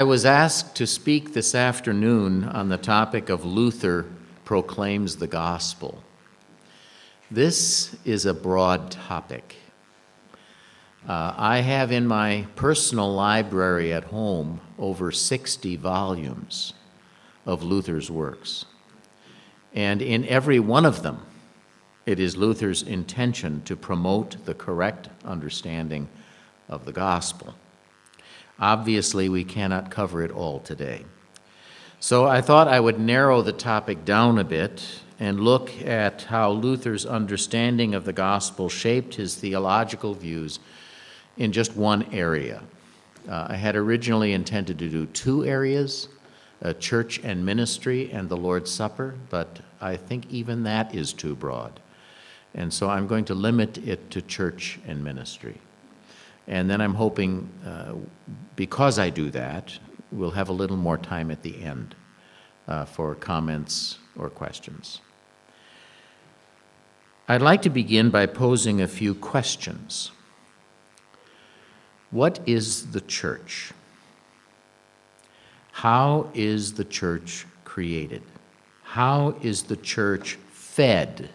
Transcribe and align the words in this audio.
I 0.00 0.04
was 0.04 0.24
asked 0.24 0.76
to 0.76 0.86
speak 0.86 1.32
this 1.32 1.56
afternoon 1.56 2.44
on 2.44 2.68
the 2.68 2.78
topic 2.78 3.28
of 3.28 3.44
Luther 3.44 4.06
proclaims 4.44 5.16
the 5.16 5.26
gospel. 5.26 6.04
This 7.32 7.96
is 8.04 8.24
a 8.24 8.32
broad 8.32 8.92
topic. 8.92 9.56
Uh, 11.04 11.34
I 11.36 11.62
have 11.62 11.90
in 11.90 12.06
my 12.06 12.46
personal 12.54 13.12
library 13.12 13.92
at 13.92 14.04
home 14.04 14.60
over 14.78 15.10
60 15.10 15.74
volumes 15.74 16.74
of 17.44 17.64
Luther's 17.64 18.08
works. 18.08 18.66
And 19.74 20.00
in 20.00 20.24
every 20.26 20.60
one 20.60 20.86
of 20.86 21.02
them, 21.02 21.26
it 22.06 22.20
is 22.20 22.36
Luther's 22.36 22.84
intention 22.84 23.62
to 23.62 23.74
promote 23.74 24.44
the 24.44 24.54
correct 24.54 25.08
understanding 25.24 26.08
of 26.68 26.84
the 26.84 26.92
gospel. 26.92 27.56
Obviously, 28.60 29.28
we 29.28 29.44
cannot 29.44 29.90
cover 29.90 30.22
it 30.22 30.30
all 30.30 30.60
today. 30.60 31.04
So 32.00 32.26
I 32.26 32.40
thought 32.40 32.68
I 32.68 32.80
would 32.80 32.98
narrow 32.98 33.42
the 33.42 33.52
topic 33.52 34.04
down 34.04 34.38
a 34.38 34.44
bit 34.44 34.84
and 35.20 35.40
look 35.40 35.70
at 35.82 36.22
how 36.22 36.50
Luther's 36.50 37.04
understanding 37.04 37.94
of 37.94 38.04
the 38.04 38.12
gospel 38.12 38.68
shaped 38.68 39.14
his 39.14 39.34
theological 39.34 40.14
views 40.14 40.60
in 41.36 41.52
just 41.52 41.76
one 41.76 42.04
area. 42.12 42.62
Uh, 43.28 43.48
I 43.50 43.56
had 43.56 43.76
originally 43.76 44.32
intended 44.32 44.78
to 44.78 44.88
do 44.88 45.06
two 45.06 45.44
areas 45.44 46.08
uh, 46.62 46.72
church 46.74 47.20
and 47.22 47.44
ministry 47.44 48.10
and 48.10 48.28
the 48.28 48.36
Lord's 48.36 48.70
Supper, 48.70 49.14
but 49.30 49.60
I 49.80 49.96
think 49.96 50.30
even 50.30 50.64
that 50.64 50.94
is 50.94 51.12
too 51.12 51.36
broad. 51.36 51.80
And 52.54 52.72
so 52.72 52.90
I'm 52.90 53.06
going 53.06 53.24
to 53.26 53.34
limit 53.34 53.78
it 53.78 54.10
to 54.10 54.22
church 54.22 54.78
and 54.86 55.04
ministry. 55.04 55.60
And 56.48 56.68
then 56.68 56.80
I'm 56.80 56.94
hoping, 56.94 57.48
uh, 57.64 57.92
because 58.56 58.98
I 58.98 59.10
do 59.10 59.30
that, 59.30 59.78
we'll 60.10 60.30
have 60.30 60.48
a 60.48 60.52
little 60.52 60.78
more 60.78 60.96
time 60.96 61.30
at 61.30 61.42
the 61.42 61.62
end 61.62 61.94
uh, 62.66 62.86
for 62.86 63.14
comments 63.14 63.98
or 64.16 64.30
questions. 64.30 65.02
I'd 67.28 67.42
like 67.42 67.60
to 67.62 67.70
begin 67.70 68.08
by 68.08 68.24
posing 68.24 68.80
a 68.80 68.88
few 68.88 69.14
questions. 69.14 70.10
What 72.10 72.40
is 72.46 72.92
the 72.92 73.02
church? 73.02 73.72
How 75.72 76.30
is 76.32 76.72
the 76.72 76.84
church 76.84 77.46
created? 77.64 78.22
How 78.82 79.36
is 79.42 79.64
the 79.64 79.76
church 79.76 80.38
fed 80.50 81.28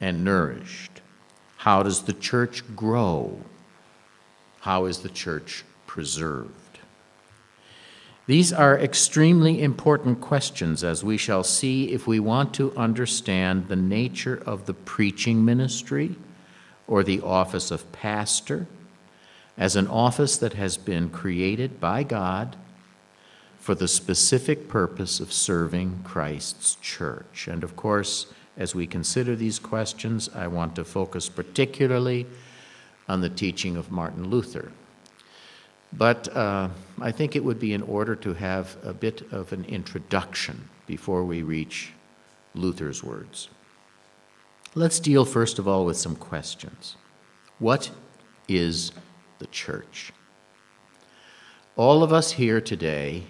and 0.00 0.24
nourished? 0.24 1.02
How 1.58 1.82
does 1.82 2.04
the 2.04 2.14
church 2.14 2.64
grow? 2.74 3.38
How 4.64 4.86
is 4.86 5.00
the 5.00 5.10
church 5.10 5.62
preserved? 5.86 6.78
These 8.26 8.50
are 8.50 8.78
extremely 8.78 9.62
important 9.62 10.22
questions, 10.22 10.82
as 10.82 11.04
we 11.04 11.18
shall 11.18 11.44
see 11.44 11.92
if 11.92 12.06
we 12.06 12.18
want 12.18 12.54
to 12.54 12.74
understand 12.74 13.68
the 13.68 13.76
nature 13.76 14.42
of 14.46 14.64
the 14.64 14.72
preaching 14.72 15.44
ministry 15.44 16.16
or 16.88 17.02
the 17.02 17.20
office 17.20 17.70
of 17.70 17.92
pastor 17.92 18.66
as 19.58 19.76
an 19.76 19.86
office 19.86 20.38
that 20.38 20.54
has 20.54 20.78
been 20.78 21.10
created 21.10 21.78
by 21.78 22.02
God 22.02 22.56
for 23.58 23.74
the 23.74 23.86
specific 23.86 24.66
purpose 24.66 25.20
of 25.20 25.30
serving 25.30 26.00
Christ's 26.04 26.76
church. 26.76 27.48
And 27.48 27.62
of 27.62 27.76
course, 27.76 28.28
as 28.56 28.74
we 28.74 28.86
consider 28.86 29.36
these 29.36 29.58
questions, 29.58 30.30
I 30.34 30.46
want 30.46 30.74
to 30.76 30.84
focus 30.86 31.28
particularly 31.28 32.26
on 33.08 33.20
the 33.20 33.28
teaching 33.28 33.76
of 33.76 33.90
Martin 33.90 34.28
Luther. 34.28 34.72
But 35.92 36.34
uh, 36.36 36.68
I 37.00 37.12
think 37.12 37.36
it 37.36 37.44
would 37.44 37.60
be 37.60 37.72
in 37.72 37.82
order 37.82 38.16
to 38.16 38.34
have 38.34 38.76
a 38.82 38.92
bit 38.92 39.22
of 39.32 39.52
an 39.52 39.64
introduction 39.66 40.68
before 40.86 41.24
we 41.24 41.42
reach 41.42 41.92
Luther's 42.54 43.02
words. 43.02 43.48
Let's 44.74 44.98
deal 44.98 45.24
first 45.24 45.58
of 45.58 45.68
all 45.68 45.84
with 45.84 45.96
some 45.96 46.16
questions. 46.16 46.96
What 47.58 47.90
is 48.48 48.90
the 49.38 49.46
church? 49.46 50.12
All 51.76 52.02
of 52.02 52.12
us 52.12 52.32
here 52.32 52.60
today 52.60 53.24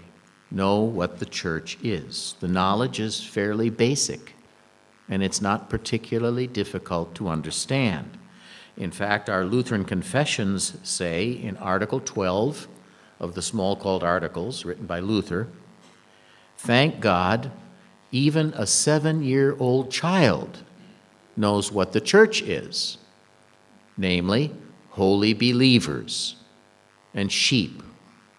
know 0.51 0.81
what 0.81 1.19
the 1.19 1.27
church 1.27 1.77
is. 1.83 2.35
The 2.41 2.49
knowledge 2.49 3.01
is 3.01 3.23
fairly 3.23 3.69
basic, 3.69 4.35
and 5.09 5.23
it's 5.23 5.43
not 5.43 5.69
particularly 5.69 6.47
difficult 6.47 7.15
to 7.17 7.29
understand. 7.29 8.17
In 8.77 8.91
fact, 8.91 9.31
our 9.31 9.45
Lutheran 9.45 9.85
confessions 9.85 10.77
say 10.83 11.31
in 11.31 11.57
Article 11.59 12.01
12 12.01 12.67
of 13.21 13.35
the 13.35 13.41
Smalcald 13.41 14.03
Articles, 14.03 14.65
written 14.65 14.87
by 14.87 14.99
Luther, 15.01 15.49
Thank 16.57 17.01
God, 17.01 17.51
even 18.11 18.53
a 18.57 18.67
seven 18.67 19.23
year 19.23 19.57
old 19.59 19.91
child 19.91 20.63
knows 21.37 21.71
what 21.71 21.93
the 21.93 22.01
church 22.01 22.43
is, 22.43 22.99
namely, 23.97 24.53
holy 24.91 25.35
believers 25.35 26.37
and 27.13 27.31
sheep 27.31 27.83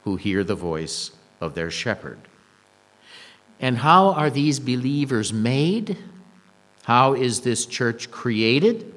who 0.04 0.16
hear 0.16 0.44
the 0.44 0.56
voice 0.56 1.12
of 1.42 1.56
their 1.56 1.72
shepherd. 1.72 2.20
And 3.60 3.78
how 3.78 4.10
are 4.10 4.30
these 4.30 4.60
believers 4.60 5.32
made? 5.32 5.98
How 6.84 7.14
is 7.14 7.42
this 7.42 7.66
church 7.66 8.12
created? 8.12 8.95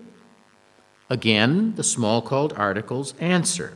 Again, 1.11 1.75
the 1.77 1.83
Smalcald 1.83 2.59
Articles 2.59 3.15
answer. 3.19 3.73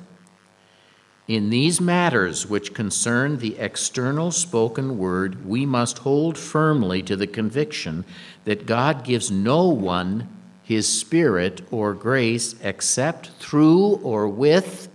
In 1.27 1.49
these 1.49 1.81
matters 1.81 2.47
which 2.47 2.75
concern 2.75 3.39
the 3.39 3.57
external 3.59 4.33
spoken 4.33 4.99
word, 4.99 5.47
we 5.47 5.65
must 5.65 5.99
hold 5.99 6.37
firmly 6.37 7.03
to 7.05 7.17
the 7.17 7.27
conviction 7.27 8.05
that 8.45 8.67
God 8.67 9.05
gives 9.05 9.31
no 9.31 9.69
one 9.69 10.29
his 10.63 10.87
spirit 10.87 11.63
or 11.71 11.95
grace 11.95 12.55
except 12.63 13.29
through 13.39 13.97
or 14.03 14.29
with 14.29 14.89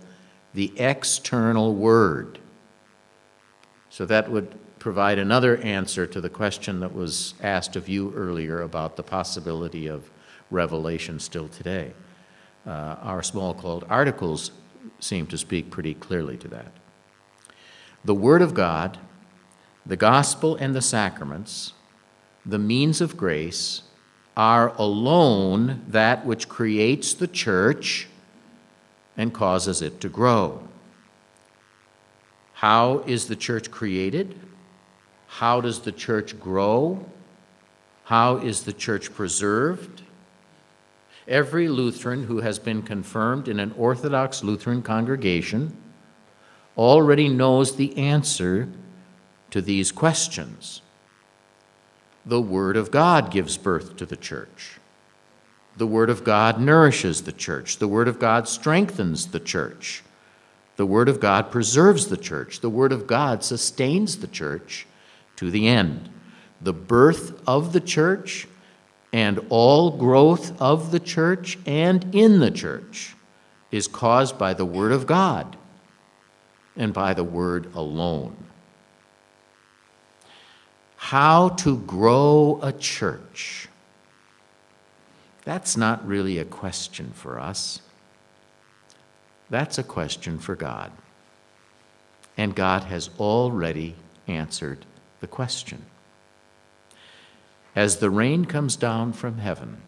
the 0.54 0.72
external 0.78 1.74
word. 1.74 2.38
So 3.90 4.06
that 4.06 4.30
would 4.30 4.54
provide 4.78 5.18
another 5.18 5.56
answer 5.56 6.06
to 6.06 6.20
the 6.20 6.30
question 6.30 6.80
that 6.80 6.94
was 6.94 7.34
asked 7.42 7.74
of 7.74 7.88
you 7.88 8.12
earlier 8.14 8.60
about 8.62 8.96
the 8.96 9.02
possibility 9.02 9.88
of 9.88 10.08
revelation 10.50 11.18
still 11.18 11.48
today 11.48 11.94
uh, 12.68 13.20
Smalcald 13.22 13.84
Articles 13.88 14.50
seem 15.00 15.26
to 15.28 15.38
speak 15.38 15.70
pretty 15.70 15.94
clearly 15.94 16.36
to 16.36 16.48
that. 16.48 16.72
The 18.04 18.14
Word 18.14 18.42
of 18.42 18.54
God, 18.54 18.98
the 19.84 19.96
gospel 19.96 20.56
and 20.56 20.74
the 20.74 20.82
sacraments, 20.82 21.72
the 22.44 22.58
means 22.58 23.00
of 23.00 23.16
grace, 23.16 23.82
are 24.36 24.72
alone 24.76 25.84
that 25.88 26.24
which 26.24 26.48
creates 26.48 27.12
the 27.14 27.26
church 27.26 28.06
and 29.16 29.34
causes 29.34 29.82
it 29.82 30.00
to 30.00 30.08
grow. 30.08 30.62
How 32.54 32.98
is 33.00 33.26
the 33.26 33.36
church 33.36 33.70
created? 33.70 34.38
How 35.26 35.60
does 35.60 35.80
the 35.80 35.92
church 35.92 36.38
grow? 36.38 37.04
How 38.04 38.36
is 38.36 38.62
the 38.62 38.72
church 38.72 39.12
preserved? 39.12 40.02
Every 41.28 41.68
Lutheran 41.68 42.24
who 42.24 42.40
has 42.40 42.58
been 42.58 42.82
confirmed 42.82 43.48
in 43.48 43.60
an 43.60 43.74
Orthodox 43.76 44.42
Lutheran 44.42 44.80
congregation 44.80 45.76
already 46.74 47.28
knows 47.28 47.76
the 47.76 47.94
answer 47.98 48.68
to 49.50 49.60
these 49.60 49.92
questions. 49.92 50.80
The 52.24 52.40
Word 52.40 52.78
of 52.78 52.90
God 52.90 53.30
gives 53.30 53.58
birth 53.58 53.96
to 53.96 54.06
the 54.06 54.16
church. 54.16 54.78
The 55.76 55.86
Word 55.86 56.08
of 56.08 56.24
God 56.24 56.60
nourishes 56.60 57.22
the 57.22 57.32
church. 57.32 57.76
The 57.76 57.88
Word 57.88 58.08
of 58.08 58.18
God 58.18 58.48
strengthens 58.48 59.26
the 59.26 59.40
church. 59.40 60.02
The 60.76 60.86
Word 60.86 61.10
of 61.10 61.20
God 61.20 61.50
preserves 61.50 62.08
the 62.08 62.16
church. 62.16 62.60
The 62.60 62.70
Word 62.70 62.90
of 62.90 63.06
God 63.06 63.44
sustains 63.44 64.18
the 64.18 64.26
church 64.28 64.86
to 65.36 65.50
the 65.50 65.68
end. 65.68 66.08
The 66.62 66.72
birth 66.72 67.42
of 67.46 67.74
the 67.74 67.80
church 67.80 68.48
and 69.12 69.40
all 69.48 69.96
growth 69.96 70.60
of 70.60 70.90
the 70.90 71.00
church 71.00 71.58
and 71.66 72.14
in 72.14 72.40
the 72.40 72.50
church 72.50 73.14
is 73.70 73.88
caused 73.88 74.38
by 74.38 74.54
the 74.54 74.64
Word 74.64 74.92
of 74.92 75.06
God 75.06 75.56
and 76.76 76.92
by 76.92 77.14
the 77.14 77.24
Word 77.24 77.72
alone. 77.74 78.36
How 80.96 81.50
to 81.50 81.78
grow 81.78 82.60
a 82.62 82.72
church. 82.72 83.68
That's 85.44 85.76
not 85.76 86.06
really 86.06 86.38
a 86.38 86.44
question 86.44 87.12
for 87.14 87.38
us. 87.38 87.80
That's 89.48 89.78
a 89.78 89.82
question 89.82 90.38
for 90.38 90.54
God. 90.54 90.92
And 92.36 92.54
God 92.54 92.84
has 92.84 93.10
already 93.18 93.94
answered 94.26 94.84
the 95.20 95.26
question 95.26 95.84
as 97.74 97.98
the 97.98 98.10
rain 98.10 98.44
comes 98.44 98.76
down 98.76 99.12
from 99.12 99.38
heaven 99.38 99.82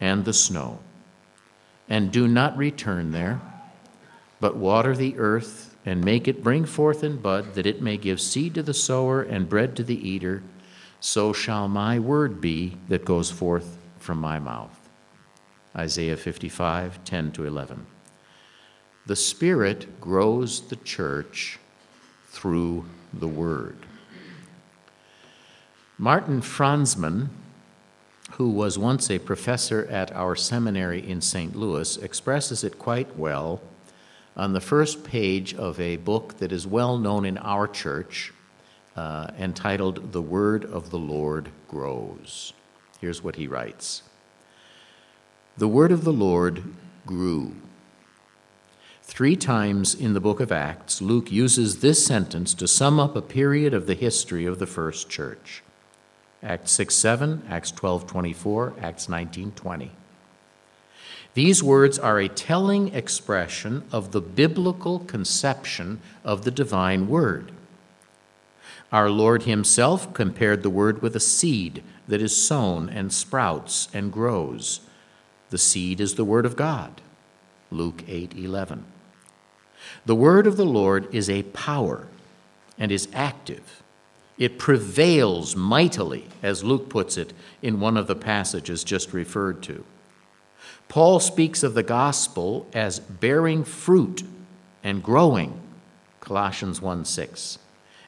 and 0.00 0.24
the 0.24 0.32
snow, 0.32 0.78
and 1.88 2.12
do 2.12 2.28
not 2.28 2.56
return 2.56 3.12
there, 3.12 3.40
but 4.40 4.56
water 4.56 4.94
the 4.94 5.18
earth 5.18 5.76
and 5.84 6.04
make 6.04 6.28
it 6.28 6.44
bring 6.44 6.64
forth 6.64 7.02
and 7.02 7.22
bud, 7.22 7.54
that 7.54 7.66
it 7.66 7.80
may 7.80 7.96
give 7.96 8.20
seed 8.20 8.54
to 8.54 8.62
the 8.62 8.74
sower 8.74 9.22
and 9.22 9.48
bread 9.48 9.74
to 9.74 9.82
the 9.82 10.08
eater, 10.08 10.42
so 11.00 11.32
shall 11.32 11.66
my 11.68 11.98
word 11.98 12.40
be 12.40 12.76
that 12.88 13.04
goes 13.04 13.30
forth 13.30 13.78
from 13.98 14.18
my 14.18 14.38
mouth. 14.38 14.88
Isaiah 15.76 16.16
55, 16.16 17.04
10 17.04 17.32
to 17.32 17.44
11. 17.44 17.86
The 19.06 19.16
Spirit 19.16 20.00
grows 20.00 20.68
the 20.68 20.76
church 20.76 21.58
through 22.26 22.84
the 23.14 23.28
Word. 23.28 23.76
Martin 26.00 26.40
Franzmann, 26.40 27.28
who 28.34 28.50
was 28.50 28.78
once 28.78 29.10
a 29.10 29.18
professor 29.18 29.84
at 29.90 30.14
our 30.14 30.36
seminary 30.36 31.04
in 31.04 31.20
St. 31.20 31.56
Louis, 31.56 31.96
expresses 31.96 32.62
it 32.62 32.78
quite 32.78 33.16
well 33.16 33.60
on 34.36 34.52
the 34.52 34.60
first 34.60 35.02
page 35.02 35.56
of 35.56 35.80
a 35.80 35.96
book 35.96 36.38
that 36.38 36.52
is 36.52 36.68
well 36.68 36.98
known 36.98 37.24
in 37.24 37.36
our 37.38 37.66
church 37.66 38.32
uh, 38.94 39.32
entitled 39.40 40.12
The 40.12 40.22
Word 40.22 40.64
of 40.64 40.90
the 40.90 41.00
Lord 41.00 41.50
Grows. 41.66 42.52
Here's 43.00 43.24
what 43.24 43.34
he 43.34 43.48
writes 43.48 44.04
The 45.56 45.66
Word 45.66 45.90
of 45.90 46.04
the 46.04 46.12
Lord 46.12 46.62
grew. 47.06 47.56
Three 49.02 49.34
times 49.34 49.96
in 49.96 50.12
the 50.12 50.20
book 50.20 50.38
of 50.38 50.52
Acts, 50.52 51.02
Luke 51.02 51.32
uses 51.32 51.80
this 51.80 52.06
sentence 52.06 52.54
to 52.54 52.68
sum 52.68 53.00
up 53.00 53.16
a 53.16 53.22
period 53.22 53.74
of 53.74 53.88
the 53.88 53.94
history 53.94 54.46
of 54.46 54.60
the 54.60 54.66
first 54.66 55.10
church. 55.10 55.64
Acts 56.42 56.70
6 56.72 56.94
7, 56.94 57.42
Acts 57.48 57.70
12 57.72 58.06
24, 58.06 58.74
Acts 58.80 59.08
19 59.08 59.52
20. 59.52 59.90
These 61.34 61.62
words 61.62 61.98
are 61.98 62.18
a 62.18 62.28
telling 62.28 62.94
expression 62.94 63.84
of 63.92 64.12
the 64.12 64.20
biblical 64.20 65.00
conception 65.00 66.00
of 66.24 66.44
the 66.44 66.50
divine 66.50 67.08
word. 67.08 67.52
Our 68.90 69.10
Lord 69.10 69.42
Himself 69.42 70.14
compared 70.14 70.62
the 70.62 70.70
word 70.70 71.02
with 71.02 71.14
a 71.14 71.20
seed 71.20 71.82
that 72.06 72.22
is 72.22 72.36
sown 72.36 72.88
and 72.88 73.12
sprouts 73.12 73.88
and 73.92 74.12
grows. 74.12 74.80
The 75.50 75.58
seed 75.58 76.00
is 76.00 76.14
the 76.14 76.24
word 76.24 76.46
of 76.46 76.56
God. 76.56 77.00
Luke 77.70 78.02
8 78.08 78.34
11. 78.34 78.84
The 80.06 80.14
word 80.14 80.46
of 80.46 80.56
the 80.56 80.66
Lord 80.66 81.12
is 81.14 81.28
a 81.28 81.42
power 81.42 82.06
and 82.78 82.90
is 82.90 83.08
active. 83.12 83.82
It 84.38 84.58
prevails 84.58 85.56
mightily, 85.56 86.28
as 86.42 86.62
Luke 86.62 86.88
puts 86.88 87.16
it 87.16 87.32
in 87.60 87.80
one 87.80 87.96
of 87.96 88.06
the 88.06 88.14
passages 88.14 88.84
just 88.84 89.12
referred 89.12 89.62
to. 89.64 89.84
Paul 90.88 91.20
speaks 91.20 91.62
of 91.62 91.74
the 91.74 91.82
gospel 91.82 92.66
as 92.72 93.00
bearing 93.00 93.64
fruit 93.64 94.22
and 94.84 95.02
growing, 95.02 95.60
Colossians 96.20 96.80
1 96.80 97.04
6. 97.04 97.58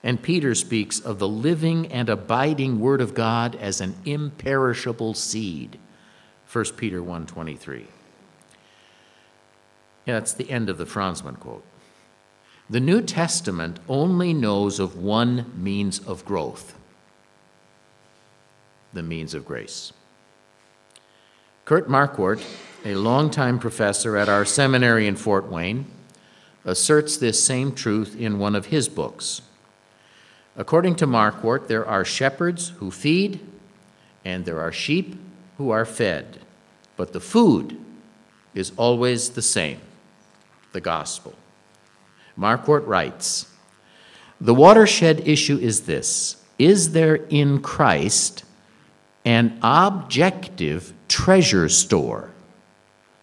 And 0.02 0.22
Peter 0.22 0.54
speaks 0.54 0.98
of 0.98 1.18
the 1.18 1.28
living 1.28 1.86
and 1.88 2.08
abiding 2.08 2.80
word 2.80 3.02
of 3.02 3.12
God 3.12 3.54
as 3.56 3.82
an 3.82 3.96
imperishable 4.06 5.12
seed, 5.12 5.78
1 6.50 6.64
Peter 6.76 7.02
1 7.02 7.26
23. 7.26 7.86
Yeah, 10.06 10.14
that's 10.14 10.32
the 10.32 10.50
end 10.50 10.70
of 10.70 10.78
the 10.78 10.86
Franzmann 10.86 11.38
quote. 11.38 11.64
The 12.70 12.80
New 12.80 13.02
Testament 13.02 13.80
only 13.88 14.32
knows 14.32 14.78
of 14.78 14.96
one 14.96 15.52
means 15.56 15.98
of 16.00 16.24
growth 16.24 16.74
the 18.92 19.02
means 19.04 19.34
of 19.34 19.44
grace. 19.44 19.92
Kurt 21.64 21.88
Marquart 21.88 22.42
a 22.84 22.94
longtime 22.94 23.58
professor 23.58 24.16
at 24.16 24.28
our 24.28 24.44
seminary 24.44 25.06
in 25.06 25.16
Fort 25.16 25.50
Wayne, 25.50 25.86
asserts 26.64 27.16
this 27.16 27.42
same 27.42 27.72
truth 27.72 28.18
in 28.18 28.38
one 28.38 28.54
of 28.54 28.66
his 28.66 28.88
books. 28.88 29.42
According 30.56 30.96
to 30.96 31.06
Marquart, 31.06 31.68
there 31.68 31.86
are 31.86 32.04
shepherds 32.04 32.70
who 32.78 32.90
feed, 32.90 33.40
and 34.24 34.44
there 34.44 34.60
are 34.60 34.72
sheep 34.72 35.16
who 35.58 35.70
are 35.70 35.84
fed, 35.84 36.40
but 36.96 37.12
the 37.12 37.20
food 37.20 37.78
is 38.54 38.72
always 38.76 39.30
the 39.30 39.42
same 39.42 39.80
the 40.72 40.80
gospel. 40.80 41.34
Marquart 42.40 42.86
writes 42.86 43.46
The 44.40 44.54
watershed 44.54 45.28
issue 45.28 45.58
is 45.58 45.82
this 45.82 46.42
Is 46.58 46.92
there 46.92 47.16
in 47.16 47.60
Christ 47.60 48.44
an 49.26 49.58
objective 49.62 50.94
treasure 51.06 51.68
store 51.68 52.30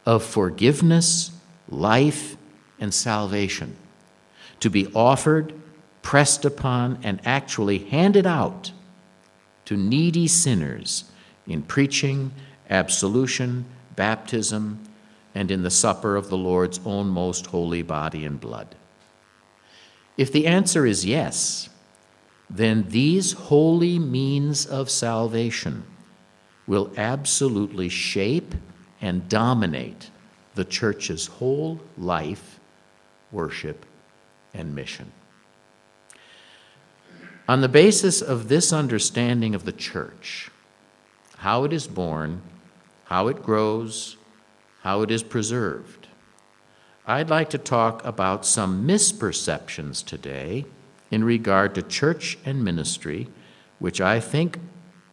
of 0.06 0.24
forgiveness, 0.24 1.31
life, 1.68 2.38
and 2.80 2.94
salvation 2.94 3.75
to 4.60 4.69
be 4.69 4.86
offered, 4.94 5.52
pressed 6.04 6.46
upon, 6.46 7.00
and 7.02 7.20
actually 7.25 7.80
handed 7.80 8.28
out 8.28 8.72
to 9.66 9.75
needy 9.75 10.28
sinners 10.28 11.06
in 11.48 11.63
preaching, 11.63 12.31
absolution, 12.70 13.66
baptism, 13.96 14.80
and 15.34 15.50
in 15.50 15.63
the 15.63 15.72
supper 15.72 16.16
of 16.16 16.30
the 16.30 16.38
Lord's 16.38 16.80
own 16.86 17.08
most 17.08 17.48
holy 17.48 17.81
body 17.81 18.24
and 18.24 18.40
blood? 18.40 18.75
If 20.18 20.31
the 20.31 20.48
answer 20.48 20.86
is 20.86 21.06
yes, 21.06 21.69
then 22.50 22.86
these 22.90 23.34
holy 23.34 24.00
means 24.00 24.66
of 24.66 24.90
salvation 24.90 25.84
will 26.66 26.92
absolutely 26.98 27.88
shape 27.88 28.54
and 29.00 29.30
dominate 29.30 30.10
the 30.56 30.66
church's 30.66 31.28
whole 31.28 31.80
life, 31.98 32.60
worship, 33.31 33.86
and 34.54 34.75
mission. 34.75 35.12
On 37.48 37.62
the 37.62 37.70
basis 37.70 38.22
of 38.22 38.50
this 38.50 38.74
understanding 38.74 39.56
of 39.56 39.63
the 39.63 39.72
church, 39.72 40.52
how 41.38 41.63
it 41.63 41.72
is 41.72 41.88
born, 41.88 42.42
how 43.06 43.28
it 43.30 43.42
grows, 43.44 44.18
how 44.81 45.02
it 45.02 45.12
is 45.12 45.24
preserved, 45.24 45.97
I'd 47.09 47.30
like 47.30 47.51
to 47.51 47.57
talk 47.57 48.04
about 48.04 48.45
some 48.45 48.86
misperceptions 48.86 50.04
today 50.04 50.65
in 51.09 51.24
regard 51.24 51.74
to 51.75 51.81
church 51.81 52.38
and 52.44 52.62
ministry, 52.62 53.30
which 53.80 54.01
I 54.01 54.19
think 54.19 54.59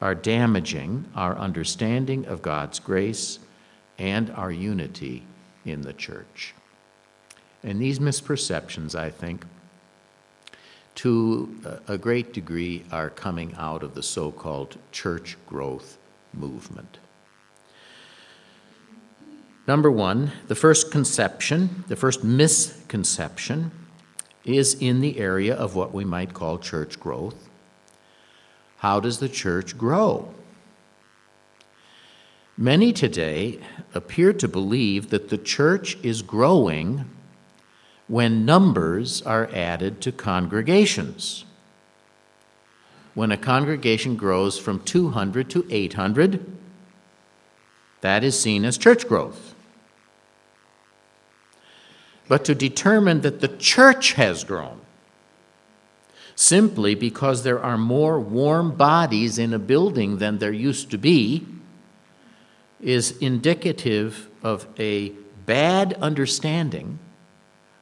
are 0.00 0.16
damaging 0.16 1.04
our 1.14 1.38
understanding 1.38 2.26
of 2.26 2.42
God's 2.42 2.80
grace 2.80 3.38
and 3.96 4.28
our 4.30 4.50
unity 4.50 5.24
in 5.64 5.82
the 5.82 5.92
church. 5.92 6.52
And 7.62 7.80
these 7.80 8.00
misperceptions, 8.00 8.96
I 8.96 9.10
think, 9.10 9.44
to 10.96 11.80
a 11.86 11.96
great 11.96 12.32
degree 12.32 12.84
are 12.90 13.08
coming 13.08 13.54
out 13.56 13.84
of 13.84 13.94
the 13.94 14.02
so 14.02 14.32
called 14.32 14.78
church 14.90 15.36
growth 15.46 15.96
movement. 16.32 16.98
Number 19.66 19.90
one, 19.90 20.32
the 20.48 20.54
first 20.54 20.90
conception, 20.90 21.84
the 21.88 21.96
first 21.96 22.22
misconception, 22.22 23.70
is 24.44 24.74
in 24.74 25.00
the 25.00 25.18
area 25.18 25.54
of 25.54 25.74
what 25.74 25.94
we 25.94 26.04
might 26.04 26.34
call 26.34 26.58
church 26.58 27.00
growth. 27.00 27.48
How 28.78 29.00
does 29.00 29.18
the 29.18 29.28
church 29.28 29.78
grow? 29.78 30.34
Many 32.58 32.92
today 32.92 33.58
appear 33.94 34.34
to 34.34 34.46
believe 34.46 35.08
that 35.08 35.30
the 35.30 35.38
church 35.38 35.96
is 36.02 36.20
growing 36.20 37.10
when 38.06 38.44
numbers 38.44 39.22
are 39.22 39.48
added 39.54 40.02
to 40.02 40.12
congregations. 40.12 41.46
When 43.14 43.32
a 43.32 43.38
congregation 43.38 44.16
grows 44.16 44.58
from 44.58 44.80
200 44.80 45.48
to 45.50 45.66
800, 45.70 46.44
that 48.02 48.22
is 48.22 48.38
seen 48.38 48.66
as 48.66 48.76
church 48.76 49.08
growth. 49.08 49.53
But 52.28 52.44
to 52.46 52.54
determine 52.54 53.20
that 53.20 53.40
the 53.40 53.48
church 53.48 54.12
has 54.14 54.44
grown, 54.44 54.80
simply 56.34 56.94
because 56.94 57.42
there 57.42 57.62
are 57.62 57.78
more 57.78 58.18
warm 58.18 58.76
bodies 58.76 59.38
in 59.38 59.52
a 59.52 59.58
building 59.58 60.18
than 60.18 60.38
there 60.38 60.52
used 60.52 60.90
to 60.90 60.98
be, 60.98 61.46
is 62.80 63.16
indicative 63.18 64.28
of 64.42 64.66
a 64.78 65.10
bad 65.46 65.92
understanding 65.94 66.98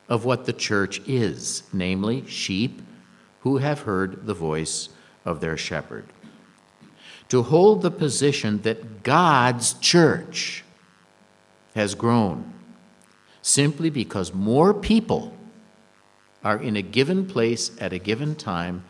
of 0.08 0.24
what 0.24 0.44
the 0.44 0.52
church 0.52 1.00
is, 1.06 1.62
namely, 1.72 2.26
sheep 2.26 2.82
who 3.40 3.58
have 3.58 3.80
heard 3.80 4.26
the 4.26 4.34
voice 4.34 4.88
of 5.24 5.40
their 5.40 5.56
shepherd. 5.56 6.06
To 7.28 7.42
hold 7.42 7.82
the 7.82 7.90
position 7.90 8.62
that 8.62 9.02
God's 9.02 9.74
church 9.74 10.64
has 11.74 11.94
grown 11.94 12.52
simply 13.42 13.90
because 13.90 14.32
more 14.32 14.72
people 14.72 15.36
are 16.42 16.60
in 16.60 16.76
a 16.76 16.82
given 16.82 17.26
place 17.26 17.70
at 17.80 17.92
a 17.92 17.98
given 17.98 18.34
time 18.34 18.84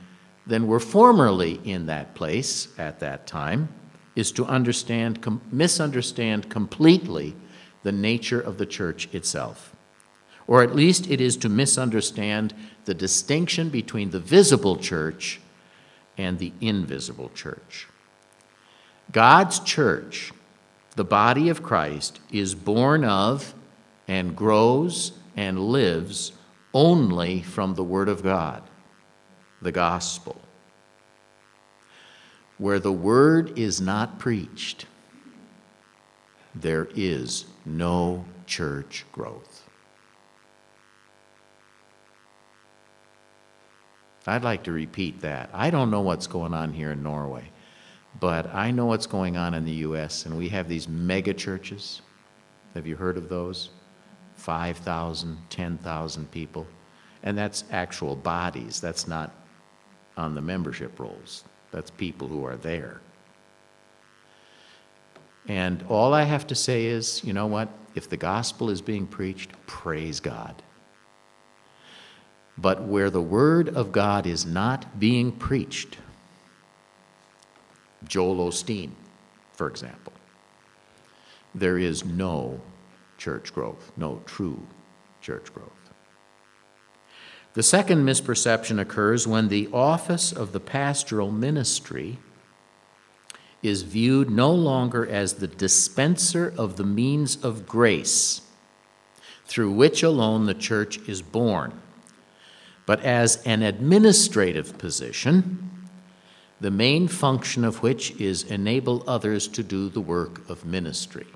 than 0.47 0.67
were 0.67 0.81
formerly 0.81 1.61
in 1.65 1.87
that 1.87 2.15
place 2.15 2.69
at 2.79 3.01
that 3.01 3.27
time 3.27 3.69
is 4.15 4.31
to 4.33 4.45
understand, 4.47 5.23
com- 5.23 5.41
misunderstand 5.51 6.49
completely 6.51 7.35
the 7.83 7.93
nature 7.93 8.41
of 8.41 8.59
the 8.59 8.67
church 8.67 9.09
itself. 9.13 9.75
or 10.47 10.63
at 10.63 10.75
least 10.75 11.09
it 11.09 11.21
is 11.21 11.37
to 11.37 11.49
misunderstand 11.49 12.53
the 12.85 12.95
distinction 12.95 13.69
between 13.69 14.11
the 14.11 14.19
visible 14.19 14.77
church 14.77 15.41
and 16.19 16.39
the 16.39 16.53
invisible 16.61 17.31
church. 17.35 17.87
God's 19.13 19.61
church, 19.61 20.33
the 20.97 21.05
body 21.05 21.49
of 21.49 21.63
Christ, 21.63 22.21
is 22.31 22.55
born 22.55 23.05
of 23.05 23.55
and 24.13 24.37
grows 24.37 25.13
and 25.39 25.59
lives 25.59 26.33
only 26.75 27.41
from 27.41 27.75
the 27.75 27.83
Word 27.83 28.11
of 28.11 28.23
God, 28.23 28.63
the 29.63 29.73
gospel. 29.73 30.39
Where 32.59 32.79
the 32.79 32.93
Word 32.93 33.59
is 33.59 33.81
not 33.81 34.19
preached, 34.19 34.85
there 36.55 36.89
is 36.95 37.47
no 37.65 38.27
church 38.45 39.07
growth. 39.13 39.67
I'd 44.27 44.45
like 44.45 44.65
to 44.65 44.73
repeat 44.73 45.23
that. 45.23 45.49
I 45.55 45.71
don't 45.71 45.91
know 45.91 46.03
what's 46.03 46.27
going 46.27 46.53
on 46.53 46.75
here 46.75 46.93
in 46.93 47.03
Norway, 47.03 47.51
but 48.21 48.55
I 48.55 48.73
know 48.73 48.85
what's 48.85 49.07
going 49.07 49.39
on 49.39 49.55
in 49.55 49.65
the 49.65 49.87
U.S., 49.89 50.27
and 50.27 50.37
we 50.37 50.51
have 50.51 50.69
these 50.69 50.87
mega 50.87 51.33
churches. 51.33 52.03
Have 52.75 52.87
you 52.87 52.97
heard 52.97 53.17
of 53.17 53.31
those? 53.31 53.71
5,000, 54.43 55.39
10,000 55.51 56.31
people. 56.33 56.67
And 57.23 57.39
that's 57.39 57.63
actual 57.71 58.17
bodies, 58.17 58.81
that's 58.81 59.07
not 59.07 59.33
on 60.17 60.35
the 60.35 60.43
membership 60.43 60.99
rolls. 60.99 61.45
That's 61.71 61.91
people 61.91 62.27
who 62.27 62.45
are 62.45 62.57
there. 62.57 63.01
And 65.47 65.85
all 65.89 66.13
I 66.13 66.25
have 66.25 66.47
to 66.49 66.57
say 66.57 66.87
is, 66.87 67.23
you 67.23 67.33
know 67.33 67.47
what? 67.47 67.69
If 67.95 68.09
the 68.09 68.17
gospel 68.17 68.69
is 68.69 68.81
being 68.81 69.07
preached, 69.07 69.53
praise 69.67 70.19
God. 70.19 70.61
But 72.59 72.83
where 72.83 73.11
the 73.11 73.23
word 73.23 73.69
of 73.69 73.93
God 73.93 74.27
is 74.27 74.45
not 74.45 74.99
being 74.99 75.31
preached, 75.31 75.99
Joel 78.05 78.51
Osteen, 78.51 78.91
for 79.53 79.69
example, 79.69 80.13
there 81.55 81.79
is 81.79 82.05
no 82.05 82.61
church 83.23 83.55
growth, 83.55 83.93
no 83.97 84.21
true 84.27 84.67
church 85.21 85.55
growth. 85.55 85.71
The 87.55 87.63
second 87.63 88.05
misperception 88.05 88.81
occurs 88.81 89.29
when 89.29 89.47
the 89.47 89.69
office 89.73 90.33
of 90.33 90.51
the 90.51 90.59
pastoral 90.59 91.31
ministry 91.31 92.19
is 93.63 93.83
viewed 93.83 94.29
no 94.29 94.51
longer 94.51 95.07
as 95.07 95.35
the 95.35 95.47
dispenser 95.47 96.53
of 96.59 96.77
the 96.77 96.85
means 96.85 97.37
of 97.45 97.65
grace 97.65 98.41
through 99.45 99.71
which 99.71 100.03
alone 100.03 100.47
the 100.47 100.55
church 100.55 100.99
is 101.09 101.23
born, 101.23 101.81
but 102.87 103.01
as 103.05 103.41
an 103.45 103.63
administrative 103.63 104.79
position, 104.79 105.89
the 106.61 106.73
main 106.73 107.07
function 107.07 107.65
of 107.65 107.83
which 107.83 108.11
is 108.21 108.43
enable 108.43 109.05
others 109.07 109.47
to 109.47 109.63
do 109.63 109.89
the 109.89 110.01
work 110.01 110.49
of 110.51 110.65
ministry. 110.65 111.27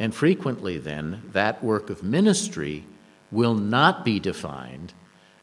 And 0.00 0.14
frequently, 0.14 0.78
then, 0.78 1.22
that 1.32 1.62
work 1.62 1.90
of 1.90 2.02
ministry 2.02 2.86
will 3.30 3.54
not 3.54 4.02
be 4.02 4.18
defined 4.18 4.94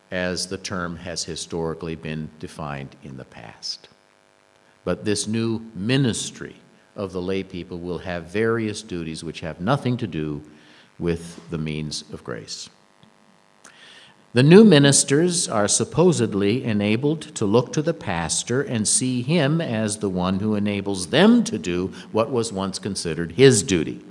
as 0.10 0.48
the 0.48 0.58
term 0.58 0.96
has 0.98 1.26
historically 1.26 1.96
been 1.96 2.32
defined 2.40 2.96
in 3.04 3.18
the 3.18 3.26
past. 3.26 3.88
But 4.84 5.06
this 5.06 5.28
new 5.28 5.60
ministry 5.76 6.56
of 6.96 7.12
the 7.12 7.22
lay 7.22 7.44
people 7.44 7.78
will 7.78 8.00
have 8.00 8.32
various 8.32 8.82
duties 8.82 9.24
which 9.24 9.42
have 9.42 9.62
nothing 9.62 9.96
to 9.98 10.08
do 10.08 10.42
with 10.98 11.40
the 11.52 11.60
means 11.60 12.04
of 12.12 12.24
grace. 12.24 12.68
The 14.34 14.42
new 14.42 14.64
ministers 14.64 15.48
are 15.48 15.68
supposedly 15.68 16.64
enabled 16.64 17.22
to 17.36 17.46
look 17.46 17.74
to 17.74 17.84
the 17.84 17.94
pastor 17.94 18.64
and 18.64 18.88
see 18.88 19.22
him 19.22 19.62
as 19.62 20.00
the 20.00 20.10
one 20.10 20.40
who 20.40 20.56
enables 20.56 21.08
them 21.08 21.44
to 21.44 21.60
do 21.60 21.94
what 22.12 22.32
was 22.32 22.52
once 22.52 22.80
considered 22.80 23.34
his 23.34 23.62
duty. 23.62 24.04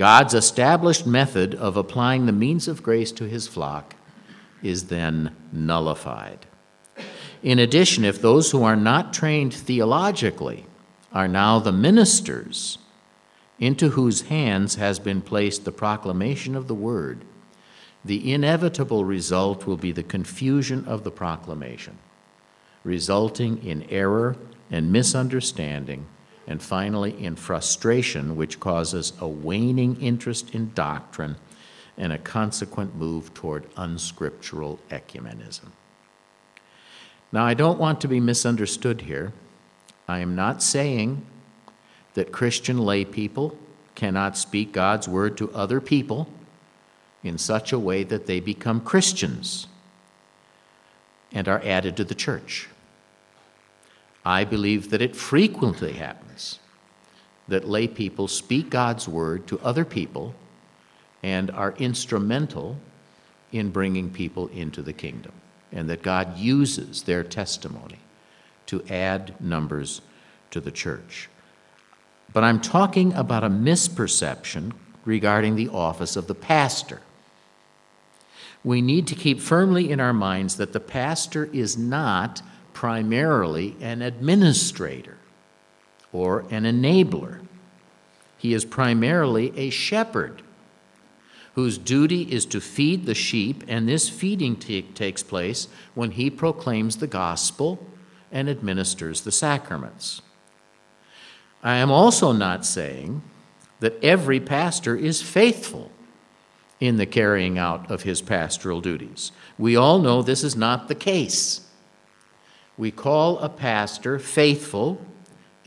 God's 0.00 0.32
established 0.32 1.06
method 1.06 1.54
of 1.54 1.76
applying 1.76 2.24
the 2.24 2.32
means 2.32 2.68
of 2.68 2.82
grace 2.82 3.12
to 3.12 3.28
his 3.28 3.46
flock 3.46 3.96
is 4.62 4.86
then 4.86 5.36
nullified. 5.52 6.46
In 7.42 7.58
addition, 7.58 8.06
if 8.06 8.18
those 8.18 8.50
who 8.50 8.62
are 8.62 8.76
not 8.76 9.12
trained 9.12 9.52
theologically 9.52 10.64
are 11.12 11.28
now 11.28 11.58
the 11.58 11.70
ministers 11.70 12.78
into 13.58 13.90
whose 13.90 14.22
hands 14.22 14.76
has 14.76 14.98
been 14.98 15.20
placed 15.20 15.66
the 15.66 15.70
proclamation 15.70 16.56
of 16.56 16.66
the 16.66 16.74
word, 16.74 17.26
the 18.02 18.32
inevitable 18.32 19.04
result 19.04 19.66
will 19.66 19.76
be 19.76 19.92
the 19.92 20.02
confusion 20.02 20.82
of 20.86 21.04
the 21.04 21.10
proclamation, 21.10 21.98
resulting 22.84 23.62
in 23.62 23.82
error 23.90 24.38
and 24.70 24.90
misunderstanding 24.90 26.06
and 26.46 26.62
finally 26.62 27.22
in 27.22 27.36
frustration, 27.36 28.36
which 28.36 28.60
causes 28.60 29.12
a 29.20 29.28
waning 29.28 30.00
interest 30.00 30.54
in 30.54 30.72
doctrine 30.74 31.36
and 31.96 32.12
a 32.12 32.18
consequent 32.18 32.94
move 32.96 33.32
toward 33.34 33.66
unscriptural 33.76 34.78
ecumenism. 34.90 35.70
Now, 37.32 37.44
I 37.44 37.54
don't 37.54 37.78
want 37.78 38.00
to 38.00 38.08
be 38.08 38.18
misunderstood 38.20 39.02
here. 39.02 39.32
I 40.08 40.18
am 40.18 40.34
not 40.34 40.62
saying 40.62 41.24
that 42.14 42.32
Christian 42.32 42.78
lay 42.78 43.04
people 43.04 43.56
cannot 43.94 44.36
speak 44.36 44.72
God's 44.72 45.08
word 45.08 45.36
to 45.36 45.52
other 45.52 45.80
people 45.80 46.28
in 47.22 47.38
such 47.38 47.72
a 47.72 47.78
way 47.78 48.02
that 48.02 48.26
they 48.26 48.40
become 48.40 48.80
Christians 48.80 49.66
and 51.32 51.46
are 51.46 51.62
added 51.64 51.96
to 51.98 52.04
the 52.04 52.14
church. 52.14 52.68
I 54.24 54.44
believe 54.44 54.90
that 54.90 55.02
it 55.02 55.14
frequently 55.14 55.92
happens 55.92 56.29
that 57.50 57.68
lay 57.68 57.86
people 57.86 58.26
speak 58.26 58.70
God's 58.70 59.06
word 59.06 59.46
to 59.48 59.60
other 59.60 59.84
people 59.84 60.34
and 61.22 61.50
are 61.50 61.74
instrumental 61.78 62.78
in 63.52 63.70
bringing 63.70 64.08
people 64.10 64.48
into 64.48 64.80
the 64.80 64.92
kingdom, 64.92 65.32
and 65.72 65.90
that 65.90 66.02
God 66.02 66.38
uses 66.38 67.02
their 67.02 67.22
testimony 67.22 67.98
to 68.66 68.82
add 68.88 69.34
numbers 69.40 70.00
to 70.52 70.60
the 70.60 70.70
church. 70.70 71.28
But 72.32 72.44
I'm 72.44 72.60
talking 72.60 73.12
about 73.14 73.44
a 73.44 73.50
misperception 73.50 74.72
regarding 75.04 75.56
the 75.56 75.68
office 75.68 76.14
of 76.14 76.28
the 76.28 76.34
pastor. 76.34 77.00
We 78.62 78.80
need 78.80 79.06
to 79.08 79.14
keep 79.14 79.40
firmly 79.40 79.90
in 79.90 79.98
our 79.98 80.12
minds 80.12 80.56
that 80.56 80.72
the 80.72 80.80
pastor 80.80 81.46
is 81.52 81.76
not 81.76 82.42
primarily 82.72 83.76
an 83.80 84.02
administrator 84.02 85.16
or 86.12 86.40
an 86.50 86.64
enabler. 86.64 87.40
He 88.36 88.54
is 88.54 88.64
primarily 88.64 89.56
a 89.56 89.70
shepherd 89.70 90.42
whose 91.54 91.78
duty 91.78 92.22
is 92.32 92.46
to 92.46 92.60
feed 92.60 93.06
the 93.06 93.14
sheep, 93.14 93.64
and 93.68 93.88
this 93.88 94.08
feeding 94.08 94.56
t- 94.56 94.82
takes 94.82 95.22
place 95.22 95.68
when 95.94 96.12
he 96.12 96.30
proclaims 96.30 96.96
the 96.96 97.06
gospel 97.06 97.86
and 98.30 98.48
administers 98.48 99.22
the 99.22 99.32
sacraments. 99.32 100.22
I 101.62 101.76
am 101.76 101.90
also 101.90 102.32
not 102.32 102.64
saying 102.64 103.22
that 103.80 104.02
every 104.02 104.40
pastor 104.40 104.96
is 104.96 105.20
faithful 105.20 105.90
in 106.78 106.96
the 106.96 107.06
carrying 107.06 107.58
out 107.58 107.90
of 107.90 108.02
his 108.02 108.22
pastoral 108.22 108.80
duties. 108.80 109.32
We 109.58 109.76
all 109.76 109.98
know 109.98 110.22
this 110.22 110.42
is 110.42 110.56
not 110.56 110.88
the 110.88 110.94
case. 110.94 111.62
We 112.78 112.90
call 112.90 113.38
a 113.40 113.50
pastor 113.50 114.18
faithful 114.18 115.04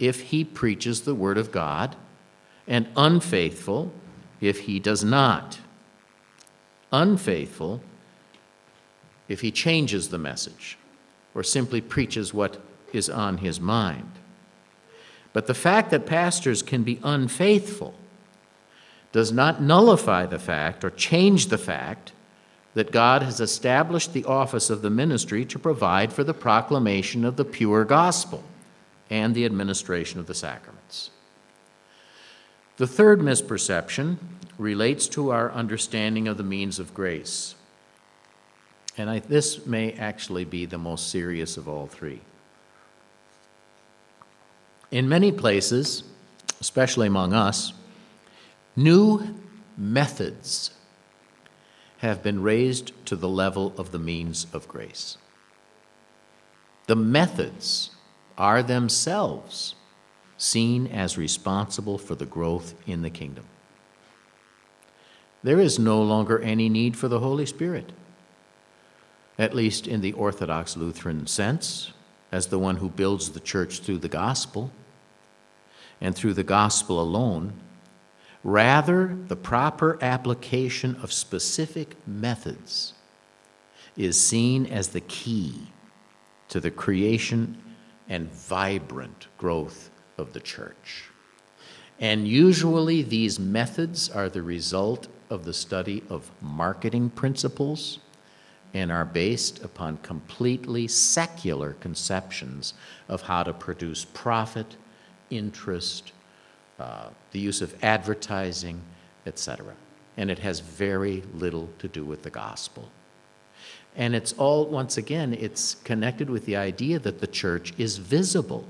if 0.03 0.19
he 0.19 0.43
preaches 0.43 1.01
the 1.01 1.15
Word 1.15 1.37
of 1.37 1.49
God, 1.49 1.95
and 2.67 2.87
unfaithful 2.97 3.93
if 4.41 4.59
he 4.61 4.77
does 4.77 5.01
not. 5.01 5.59
Unfaithful 6.91 7.81
if 9.29 9.39
he 9.39 9.49
changes 9.49 10.09
the 10.09 10.17
message 10.17 10.77
or 11.33 11.41
simply 11.41 11.79
preaches 11.79 12.33
what 12.33 12.61
is 12.91 13.09
on 13.09 13.37
his 13.37 13.61
mind. 13.61 14.11
But 15.31 15.47
the 15.47 15.53
fact 15.53 15.89
that 15.91 16.05
pastors 16.05 16.61
can 16.61 16.83
be 16.83 16.99
unfaithful 17.01 17.95
does 19.13 19.31
not 19.31 19.61
nullify 19.61 20.25
the 20.25 20.37
fact 20.37 20.83
or 20.83 20.89
change 20.89 21.47
the 21.47 21.57
fact 21.57 22.11
that 22.73 22.91
God 22.91 23.23
has 23.23 23.39
established 23.39 24.11
the 24.11 24.25
office 24.25 24.69
of 24.69 24.81
the 24.81 24.89
ministry 24.89 25.45
to 25.45 25.57
provide 25.57 26.11
for 26.11 26.25
the 26.25 26.33
proclamation 26.33 27.23
of 27.23 27.37
the 27.37 27.45
pure 27.45 27.85
gospel 27.85 28.43
and 29.09 29.35
the 29.35 29.45
administration 29.45 30.19
of 30.19 30.27
the 30.27 30.33
sacraments. 30.33 31.11
The 32.77 32.87
third 32.87 33.19
misperception 33.19 34.17
relates 34.57 35.07
to 35.09 35.31
our 35.31 35.51
understanding 35.51 36.27
of 36.27 36.37
the 36.37 36.43
means 36.43 36.79
of 36.79 36.93
grace. 36.93 37.55
And 38.97 39.09
I, 39.09 39.19
this 39.19 39.65
may 39.65 39.93
actually 39.93 40.45
be 40.45 40.65
the 40.65 40.77
most 40.77 41.09
serious 41.09 41.57
of 41.57 41.67
all 41.67 41.87
three. 41.87 42.21
In 44.91 45.09
many 45.09 45.31
places, 45.31 46.03
especially 46.61 47.07
among 47.07 47.33
us, 47.33 47.73
new 48.75 49.35
methods 49.77 50.71
have 51.99 52.21
been 52.21 52.41
raised 52.41 52.91
to 53.05 53.15
the 53.15 53.29
level 53.29 53.73
of 53.77 53.91
the 53.91 53.99
means 53.99 54.45
of 54.53 54.67
grace. 54.67 55.17
The 56.87 56.95
methods 56.95 57.91
are 58.37 58.63
themselves 58.63 59.75
seen 60.37 60.87
as 60.87 61.17
responsible 61.17 61.97
for 61.97 62.15
the 62.15 62.25
growth 62.25 62.73
in 62.85 63.01
the 63.01 63.09
kingdom. 63.09 63.45
There 65.43 65.59
is 65.59 65.77
no 65.77 66.01
longer 66.01 66.39
any 66.39 66.69
need 66.69 66.95
for 66.97 67.07
the 67.07 67.19
Holy 67.19 67.45
Spirit, 67.45 67.91
at 69.37 69.53
least 69.53 69.87
in 69.87 70.01
the 70.01 70.13
Orthodox 70.13 70.77
Lutheran 70.77 71.27
sense, 71.27 71.91
as 72.31 72.47
the 72.47 72.59
one 72.59 72.77
who 72.77 72.89
builds 72.89 73.29
the 73.29 73.39
church 73.39 73.79
through 73.79 73.99
the 73.99 74.09
gospel 74.09 74.71
and 76.01 76.15
through 76.15 76.33
the 76.33 76.43
gospel 76.43 76.99
alone. 76.99 77.53
Rather, 78.43 79.15
the 79.27 79.35
proper 79.35 79.97
application 80.01 80.95
of 81.01 81.13
specific 81.13 81.95
methods 82.07 82.93
is 83.95 84.19
seen 84.19 84.65
as 84.65 84.89
the 84.89 85.01
key 85.01 85.67
to 86.49 86.59
the 86.59 86.71
creation 86.71 87.57
and 88.13 88.31
vibrant 88.31 89.25
growth 89.39 89.89
of 90.19 90.33
the 90.33 90.39
church. 90.39 91.09
And 91.99 92.27
usually, 92.27 93.01
these 93.01 93.39
methods 93.39 94.07
are 94.07 94.29
the 94.29 94.43
result 94.43 95.07
of 95.31 95.45
the 95.45 95.53
study 95.53 96.03
of 96.11 96.29
marketing 96.39 97.09
principles 97.09 97.97
and 98.71 98.91
are 98.91 99.03
based 99.03 99.63
upon 99.63 99.97
completely 99.97 100.87
secular 100.87 101.73
conceptions 101.79 102.75
of 103.09 103.23
how 103.23 103.41
to 103.41 103.51
produce 103.51 104.05
profit, 104.13 104.77
interest, 105.31 106.11
uh, 106.79 107.07
the 107.31 107.39
use 107.39 107.63
of 107.63 107.83
advertising, 107.83 108.79
etc. 109.25 109.73
And 110.17 110.29
it 110.29 110.37
has 110.37 110.59
very 110.59 111.23
little 111.33 111.67
to 111.79 111.87
do 111.87 112.05
with 112.05 112.21
the 112.21 112.29
gospel. 112.29 112.91
And 113.95 114.15
it's 114.15 114.33
all, 114.33 114.65
once 114.65 114.97
again, 114.97 115.33
it's 115.33 115.75
connected 115.83 116.29
with 116.29 116.45
the 116.45 116.55
idea 116.55 116.99
that 116.99 117.19
the 117.19 117.27
church 117.27 117.73
is 117.77 117.97
visible. 117.97 118.65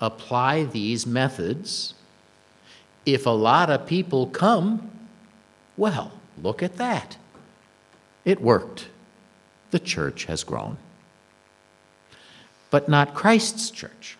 Apply 0.00 0.64
these 0.64 1.06
methods. 1.06 1.94
If 3.06 3.24
a 3.24 3.30
lot 3.30 3.70
of 3.70 3.86
people 3.86 4.26
come, 4.26 4.90
well, 5.76 6.12
look 6.42 6.62
at 6.62 6.76
that. 6.76 7.16
It 8.24 8.42
worked. 8.42 8.88
The 9.70 9.78
church 9.78 10.26
has 10.26 10.44
grown. 10.44 10.76
But 12.70 12.88
not 12.88 13.14
Christ's 13.14 13.70
church. 13.70 14.18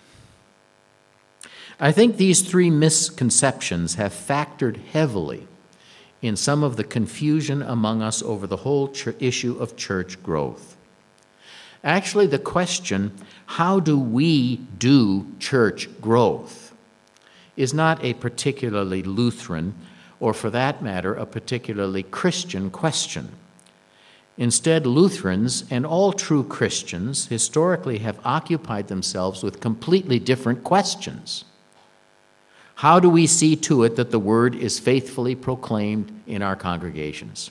I 1.78 1.92
think 1.92 2.16
these 2.16 2.40
three 2.40 2.70
misconceptions 2.70 3.96
have 3.96 4.12
factored 4.12 4.78
heavily 4.86 5.46
in 6.22 6.36
some 6.36 6.62
of 6.62 6.76
the 6.76 6.84
confusion 6.84 7.62
among 7.62 8.02
us 8.02 8.22
over 8.22 8.46
the 8.46 8.58
whole 8.58 8.92
issue 9.20 9.56
of 9.58 9.76
church 9.76 10.22
growth. 10.22 10.76
Actually, 11.84 12.26
the 12.26 12.38
question, 12.38 13.12
how 13.46 13.78
do 13.78 13.98
we 13.98 14.56
do 14.78 15.26
church 15.38 15.88
growth, 16.00 16.74
is 17.56 17.72
not 17.74 18.02
a 18.04 18.14
particularly 18.14 19.02
Lutheran, 19.02 19.74
or 20.20 20.34
for 20.34 20.50
that 20.50 20.82
matter, 20.82 21.14
a 21.14 21.26
particularly 21.26 22.02
Christian 22.02 22.70
question. 22.70 23.32
Instead, 24.36 24.86
Lutherans 24.86 25.64
and 25.70 25.84
all 25.84 26.12
true 26.12 26.44
Christians 26.44 27.26
historically 27.26 27.98
have 27.98 28.20
occupied 28.24 28.86
themselves 28.86 29.42
with 29.42 29.60
completely 29.60 30.20
different 30.20 30.62
questions. 30.62 31.44
How 32.78 33.00
do 33.00 33.10
we 33.10 33.26
see 33.26 33.56
to 33.56 33.82
it 33.82 33.96
that 33.96 34.12
the 34.12 34.20
word 34.20 34.54
is 34.54 34.78
faithfully 34.78 35.34
proclaimed 35.34 36.12
in 36.28 36.42
our 36.42 36.54
congregations? 36.54 37.50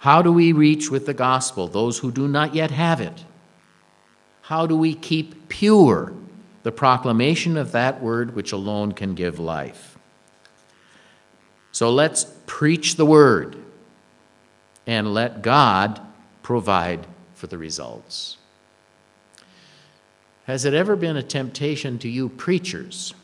How 0.00 0.20
do 0.20 0.30
we 0.30 0.52
reach 0.52 0.90
with 0.90 1.06
the 1.06 1.14
gospel 1.14 1.68
those 1.68 2.00
who 2.00 2.12
do 2.12 2.28
not 2.28 2.54
yet 2.54 2.70
have 2.70 3.00
it? 3.00 3.24
How 4.42 4.66
do 4.66 4.76
we 4.76 4.94
keep 4.94 5.48
pure 5.48 6.12
the 6.64 6.70
proclamation 6.70 7.56
of 7.56 7.72
that 7.72 8.02
word 8.02 8.36
which 8.36 8.52
alone 8.52 8.92
can 8.92 9.14
give 9.14 9.38
life? 9.38 9.96
So 11.72 11.90
let's 11.90 12.26
preach 12.44 12.96
the 12.96 13.06
word 13.06 13.56
and 14.86 15.14
let 15.14 15.40
God 15.40 15.98
provide 16.42 17.06
for 17.32 17.46
the 17.46 17.56
results. 17.56 18.36
Has 20.44 20.66
it 20.66 20.74
ever 20.74 20.94
been 20.94 21.16
a 21.16 21.22
temptation 21.22 21.98
to 22.00 22.08
you 22.10 22.28
preachers? 22.28 23.14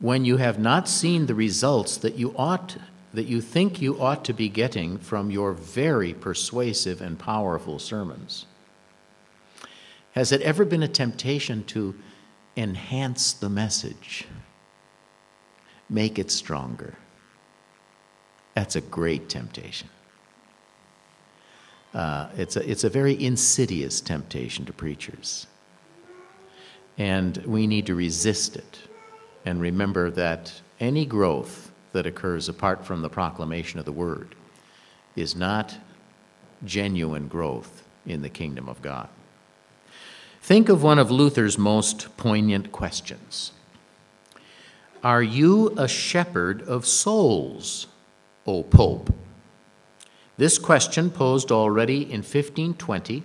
When 0.00 0.24
you 0.24 0.38
have 0.38 0.58
not 0.58 0.88
seen 0.88 1.26
the 1.26 1.34
results 1.34 1.98
that 1.98 2.16
you 2.16 2.34
ought 2.36 2.76
that 3.12 3.26
you 3.26 3.40
think 3.40 3.82
you 3.82 4.00
ought 4.00 4.24
to 4.24 4.32
be 4.32 4.48
getting 4.48 4.96
from 4.96 5.30
your 5.30 5.52
very 5.52 6.14
persuasive 6.14 7.00
and 7.00 7.18
powerful 7.18 7.78
sermons? 7.78 8.46
Has 10.12 10.32
it 10.32 10.40
ever 10.42 10.64
been 10.64 10.82
a 10.82 10.88
temptation 10.88 11.64
to 11.64 11.96
enhance 12.56 13.32
the 13.32 13.48
message? 13.48 14.26
Make 15.88 16.20
it 16.20 16.30
stronger. 16.30 16.94
That's 18.54 18.76
a 18.76 18.80
great 18.80 19.28
temptation. 19.28 19.88
Uh, 21.92 22.28
it's, 22.36 22.54
a, 22.54 22.70
it's 22.70 22.84
a 22.84 22.88
very 22.88 23.20
insidious 23.20 24.00
temptation 24.00 24.64
to 24.66 24.72
preachers. 24.72 25.48
And 26.96 27.38
we 27.38 27.66
need 27.66 27.86
to 27.86 27.96
resist 27.96 28.54
it 28.54 28.78
and 29.44 29.60
remember 29.60 30.10
that 30.10 30.60
any 30.78 31.04
growth 31.04 31.70
that 31.92 32.06
occurs 32.06 32.48
apart 32.48 32.84
from 32.84 33.02
the 33.02 33.08
proclamation 33.08 33.78
of 33.78 33.84
the 33.84 33.92
word 33.92 34.34
is 35.16 35.34
not 35.34 35.78
genuine 36.64 37.28
growth 37.28 37.84
in 38.06 38.22
the 38.22 38.28
kingdom 38.28 38.68
of 38.68 38.82
God. 38.82 39.08
Think 40.42 40.68
of 40.68 40.82
one 40.82 40.98
of 40.98 41.10
Luther's 41.10 41.58
most 41.58 42.16
poignant 42.16 42.72
questions 42.72 43.52
Are 45.02 45.22
you 45.22 45.74
a 45.76 45.88
shepherd 45.88 46.62
of 46.62 46.86
souls, 46.86 47.86
O 48.46 48.62
Pope? 48.62 49.14
This 50.36 50.58
question, 50.58 51.10
posed 51.10 51.52
already 51.52 52.02
in 52.02 52.20
1520, 52.20 53.22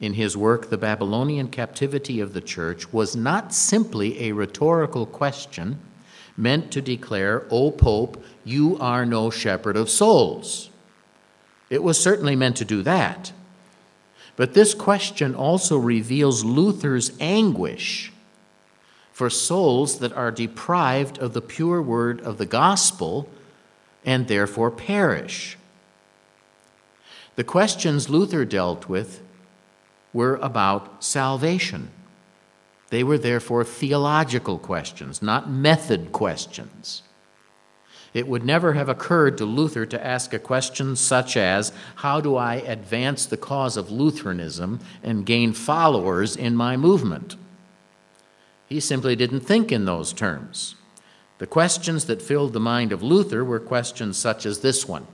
in 0.00 0.14
his 0.14 0.36
work, 0.36 0.68
The 0.68 0.78
Babylonian 0.78 1.48
Captivity 1.48 2.20
of 2.20 2.34
the 2.34 2.40
Church, 2.40 2.92
was 2.92 3.16
not 3.16 3.54
simply 3.54 4.24
a 4.24 4.32
rhetorical 4.32 5.06
question 5.06 5.78
meant 6.36 6.70
to 6.72 6.82
declare, 6.82 7.46
O 7.50 7.70
Pope, 7.70 8.22
you 8.44 8.76
are 8.78 9.06
no 9.06 9.30
shepherd 9.30 9.76
of 9.76 9.88
souls. 9.88 10.70
It 11.70 11.82
was 11.82 11.98
certainly 11.98 12.36
meant 12.36 12.56
to 12.58 12.64
do 12.64 12.82
that. 12.82 13.32
But 14.36 14.52
this 14.52 14.74
question 14.74 15.34
also 15.34 15.78
reveals 15.78 16.44
Luther's 16.44 17.12
anguish 17.18 18.12
for 19.12 19.30
souls 19.30 19.98
that 20.00 20.12
are 20.12 20.30
deprived 20.30 21.16
of 21.18 21.32
the 21.32 21.40
pure 21.40 21.80
word 21.80 22.20
of 22.20 22.36
the 22.36 22.44
gospel 22.44 23.30
and 24.04 24.28
therefore 24.28 24.70
perish. 24.70 25.56
The 27.36 27.44
questions 27.44 28.10
Luther 28.10 28.44
dealt 28.44 28.90
with 28.90 29.22
were 30.16 30.36
about 30.36 31.04
salvation. 31.04 31.90
They 32.88 33.04
were 33.04 33.18
therefore 33.18 33.64
theological 33.64 34.58
questions, 34.58 35.20
not 35.20 35.50
method 35.50 36.10
questions. 36.10 37.02
It 38.14 38.26
would 38.26 38.42
never 38.42 38.72
have 38.72 38.88
occurred 38.88 39.36
to 39.36 39.44
Luther 39.44 39.84
to 39.84 40.06
ask 40.06 40.32
a 40.32 40.38
question 40.38 40.96
such 40.96 41.36
as 41.36 41.70
How 41.96 42.22
do 42.22 42.34
I 42.34 42.54
advance 42.54 43.26
the 43.26 43.36
cause 43.36 43.76
of 43.76 43.90
Lutheranism 43.90 44.80
and 45.02 45.26
gain 45.26 45.52
followers 45.52 46.34
in 46.34 46.56
my 46.56 46.78
movement? 46.78 47.36
He 48.70 48.80
simply 48.80 49.16
didn't 49.16 49.40
think 49.40 49.70
in 49.70 49.84
those 49.84 50.14
terms. 50.14 50.76
The 51.36 51.46
questions 51.46 52.06
that 52.06 52.22
filled 52.22 52.54
the 52.54 52.60
mind 52.60 52.90
of 52.90 53.02
Luther 53.02 53.44
were 53.44 53.60
questions 53.60 54.16
such 54.16 54.46
as 54.46 54.60
this 54.60 54.88
one 54.88 55.06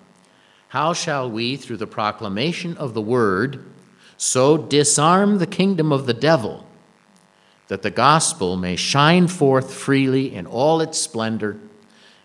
How 0.68 0.92
shall 0.92 1.28
we, 1.28 1.56
through 1.56 1.78
the 1.78 1.88
proclamation 1.88 2.76
of 2.76 2.94
the 2.94 3.02
Word, 3.02 3.64
so 4.22 4.56
disarm 4.56 5.38
the 5.38 5.46
kingdom 5.48 5.90
of 5.90 6.06
the 6.06 6.14
devil, 6.14 6.64
that 7.66 7.82
the 7.82 7.90
gospel 7.90 8.56
may 8.56 8.76
shine 8.76 9.26
forth 9.26 9.74
freely 9.74 10.32
in 10.32 10.46
all 10.46 10.80
its 10.80 10.96
splendor, 10.96 11.58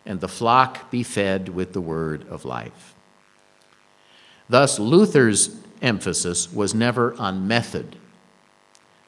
and 0.05 0.19
the 0.19 0.27
flock 0.27 0.91
be 0.91 1.01
fed 1.01 1.49
with 1.49 1.73
the 1.73 1.81
word 1.81 2.23
of 2.29 2.45
life. 2.45 2.93
Thus, 4.47 4.77
Luther's 4.77 5.57
emphasis 5.81 6.53
was 6.53 6.75
never 6.75 7.15
on 7.15 7.47
method, 7.47 7.95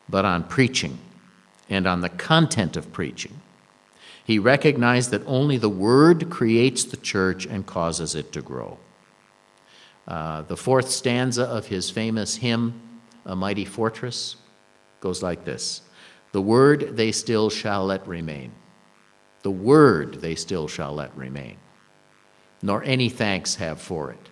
but 0.09 0.25
on 0.25 0.43
preaching 0.43 0.97
and 1.69 1.85
on 1.85 2.01
the 2.01 2.09
content 2.09 2.75
of 2.75 2.91
preaching. 2.91 3.39
He 4.25 4.39
recognized 4.39 5.11
that 5.11 5.21
only 5.27 5.57
the 5.57 5.69
Word 5.69 6.31
creates 6.31 6.83
the 6.83 6.97
church 6.97 7.45
and 7.45 7.67
causes 7.67 8.15
it 8.15 8.31
to 8.33 8.41
grow. 8.41 8.79
Uh, 10.09 10.41
the 10.41 10.57
fourth 10.57 10.89
stanza 10.89 11.43
of 11.45 11.67
his 11.67 11.89
famous 11.91 12.35
hymn, 12.35 12.81
A 13.25 13.35
Mighty 13.35 13.63
Fortress, 13.65 14.37
goes 14.99 15.23
like 15.23 15.45
this 15.45 15.83
The 16.31 16.41
word 16.41 16.97
they 16.97 17.11
still 17.11 17.49
shall 17.49 17.85
let 17.85 18.05
remain. 18.07 18.51
The 19.43 19.51
word 19.51 20.15
they 20.15 20.35
still 20.35 20.67
shall 20.67 20.93
let 20.95 21.15
remain. 21.15 21.57
nor 22.61 22.83
any 22.83 23.09
thanks 23.09 23.55
have 23.55 23.79
for 23.79 24.11
it. 24.11 24.29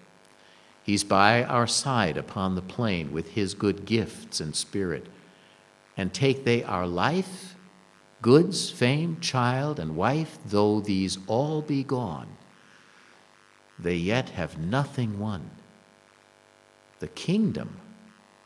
He's 0.84 1.04
by 1.04 1.44
our 1.44 1.68
side 1.68 2.18
upon 2.18 2.56
the 2.56 2.62
plain 2.62 3.12
with 3.12 3.32
his 3.32 3.54
good 3.54 3.86
gifts 3.86 4.40
and 4.42 4.56
spirit. 4.56 5.06
And 5.96 6.14
take 6.14 6.44
they 6.44 6.64
our 6.64 6.88
life, 6.88 7.56
goods, 8.22 8.70
fame, 8.70 9.20
child, 9.20 9.80
and 9.80 9.96
wife, 9.96 10.40
though 10.46 10.80
these 10.82 11.18
all 11.28 11.62
be 11.62 11.84
gone, 11.84 12.38
they 13.80 13.96
yet 13.96 14.30
have 14.30 14.58
nothing 14.58 15.20
won. 15.20 15.50
The 17.00 17.08
kingdom, 17.08 17.80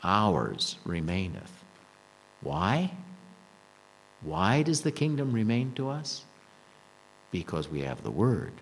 ours, 0.02 0.76
remaineth. 0.84 1.64
Why? 2.40 2.92
Why 4.20 4.62
does 4.62 4.82
the 4.82 4.92
kingdom 4.92 5.32
remain 5.32 5.72
to 5.74 5.88
us? 5.88 6.24
Because 7.30 7.68
we 7.68 7.80
have 7.80 8.02
the 8.02 8.10
Word. 8.10 8.52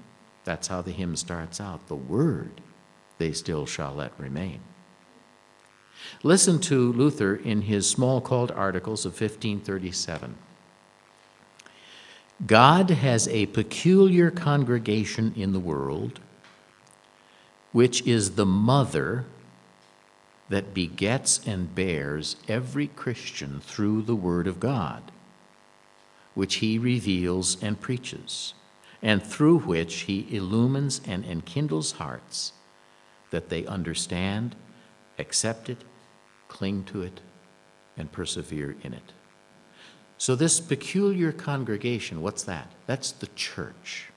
That's 0.45 0.69
how 0.69 0.83
the 0.83 0.93
hymn 0.93 1.17
starts 1.17 1.61
out 1.61 1.89
the 1.89 1.97
Word 1.97 2.61
they 3.21 3.33
still 3.33 3.67
shall 3.67 3.95
let 3.95 4.19
remain. 4.19 4.61
Listen 6.23 6.59
to 6.61 6.93
Luther 6.93 7.37
in 7.37 7.63
his 7.63 7.95
Smalcald 7.95 8.51
Articles 8.57 9.05
of 9.05 9.13
1537. 9.13 10.37
God 12.47 12.89
has 12.89 13.29
a 13.29 13.47
peculiar 13.47 14.31
congregation 14.31 15.35
in 15.37 15.53
the 15.53 15.61
world, 15.61 16.21
which 17.73 18.03
is 18.07 18.33
the 18.33 18.47
mother 18.47 19.27
that 20.51 20.75
begets 20.75 21.41
and 21.47 21.75
bears 21.75 22.37
every 22.49 22.89
Christian 22.89 23.61
through 23.61 24.03
the 24.03 24.17
Word 24.17 24.47
of 24.47 24.61
God, 24.61 25.13
which 26.35 26.57
he 26.57 26.77
reveals 26.77 27.61
and 27.63 27.81
preaches, 27.81 28.53
and 29.01 29.23
through 29.23 29.61
which 29.61 30.01
he 30.01 30.27
illumines 30.29 31.01
and 31.07 31.25
enkindles 31.25 31.93
hearts 31.93 32.53
that 33.31 33.49
they 33.49 33.65
understand, 33.65 34.57
accept 35.19 35.71
it, 35.71 35.79
cling 36.49 36.83
to 36.83 37.03
it, 37.03 37.21
and 37.97 38.11
persevere 38.11 38.75
in 38.83 38.93
it. 38.93 39.13
So, 40.19 40.35
this 40.35 40.61
peculiar 40.61 41.31
congregation, 41.31 42.21
what's 42.23 42.43
that? 42.43 42.71
That's 42.87 43.13
the 43.13 43.29
church. 43.29 44.09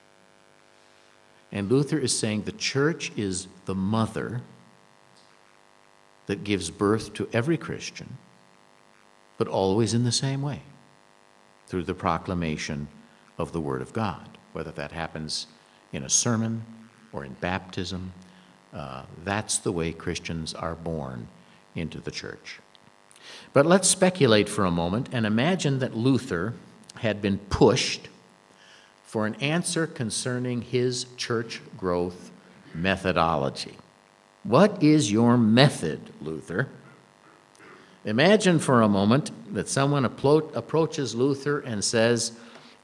And 1.51 1.71
Luther 1.71 1.99
is 1.99 2.17
saying 2.17 2.41
the 2.41 2.51
church 2.51 3.11
is 3.15 3.47
the 3.65 3.75
mother 3.75 4.41
that 6.27 6.43
gives 6.43 6.69
birth 6.69 7.13
to 7.13 7.27
every 7.33 7.57
Christian, 7.57 8.17
but 9.38 9.47
always 9.47 9.93
in 9.93 10.03
the 10.03 10.12
same 10.12 10.41
way 10.41 10.62
through 11.67 11.83
the 11.83 11.93
proclamation 11.93 12.88
of 13.38 13.51
the 13.51 13.62
Word 13.62 13.81
of 13.81 13.93
God, 13.93 14.38
whether 14.53 14.71
that 14.71 14.91
happens 14.91 15.47
in 15.91 16.03
a 16.03 16.09
sermon 16.09 16.63
or 17.12 17.25
in 17.25 17.33
baptism. 17.33 18.13
Uh, 18.73 19.03
that's 19.23 19.57
the 19.57 19.71
way 19.71 19.91
Christians 19.91 20.53
are 20.53 20.75
born 20.75 21.27
into 21.75 21.99
the 21.99 22.12
church. 22.12 22.59
But 23.53 23.65
let's 23.65 23.88
speculate 23.88 24.49
for 24.49 24.65
a 24.65 24.71
moment 24.71 25.09
and 25.12 25.25
imagine 25.25 25.79
that 25.79 25.95
Luther 25.95 26.53
had 26.97 27.21
been 27.21 27.38
pushed 27.38 28.09
for 29.03 29.25
an 29.27 29.36
answer 29.36 29.86
concerning 29.86 30.62
his 30.62 31.05
church 31.17 31.62
growth 31.77 32.31
methodology. 32.73 33.75
What 34.43 34.84
is 34.84 35.12
your 35.12 35.38
method, 35.38 36.12
Luther? 36.21 36.67
Imagine 38.06 38.60
for 38.60 38.82
a 38.82 38.89
moment 38.89 39.32
that 39.53 39.69
someone 39.69 40.06
appro- 40.06 40.53
approaches 40.56 41.15
Luther 41.15 41.60
and 41.60 41.84
says, 41.84 42.34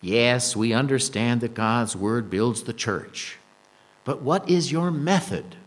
Yes, 0.01 0.55
we 0.55 0.71
understand 0.71 1.41
that 1.41 1.53
God's 1.53 1.95
Word 1.95 2.29
builds 2.29 2.63
the 2.63 2.73
church, 2.73 3.37
but 4.05 4.21
what 4.21 4.49
is 4.49 4.71
your 4.71 4.91
method? 4.91 5.57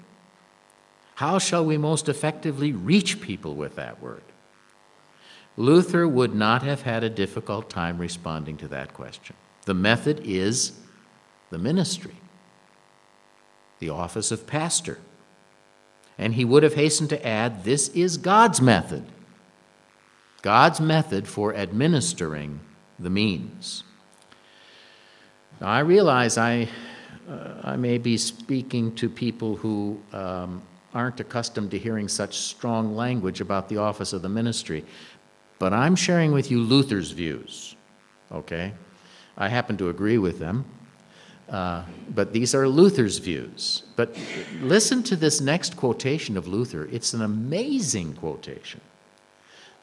How 1.17 1.39
shall 1.39 1.65
we 1.65 1.77
most 1.77 2.09
effectively 2.09 2.73
reach 2.73 3.21
people 3.21 3.55
with 3.55 3.77
that 3.77 4.01
Word? 4.01 4.23
Luther 5.59 6.09
would 6.09 6.35
not 6.35 6.63
have 6.63 6.83
had 6.83 7.05
a 7.05 7.11
difficult 7.11 7.69
time 7.69 7.99
responding 7.99 8.57
to 8.57 8.69
that 8.69 8.95
question. 8.95 9.37
The 9.67 9.75
method 9.75 10.23
is 10.25 10.73
the 11.51 11.59
ministry, 11.59 12.17
the 13.79 13.91
office 13.91 14.33
of 14.33 14.47
pastor. 14.47 14.99
And 16.23 16.35
he 16.35 16.45
would 16.45 16.63
have 16.63 16.75
hastened 16.75 17.11
to 17.11 17.27
add 17.27 17.65
this 17.65 17.89
is 17.89 18.17
God's 18.17 18.61
method. 18.61 19.05
God's 20.41 20.81
method 20.81 21.27
for 21.27 21.53
administering 21.53 22.61
the 22.97 23.11
means. 23.11 23.83
Now, 25.61 25.67
I 25.67 25.81
realize 25.81 26.39
I, 26.39 26.69
uh, 27.29 27.55
I 27.65 27.75
may 27.75 27.99
be 27.99 28.17
speaking 28.17 28.95
to 28.95 29.09
people 29.09 29.57
who 29.57 30.01
um, 30.13 30.63
aren't 30.95 31.19
accustomed 31.19 31.73
to 31.73 31.79
hearing 31.79 32.07
such 32.07 32.39
strong 32.39 32.95
language 32.95 33.41
about 33.41 33.69
the 33.69 33.79
office 33.79 34.13
of 34.13 34.23
the 34.23 34.29
ministry, 34.29 34.85
but 35.59 35.73
I'm 35.73 35.97
sharing 35.97 36.31
with 36.31 36.53
you 36.53 36.61
Luther's 36.61 37.11
views, 37.11 37.75
okay? 38.31 38.75
I 39.37 39.49
happen 39.49 39.77
to 39.79 39.89
agree 39.89 40.19
with 40.19 40.39
them. 40.39 40.67
Uh, 41.53 41.85
but 42.15 42.33
these 42.33 42.55
are 42.55 42.67
Luther's 42.67 43.19
views. 43.19 43.83
But 43.95 44.17
listen 44.63 45.03
to 45.05 45.17
this 45.17 45.41
next 45.43 45.77
quotation 45.77 46.39
of 46.39 46.49
Luther. 46.49 46.89
It's 46.91 47.13
an 47.13 47.21
amazing 47.21 48.15
quotation. 48.15 48.81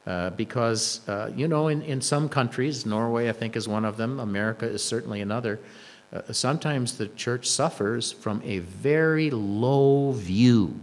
Uh, 0.04 0.30
because, 0.30 1.06
uh, 1.08 1.30
you 1.36 1.46
know, 1.46 1.68
in, 1.68 1.82
in 1.82 2.00
some 2.00 2.28
countries, 2.28 2.84
Norway, 2.84 3.28
I 3.28 3.32
think, 3.32 3.54
is 3.54 3.68
one 3.68 3.84
of 3.84 3.96
them, 3.96 4.18
America 4.18 4.66
is 4.66 4.82
certainly 4.82 5.20
another, 5.20 5.60
uh, 6.12 6.32
sometimes 6.32 6.98
the 6.98 7.06
church 7.08 7.48
suffers 7.48 8.10
from 8.10 8.42
a 8.44 8.58
very 8.58 9.30
low 9.30 10.10
view 10.10 10.80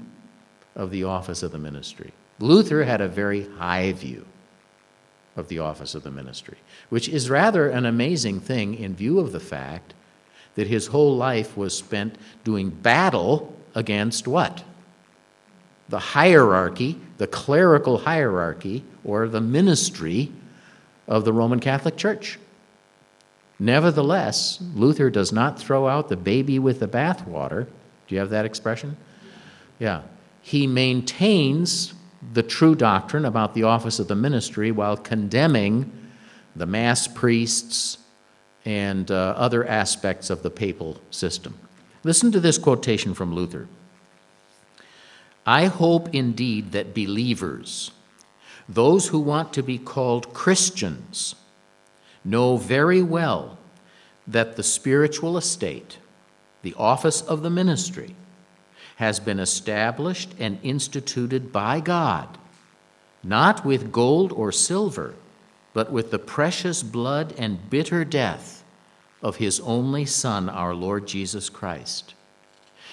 of 0.75 0.91
the 0.91 1.03
office 1.03 1.43
of 1.43 1.51
the 1.51 1.57
ministry. 1.57 2.13
Luther 2.39 2.85
had 2.85 3.01
a 3.01 3.07
very 3.09 3.49
high 3.57 3.91
view 3.91 4.25
of 5.35 5.49
the 5.49 5.59
office 5.59 5.95
of 5.95 6.03
the 6.03 6.11
ministry, 6.11 6.59
which 6.89 7.09
is 7.09 7.29
rather 7.29 7.69
an 7.69 7.85
amazing 7.85 8.39
thing 8.39 8.75
in 8.75 8.95
view 8.95 9.19
of 9.19 9.33
the 9.33 9.39
fact 9.39 9.93
that 10.57 10.67
his 10.67 10.87
whole 10.87 11.15
life 11.15 11.55
was 11.55 11.77
spent 11.77 12.17
doing 12.43 12.71
battle 12.71 13.55
against 13.75 14.27
what? 14.27 14.63
The 15.87 15.99
hierarchy, 15.99 16.99
the 17.19 17.27
clerical 17.27 17.99
hierarchy, 17.99 18.83
or 19.03 19.27
the 19.27 19.39
ministry 19.39 20.31
of 21.07 21.25
the 21.25 21.31
Roman 21.31 21.59
Catholic 21.59 21.95
Church. 21.95 22.39
Nevertheless, 23.59 24.57
Luther 24.73 25.11
does 25.11 25.31
not 25.31 25.59
throw 25.59 25.87
out 25.87 26.09
the 26.09 26.17
baby 26.17 26.57
with 26.57 26.79
the 26.79 26.87
bathwater. 26.87 27.67
Do 28.07 28.15
you 28.15 28.19
have 28.19 28.31
that 28.31 28.45
expression? 28.45 28.97
Yeah. 29.77 30.01
He 30.41 30.65
maintains 30.65 31.93
the 32.33 32.43
true 32.43 32.73
doctrine 32.73 33.25
about 33.25 33.53
the 33.53 33.61
office 33.61 33.99
of 33.99 34.07
the 34.07 34.15
ministry 34.15 34.71
while 34.71 34.97
condemning 34.97 35.91
the 36.55 36.65
mass 36.65 37.07
priests 37.07 37.99
and 38.67 39.09
uh, 39.11 39.33
other 39.37 39.65
aspects 39.65 40.29
of 40.29 40.43
the 40.43 40.49
papal 40.49 40.99
system. 41.09 41.57
Listen 42.03 42.33
to 42.33 42.39
this 42.41 42.57
quotation 42.57 43.13
from 43.13 43.33
Luther 43.33 43.69
I 45.45 45.67
hope 45.67 46.13
indeed 46.13 46.73
that 46.73 46.93
believers, 46.93 47.91
those 48.67 49.07
who 49.07 49.19
want 49.19 49.53
to 49.53 49.63
be 49.63 49.77
called 49.77 50.33
Christians, 50.33 51.35
know 52.25 52.57
very 52.57 53.01
well 53.01 53.57
that 54.27 54.57
the 54.57 54.63
spiritual 54.63 55.37
estate, 55.37 55.99
the 56.61 56.75
office 56.77 57.21
of 57.21 57.43
the 57.43 57.49
ministry, 57.49 58.15
has 58.97 59.21
been 59.21 59.39
established 59.39 60.33
and 60.37 60.59
instituted 60.61 61.53
by 61.53 61.79
God, 61.79 62.37
not 63.23 63.63
with 63.63 63.93
gold 63.93 64.33
or 64.33 64.51
silver, 64.51 65.15
but 65.73 65.89
with 65.89 66.11
the 66.11 66.19
precious 66.19 66.83
blood 66.83 67.33
and 67.37 67.69
bitter 67.69 68.03
death 68.03 68.56
of 69.21 69.37
his 69.37 69.59
only 69.61 70.05
Son, 70.05 70.49
our 70.49 70.73
Lord 70.73 71.07
Jesus 71.07 71.49
Christ. 71.49 72.13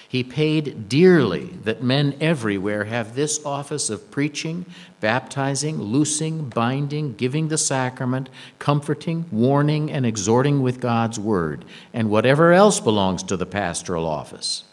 He 0.07 0.23
paid 0.23 0.87
dearly 0.87 1.45
that 1.63 1.83
men 1.83 2.15
everywhere 2.21 2.85
have 2.85 3.15
this 3.15 3.43
office 3.45 3.89
of 3.89 4.11
preaching, 4.11 4.65
baptizing, 5.01 5.81
loosing, 5.81 6.49
binding, 6.49 7.15
giving 7.15 7.47
the 7.47 7.57
sacrament, 7.57 8.29
comforting, 8.59 9.25
warning, 9.31 9.91
and 9.91 10.05
exhorting 10.05 10.61
with 10.61 10.79
God's 10.79 11.19
word, 11.19 11.65
and 11.93 12.09
whatever 12.09 12.53
else 12.53 12.79
belongs 12.79 13.23
to 13.23 13.35
the 13.35 13.45
pastoral 13.45 14.05
office. 14.05 14.63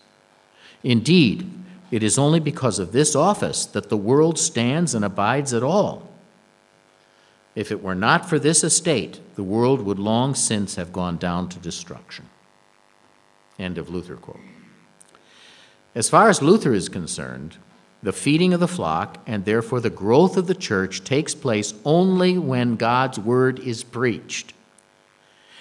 Indeed, 0.85 1.51
it 1.91 2.03
is 2.03 2.19
only 2.19 2.41
because 2.41 2.79
of 2.79 2.93
this 2.93 3.17
office 3.17 3.67
that 3.67 3.89
the 3.89 3.97
world 3.97 4.39
stands 4.39 4.95
and 4.95 5.05
abides 5.05 5.53
at 5.53 5.63
all. 5.63 6.09
If 7.55 7.71
it 7.71 7.83
were 7.83 7.95
not 7.95 8.29
for 8.29 8.39
this 8.39 8.65
estate, 8.65 9.21
the 9.35 9.43
world 9.43 9.83
would 9.83 9.99
long 9.99 10.35
since 10.35 10.77
have 10.77 10.93
gone 10.93 11.19
down 11.19 11.49
to 11.51 11.59
destruction. 11.59 12.29
End 13.59 13.79
of 13.79 13.91
Luther 13.91 14.17
quote. 14.17 14.41
As 15.95 16.09
far 16.09 16.31
as 16.31 16.41
Luther 16.41 16.73
is 16.73 16.89
concerned, 16.89 17.59
the 18.03 18.13
feeding 18.13 18.53
of 18.55 18.61
the 18.61 18.69
flock 18.69 19.19
and 19.27 19.45
therefore 19.45 19.81
the 19.81 19.91
growth 19.91 20.37
of 20.37 20.47
the 20.47 20.55
church 20.55 21.05
takes 21.05 21.35
place 21.35 21.75
only 21.85 22.39
when 22.39 22.77
God's 22.77 23.19
word 23.19 23.59
is 23.61 23.85
preached. 23.85 24.55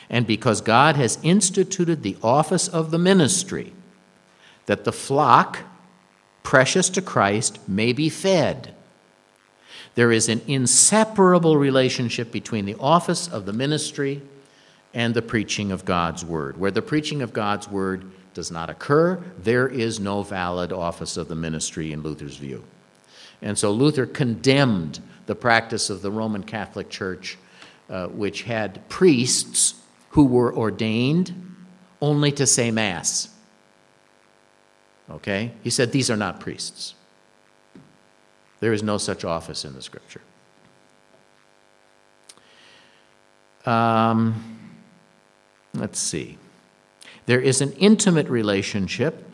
And 0.10 0.25
because 0.25 0.62
God 0.62 0.95
has 0.95 1.19
instituted 1.21 2.01
the 2.01 2.17
office 2.23 2.67
of 2.67 2.91
the 2.91 2.97
ministry, 2.97 3.73
that 4.65 4.86
the 4.86 4.91
flock, 4.91 5.60
precious 6.43 6.89
to 6.89 7.01
Christ, 7.01 7.60
may 7.67 7.93
be 7.93 8.10
fed. 8.10 8.73
There 9.95 10.12
is 10.12 10.30
an 10.30 10.41
inseparable 10.47 11.58
relationship 11.58 12.32
between 12.32 12.65
the 12.65 12.75
office 12.80 13.27
of 13.27 13.45
the 13.45 13.54
ministry 13.54 14.21
and 14.93 15.13
the 15.13 15.21
preaching 15.21 15.71
of 15.71 15.86
God's 15.86 16.23
word. 16.23 16.58
Where 16.58 16.71
the 16.71 16.82
preaching 16.82 17.21
of 17.21 17.34
God's 17.34 17.67
word 17.67 18.10
does 18.34 18.51
not 18.51 18.69
occur, 18.69 19.21
there 19.38 19.67
is 19.67 19.99
no 19.99 20.23
valid 20.23 20.71
office 20.71 21.17
of 21.17 21.27
the 21.27 21.36
ministry 21.36 21.91
in 21.91 22.01
Luther's 22.01 22.38
view. 22.38 22.63
And 23.41 23.58
so 23.58 23.71
Luther 23.71 24.06
condemned 24.06 24.99
the 25.25 25.36
practice 25.36 25.89
of 25.89 26.01
the 26.01 26.12
Roman 26.12 26.43
Catholic 26.43 26.89
Church, 26.89 27.38
uh, 27.89 28.08
which 28.08 28.43
had 28.43 28.88
priests 28.89 29.75
who 30.12 30.25
were 30.25 30.56
ordained 30.56 31.34
only 32.01 32.32
to 32.34 32.45
say 32.45 32.71
Mass. 32.71 33.30
Okay? 35.10 35.51
He 35.63 35.69
said 35.69 35.91
these 35.91 36.10
are 36.10 36.17
not 36.17 36.39
priests. 36.39 36.95
There 38.62 38.71
is 38.71 38.82
no 38.82 38.97
such 38.97 39.26
office 39.26 39.65
in 39.65 39.74
the 39.74 39.82
Scripture. 39.82 40.21
Um, 43.65 44.69
let's 45.74 46.00
see. 46.00 46.38
There 47.26 47.41
is 47.41 47.60
an 47.60 47.74
intimate 47.74 48.30
relationship 48.30 49.28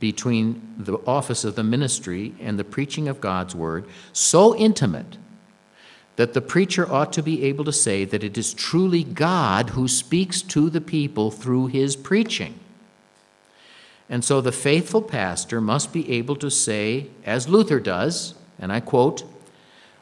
between 0.00 0.74
the 0.78 0.98
office 1.06 1.44
of 1.44 1.54
the 1.54 1.62
ministry 1.62 2.34
and 2.40 2.58
the 2.58 2.64
preaching 2.64 3.06
of 3.06 3.20
God's 3.20 3.54
word, 3.54 3.86
so 4.12 4.56
intimate 4.56 5.18
that 6.16 6.32
the 6.32 6.40
preacher 6.40 6.90
ought 6.90 7.12
to 7.12 7.22
be 7.22 7.44
able 7.44 7.64
to 7.64 7.72
say 7.72 8.04
that 8.04 8.22
it 8.22 8.38
is 8.38 8.54
truly 8.54 9.02
God 9.02 9.70
who 9.70 9.88
speaks 9.88 10.42
to 10.42 10.70
the 10.70 10.80
people 10.80 11.30
through 11.30 11.66
his 11.68 11.96
preaching. 11.96 12.58
And 14.08 14.24
so 14.24 14.40
the 14.40 14.52
faithful 14.52 15.02
pastor 15.02 15.60
must 15.60 15.92
be 15.92 16.10
able 16.12 16.36
to 16.36 16.50
say, 16.50 17.08
as 17.24 17.48
Luther 17.48 17.80
does, 17.80 18.34
and 18.58 18.72
I 18.72 18.80
quote, 18.80 19.24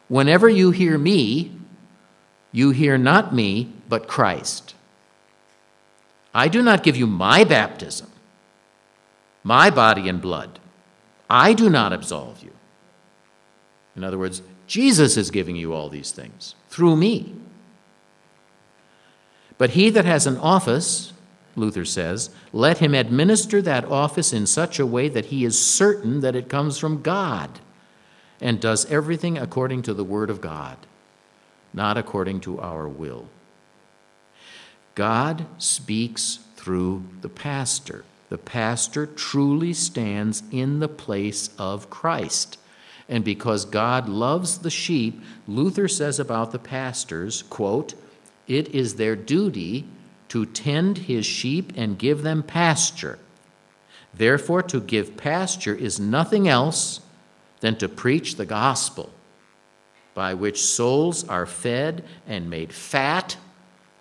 Whenever 0.08 0.48
you 0.48 0.72
hear 0.72 0.98
me, 0.98 1.52
you 2.52 2.70
hear 2.70 2.98
not 2.98 3.34
me, 3.34 3.72
but 3.88 4.06
Christ. 4.06 4.74
I 6.34 6.48
do 6.48 6.62
not 6.62 6.82
give 6.82 6.96
you 6.96 7.06
my 7.06 7.44
baptism, 7.44 8.10
my 9.42 9.70
body 9.70 10.08
and 10.08 10.20
blood. 10.20 10.58
I 11.28 11.54
do 11.54 11.70
not 11.70 11.92
absolve 11.92 12.42
you. 12.42 12.52
In 13.96 14.04
other 14.04 14.18
words, 14.18 14.42
Jesus 14.66 15.16
is 15.16 15.30
giving 15.30 15.56
you 15.56 15.72
all 15.72 15.88
these 15.88 16.10
things 16.10 16.54
through 16.68 16.96
me. 16.96 17.34
But 19.58 19.70
he 19.70 19.90
that 19.90 20.04
has 20.04 20.26
an 20.26 20.38
office, 20.38 21.12
Luther 21.56 21.84
says, 21.84 22.30
let 22.52 22.78
him 22.78 22.94
administer 22.94 23.62
that 23.62 23.84
office 23.84 24.32
in 24.32 24.46
such 24.46 24.78
a 24.78 24.86
way 24.86 25.08
that 25.08 25.26
he 25.26 25.44
is 25.44 25.62
certain 25.62 26.20
that 26.20 26.36
it 26.36 26.48
comes 26.48 26.78
from 26.78 27.02
God 27.02 27.60
and 28.42 28.60
does 28.60 28.84
everything 28.86 29.38
according 29.38 29.82
to 29.82 29.94
the 29.94 30.04
Word 30.04 30.28
of 30.28 30.40
God, 30.40 30.76
not 31.72 31.96
according 31.96 32.40
to 32.40 32.60
our 32.60 32.88
will. 32.88 33.28
God 34.94 35.46
speaks 35.56 36.40
through 36.56 37.04
the 37.22 37.28
pastor. 37.28 38.04
The 38.28 38.38
pastor 38.38 39.06
truly 39.06 39.72
stands 39.72 40.42
in 40.50 40.80
the 40.80 40.88
place 40.88 41.50
of 41.56 41.88
Christ. 41.88 42.58
And 43.08 43.24
because 43.24 43.64
God 43.64 44.08
loves 44.08 44.58
the 44.58 44.70
sheep, 44.70 45.22
Luther 45.46 45.88
says 45.88 46.18
about 46.18 46.50
the 46.50 46.58
pastors, 46.58 47.42
quote, 47.42 47.94
it 48.48 48.68
is 48.68 48.96
their 48.96 49.16
duty 49.16 49.86
to 50.28 50.46
tend 50.46 50.98
his 50.98 51.24
sheep 51.24 51.72
and 51.76 51.98
give 51.98 52.22
them 52.22 52.42
pasture. 52.42 53.18
Therefore, 54.14 54.62
to 54.64 54.80
give 54.80 55.16
pasture 55.16 55.74
is 55.74 56.00
nothing 56.00 56.48
else 56.48 57.00
than 57.62 57.76
to 57.76 57.88
preach 57.88 58.34
the 58.34 58.44
gospel, 58.44 59.08
by 60.14 60.34
which 60.34 60.60
souls 60.60 61.26
are 61.28 61.46
fed 61.46 62.04
and 62.26 62.50
made 62.50 62.72
fat 62.72 63.36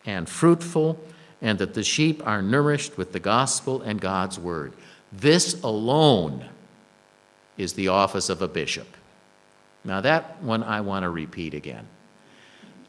and 0.04 0.28
fruitful, 0.28 1.00
and 1.44 1.60
that 1.60 1.76
the 1.76 1.84
sheep 1.84 2.26
are 2.26 2.42
nourished 2.42 2.98
with 2.98 3.14
the 3.14 3.20
gospel 3.20 3.82
and 3.84 4.02
God's 4.02 4.40
word. 4.40 4.74
This 5.14 5.62
alone 5.62 6.50
is 7.56 7.74
the 7.74 7.88
office 7.88 8.30
of 8.30 8.42
a 8.42 8.48
bishop. 8.48 8.88
Now, 9.84 10.02
that 10.02 10.42
one 10.42 10.64
I 10.64 10.82
want 10.82 11.04
to 11.04 11.10
repeat 11.10 11.54
again. 11.54 11.88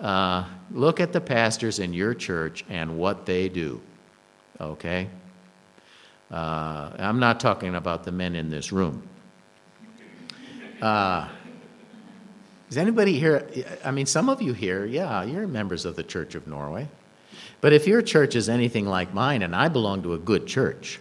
Uh, 0.01 0.45
look 0.71 1.01
at 1.01 1.13
the 1.13 1.21
pastors 1.21 1.79
in 1.81 1.93
your 1.93 2.15
church 2.15 2.65
and 2.71 2.97
what 2.97 3.27
they 3.27 3.51
do, 3.51 3.81
okay? 4.59 5.09
Uh, 6.31 6.91
I'm 6.99 7.21
not 7.21 7.41
talking 7.41 7.75
about 7.75 8.05
the 8.05 8.13
men 8.13 8.35
in 8.35 8.49
this 8.49 8.73
room. 8.73 9.07
Uh, 10.83 11.29
is 12.69 12.77
anybody 12.77 13.19
here? 13.19 13.49
I 13.85 13.93
mean, 13.93 14.07
some 14.07 14.29
of 14.29 14.43
you 14.43 14.53
here, 14.53 14.85
yeah, 14.85 15.23
you're 15.23 15.47
members 15.47 15.85
of 15.85 15.95
the 15.95 16.03
Church 16.03 16.35
of 16.35 16.49
Norway. 16.49 16.89
But 17.61 17.73
if 17.73 17.87
your 17.87 18.03
church 18.03 18.35
is 18.35 18.49
anything 18.49 18.87
like 18.87 19.15
mine, 19.15 19.43
and 19.43 19.55
I 19.55 19.69
belong 19.69 20.03
to 20.03 20.15
a 20.15 20.19
good 20.19 20.47
church, 20.49 20.99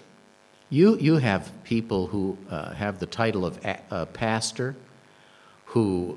you, 0.70 0.98
you 1.00 1.18
have 1.18 1.52
people 1.64 2.06
who 2.06 2.38
uh, 2.50 2.74
have 2.74 3.00
the 3.00 3.08
title 3.08 3.44
of 3.44 3.58
a, 3.66 3.82
uh, 3.92 4.06
pastor 4.06 4.76
who, 5.66 6.16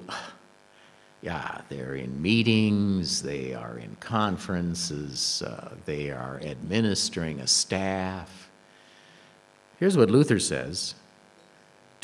yeah, 1.22 1.62
they're 1.70 1.94
in 1.94 2.20
meetings, 2.20 3.22
they 3.22 3.54
are 3.54 3.78
in 3.78 3.96
conferences, 3.96 5.42
uh, 5.42 5.74
they 5.86 6.10
are 6.10 6.38
administering 6.44 7.40
a 7.40 7.46
staff. 7.46 8.50
Here's 9.80 9.96
what 9.96 10.10
Luther 10.10 10.38
says 10.38 10.94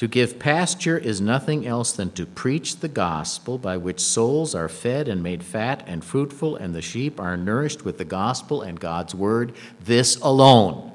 to 0.01 0.09
give 0.09 0.39
pasture 0.39 0.97
is 0.97 1.21
nothing 1.21 1.67
else 1.67 1.93
than 1.93 2.11
to 2.11 2.25
preach 2.25 2.77
the 2.77 2.89
gospel 2.89 3.59
by 3.59 3.77
which 3.77 4.01
souls 4.01 4.55
are 4.55 4.67
fed 4.67 5.07
and 5.09 5.23
made 5.23 5.45
fat 5.45 5.85
and 5.87 6.03
fruitful, 6.03 6.57
and 6.57 6.75
the 6.75 6.81
sheep 6.81 7.21
are 7.21 7.37
nourished 7.37 7.85
with 7.85 7.99
the 7.99 8.05
gospel 8.07 8.63
and 8.63 8.81
God's 8.81 9.15
word. 9.15 9.53
This 9.85 10.17
alone 10.17 10.91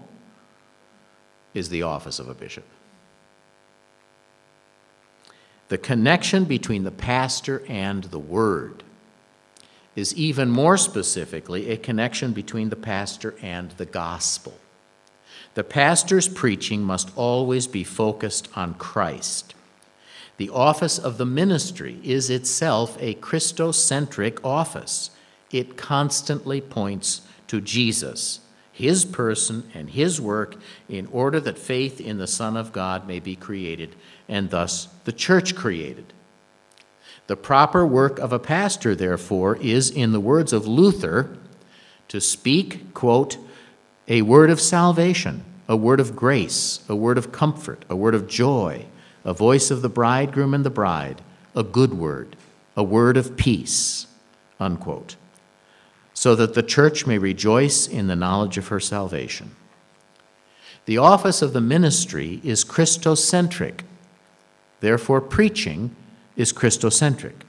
is 1.54 1.70
the 1.70 1.84
office 1.84 2.18
of 2.18 2.30
a 2.30 2.34
bishop. 2.34 2.64
The 5.68 5.78
connection 5.78 6.46
between 6.46 6.84
the 6.84 6.90
pastor 6.90 7.64
and 7.68 8.06
the 8.06 8.18
word 8.18 8.82
is 9.96 10.16
even 10.16 10.50
more 10.50 10.78
specifically 10.78 11.70
a 11.70 11.78
connection 11.78 12.34
between 12.34 12.70
the 12.70 12.76
pastor 12.76 13.36
and 13.44 13.70
the 13.74 13.86
gospel. 13.86 14.56
The 15.56 15.64
pastor's 15.64 16.28
preaching 16.28 16.84
must 16.84 17.12
always 17.18 17.66
be 17.66 17.84
focused 17.84 18.50
on 18.56 18.76
Christ. 18.76 19.56
The 20.38 20.50
office 20.50 21.00
of 21.00 21.18
the 21.18 21.26
ministry 21.26 22.00
is 22.04 22.30
itself 22.30 22.98
a 23.00 23.16
Christocentric 23.16 24.40
office. 24.44 25.12
It 25.52 25.78
constantly 25.78 26.60
points 26.60 27.22
to 27.48 27.62
Jesus, 27.62 28.42
his 28.74 29.06
person, 29.06 29.70
and 29.74 29.90
his 29.90 30.20
work 30.20 30.56
in 30.90 31.08
order 31.08 31.40
that 31.40 31.58
faith 31.58 32.02
in 32.02 32.18
the 32.18 32.28
Son 32.28 32.58
of 32.58 32.74
God 32.74 33.08
may 33.08 33.22
be 33.22 33.38
created 33.38 33.96
and 34.28 34.50
thus 34.50 34.90
the 35.06 35.14
church 35.14 35.56
created. 35.56 36.12
The 37.28 37.38
proper 37.38 37.88
work 37.88 38.20
of 38.20 38.34
a 38.34 38.40
pastor, 38.40 38.94
therefore, 38.94 39.56
is, 39.58 39.90
in 39.90 40.12
the 40.12 40.20
words 40.20 40.52
of 40.52 40.68
Luther, 40.68 41.38
to 42.10 42.20
speak, 42.20 42.94
quote, 42.94 43.38
a 44.08 44.22
word 44.22 44.50
of 44.50 44.62
salvation, 44.62 45.44
a 45.68 45.76
word 45.76 46.00
of 46.00 46.16
grace, 46.16 46.82
a 46.88 46.96
word 46.96 47.18
of 47.18 47.32
comfort, 47.32 47.84
a 47.90 47.96
word 47.96 48.14
of 48.14 48.28
joy, 48.28 48.86
a 49.24 49.34
voice 49.34 49.72
of 49.72 49.82
the 49.82 49.90
bridegroom 49.90 50.54
and 50.54 50.64
the 50.64 50.70
bride, 50.70 51.22
a 51.56 51.64
good 51.64 51.94
word, 51.94 52.36
a 52.78 52.84
word 52.84 53.18
of 53.18 53.36
peace, 53.36 54.08
unquote, 54.60 55.16
so 56.14 56.36
that 56.36 56.54
the 56.54 56.64
church 56.64 57.08
may 57.08 57.18
rejoice 57.18 57.88
in 57.88 58.08
the 58.08 58.16
knowledge 58.16 58.58
of 58.58 58.68
her 58.68 58.80
salvation. 58.80 59.56
The 60.86 61.00
office 61.00 61.42
of 61.42 61.54
the 61.54 61.62
ministry 61.62 62.40
is 62.44 62.64
Christocentric, 62.64 63.82
therefore, 64.82 65.20
preaching 65.20 65.96
is 66.36 66.54
Christocentric. 66.54 67.42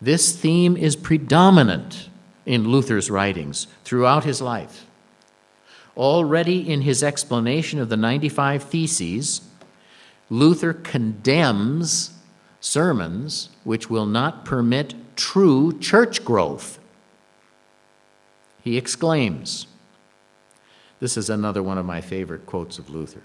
This 0.00 0.36
theme 0.36 0.76
is 0.76 0.96
predominant 0.96 2.08
in 2.46 2.68
Luther's 2.68 3.10
writings 3.10 3.68
throughout 3.84 4.24
his 4.24 4.40
life. 4.40 4.86
Already 5.96 6.70
in 6.70 6.82
his 6.82 7.02
explanation 7.02 7.78
of 7.78 7.88
the 7.88 7.96
95 7.96 8.62
Theses, 8.62 9.42
Luther 10.28 10.72
condemns 10.72 12.12
sermons 12.60 13.50
which 13.64 13.90
will 13.90 14.06
not 14.06 14.44
permit 14.44 14.94
true 15.16 15.78
church 15.78 16.24
growth. 16.24 16.78
He 18.62 18.76
exclaims, 18.76 19.66
this 21.00 21.16
is 21.16 21.30
another 21.30 21.62
one 21.62 21.78
of 21.78 21.86
my 21.86 22.00
favorite 22.00 22.46
quotes 22.46 22.78
of 22.78 22.90
Luther. 22.90 23.22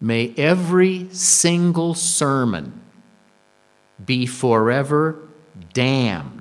May 0.00 0.34
every 0.36 1.08
single 1.12 1.94
sermon 1.94 2.80
be 4.04 4.26
forever 4.26 5.18
damned 5.72 6.35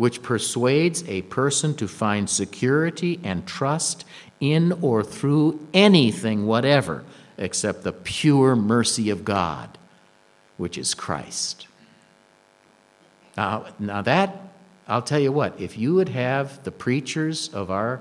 which 0.00 0.22
persuades 0.22 1.06
a 1.08 1.20
person 1.20 1.74
to 1.74 1.86
find 1.86 2.30
security 2.30 3.20
and 3.22 3.46
trust 3.46 4.02
in 4.40 4.72
or 4.80 5.04
through 5.04 5.60
anything 5.74 6.46
whatever 6.46 7.04
except 7.36 7.82
the 7.82 7.92
pure 7.92 8.56
mercy 8.56 9.10
of 9.10 9.26
God, 9.26 9.76
which 10.56 10.78
is 10.78 10.94
Christ. 10.94 11.66
Now, 13.36 13.66
now 13.78 14.00
that, 14.00 14.38
I'll 14.88 15.02
tell 15.02 15.20
you 15.20 15.32
what, 15.32 15.60
if 15.60 15.76
you 15.76 15.96
would 15.96 16.08
have 16.08 16.64
the 16.64 16.72
preachers 16.72 17.50
of 17.52 17.70
our 17.70 18.00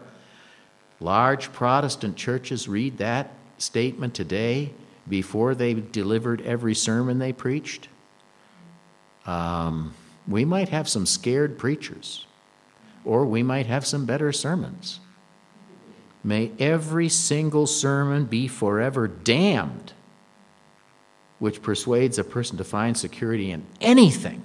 large 1.02 1.52
Protestant 1.52 2.16
churches 2.16 2.70
read 2.70 3.00
that 3.00 3.34
statement 3.58 4.14
today 4.14 4.72
before 5.10 5.54
they 5.54 5.74
delivered 5.74 6.40
every 6.44 6.76
sermon 6.76 7.20
they 7.20 7.34
preached, 7.34 7.90
um, 9.26 9.94
we 10.30 10.46
might 10.46 10.70
have 10.70 10.88
some 10.88 11.08
scared 11.08 11.58
preachers, 11.58 12.28
or 13.04 13.26
we 13.26 13.42
might 13.42 13.66
have 13.66 13.86
some 13.86 14.06
better 14.06 14.32
sermons. 14.32 15.00
May 16.24 16.52
every 16.60 17.10
single 17.10 17.66
sermon 17.66 18.26
be 18.26 18.48
forever 18.48 19.08
damned, 19.08 19.94
which 21.40 21.64
persuades 21.64 22.20
a 22.20 22.24
person 22.24 22.58
to 22.58 22.64
find 22.64 22.96
security 22.96 23.52
in 23.52 23.66
anything 23.82 24.44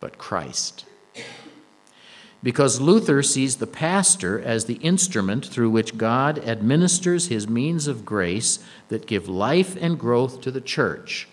but 0.00 0.18
Christ. 0.18 0.86
Because 2.42 2.80
Luther 2.80 3.22
sees 3.22 3.56
the 3.56 3.66
pastor 3.66 4.38
as 4.40 4.64
the 4.64 4.74
instrument 4.74 5.46
through 5.46 5.70
which 5.70 5.96
God 5.96 6.38
administers 6.40 7.28
his 7.28 7.48
means 7.48 7.86
of 7.86 8.04
grace 8.04 8.58
that 8.88 9.06
give 9.06 9.28
life 9.28 9.76
and 9.80 9.98
growth 9.98 10.40
to 10.42 10.50
the 10.50 10.60
church, 10.60 11.28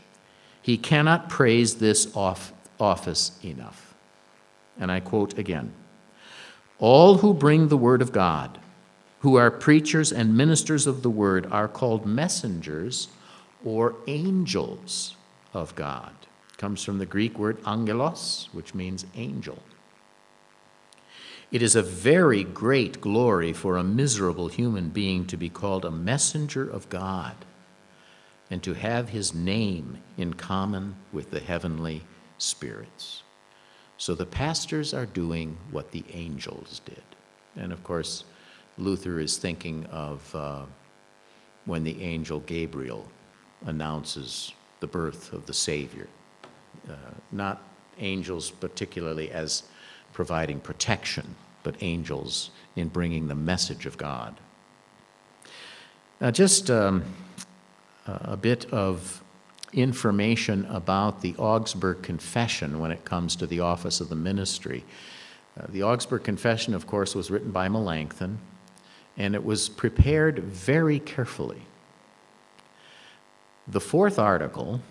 he 0.62 0.78
cannot 0.78 1.28
praise 1.28 1.76
this 1.76 2.16
office 2.82 3.40
enough. 3.46 3.94
And 4.80 4.92
I 4.92 5.00
quote 5.00 5.38
again 5.38 5.72
All 6.80 7.20
who 7.20 7.34
bring 7.34 7.68
the 7.68 7.78
word 7.78 8.02
of 8.02 8.12
God, 8.12 8.60
who 9.20 9.36
are 9.36 9.52
preachers 9.52 10.12
and 10.12 10.36
ministers 10.36 10.88
of 10.88 11.04
the 11.04 11.10
word, 11.10 11.48
are 11.52 11.68
called 11.68 12.06
messengers 12.06 13.08
or 13.64 13.96
angels 14.08 15.16
of 15.54 15.76
God. 15.76 16.14
It 16.50 16.58
comes 16.58 16.84
from 16.84 16.98
the 16.98 17.06
Greek 17.06 17.38
word 17.38 17.58
angelos, 17.66 18.50
which 18.52 18.74
means 18.74 19.06
angel. 19.16 19.60
It 21.52 21.62
is 21.62 21.76
a 21.76 21.84
very 21.84 22.46
great 22.46 23.02
glory 23.02 23.52
for 23.52 23.76
a 23.76 23.84
miserable 23.84 24.48
human 24.48 24.90
being 24.90 25.28
to 25.28 25.38
be 25.38 25.50
called 25.50 25.84
a 25.84 25.92
messenger 25.92 26.68
of 26.68 26.90
God 26.90 27.36
and 28.50 28.64
to 28.64 28.74
have 28.74 29.10
his 29.10 29.34
name 29.34 29.98
in 30.18 30.34
common 30.34 30.96
with 31.12 31.32
the 31.32 31.42
heavenly 31.42 32.04
spirits. 32.42 33.24
So 33.98 34.16
the 34.16 34.26
pastors 34.26 34.94
are 34.94 35.06
doing 35.06 35.58
what 35.70 35.92
the 35.92 36.04
angels 36.12 36.82
did. 36.86 37.04
And 37.56 37.72
of 37.72 37.84
course, 37.84 38.24
Luther 38.78 39.20
is 39.20 39.38
thinking 39.38 39.86
of 39.88 40.36
uh, 40.36 40.66
when 41.66 41.84
the 41.84 42.02
angel 42.02 42.40
Gabriel 42.40 43.08
announces 43.66 44.54
the 44.80 44.88
birth 44.88 45.34
of 45.34 45.46
the 45.46 45.54
Savior. 45.54 46.08
Uh, 46.90 46.96
not 47.32 47.62
angels 48.00 48.50
particularly 48.50 49.30
as 49.32 49.64
providing 50.14 50.60
protection, 50.60 51.36
but 51.64 51.76
angels 51.82 52.50
in 52.76 52.88
bringing 52.88 53.28
the 53.28 53.36
message 53.36 53.86
of 53.86 53.98
God. 53.98 54.36
Now, 56.20 56.32
just 56.32 56.72
um, 56.72 57.04
a 58.08 58.38
bit 58.38 58.66
of 58.74 59.24
information 59.74 60.66
about 60.66 61.22
the 61.22 61.36
Augsburg 61.38 62.02
Confession 62.04 62.80
when 62.80 62.92
it 62.92 63.06
comes 63.06 63.36
to 63.38 63.48
the 63.48 63.60
office 63.60 64.02
of 64.02 64.10
the 64.10 64.16
ministry. 64.16 64.84
Uh, 65.60 65.66
the 65.70 65.84
Augsburg 65.84 66.24
Confession, 66.24 66.74
of 66.74 66.88
course, 66.88 67.16
was 67.16 67.32
written 67.32 67.52
by 67.52 67.68
Melanchthon, 67.68 68.40
and 69.18 69.36
it 69.36 69.44
was 69.44 69.70
prepared 69.70 70.40
very 70.40 71.00
carefully. 71.00 71.64
The 73.68 73.80
fourth 73.80 74.18
article 74.18 74.82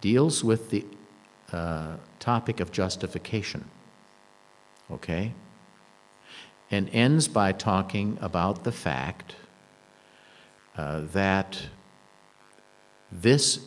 deals 0.00 0.42
with 0.42 0.70
the 0.70 0.86
uh, 1.52 1.96
topic 2.18 2.60
of 2.60 2.72
justification, 2.72 3.64
okay? 4.90 5.34
And 6.70 6.88
ends 6.92 7.28
by 7.28 7.52
talking 7.52 8.18
about 8.20 8.64
the 8.64 8.72
fact 8.72 9.34
uh, 10.76 11.02
that 11.12 11.60
this 13.10 13.60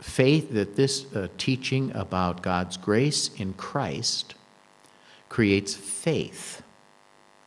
faith, 0.00 0.52
that 0.52 0.76
this 0.76 1.12
uh, 1.14 1.28
teaching 1.38 1.92
about 1.94 2.42
God's 2.42 2.76
grace 2.76 3.30
in 3.36 3.54
Christ 3.54 4.34
creates 5.28 5.74
faith 5.74 6.62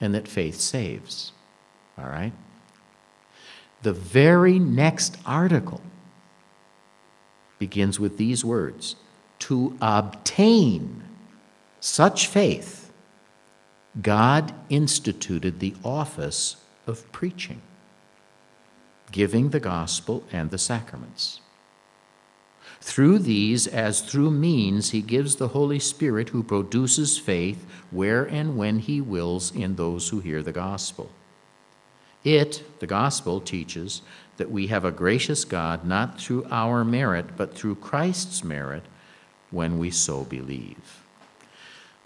and 0.02 0.14
that 0.14 0.28
faith 0.28 0.56
saves. 0.56 1.32
All 1.98 2.08
right? 2.08 2.34
The 3.84 3.94
very 3.94 4.60
next 4.60 5.18
article 5.26 5.82
begins 7.60 8.00
with 8.00 8.18
these 8.18 8.44
words 8.44 8.96
To 9.40 9.78
obtain 9.82 11.04
such 11.80 12.28
faith, 12.28 12.92
God 14.02 14.54
instituted 14.70 15.60
the 15.60 15.76
office 15.84 16.58
of 16.86 17.12
preaching, 17.12 17.62
giving 19.12 19.50
the 19.50 19.60
gospel 19.60 20.24
and 20.32 20.52
the 20.52 20.58
sacraments. 20.58 21.42
Through 22.82 23.20
these, 23.20 23.68
as 23.68 24.02
through 24.02 24.32
means, 24.32 24.92
he 24.92 25.02
gives 25.02 25.36
the 25.36 25.50
Holy 25.50 25.80
Spirit 25.80 26.30
who 26.30 26.44
produces 26.44 27.18
faith 27.18 27.66
where 27.92 28.24
and 28.24 28.58
when 28.58 28.80
he 28.80 29.02
wills 29.02 29.54
in 29.54 29.76
those 29.76 30.10
who 30.10 30.20
hear 30.20 30.44
the 30.44 30.52
gospel. 30.52 31.10
It, 32.24 32.64
the 32.80 32.88
gospel, 32.88 33.40
teaches 33.40 34.02
that 34.38 34.52
we 34.52 34.68
have 34.68 34.86
a 34.86 34.92
gracious 34.92 35.46
God 35.46 35.86
not 35.86 36.20
through 36.20 36.46
our 36.52 36.84
merit, 36.84 37.36
but 37.36 37.56
through 37.56 37.76
Christ's 37.76 38.44
merit 38.44 38.84
when 39.52 39.80
we 39.80 39.92
so 39.92 40.24
believe. 40.24 41.04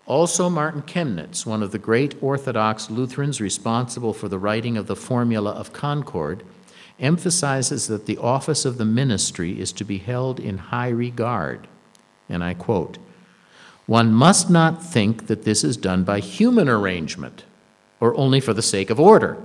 Also, 0.05 0.49
Martin 0.49 0.81
Chemnitz, 0.81 1.45
one 1.45 1.63
of 1.63 1.71
the 1.71 1.79
great 1.79 2.21
Orthodox 2.21 2.89
Lutherans 2.89 3.39
responsible 3.39 4.13
for 4.13 4.27
the 4.27 4.39
writing 4.39 4.77
of 4.77 4.87
the 4.87 4.95
Formula 4.95 5.51
of 5.51 5.73
Concord, 5.73 6.43
emphasizes 6.99 7.87
that 7.87 8.05
the 8.05 8.17
office 8.17 8.65
of 8.65 8.77
the 8.77 8.85
ministry 8.85 9.59
is 9.59 9.71
to 9.73 9.83
be 9.83 9.97
held 9.97 10.39
in 10.39 10.57
high 10.57 10.89
regard. 10.89 11.67
And 12.29 12.43
I 12.43 12.53
quote 12.53 12.97
One 13.85 14.13
must 14.13 14.49
not 14.49 14.83
think 14.83 15.27
that 15.27 15.43
this 15.43 15.63
is 15.63 15.77
done 15.77 16.03
by 16.03 16.19
human 16.19 16.69
arrangement 16.69 17.43
or 17.99 18.17
only 18.17 18.39
for 18.41 18.53
the 18.53 18.61
sake 18.61 18.89
of 18.89 18.99
order, 18.99 19.37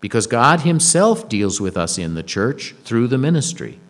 because 0.00 0.26
God 0.26 0.60
Himself 0.60 1.28
deals 1.28 1.60
with 1.60 1.76
us 1.76 1.96
in 1.96 2.14
the 2.14 2.22
church 2.22 2.74
through 2.84 3.08
the 3.08 3.18
ministry, 3.18 3.80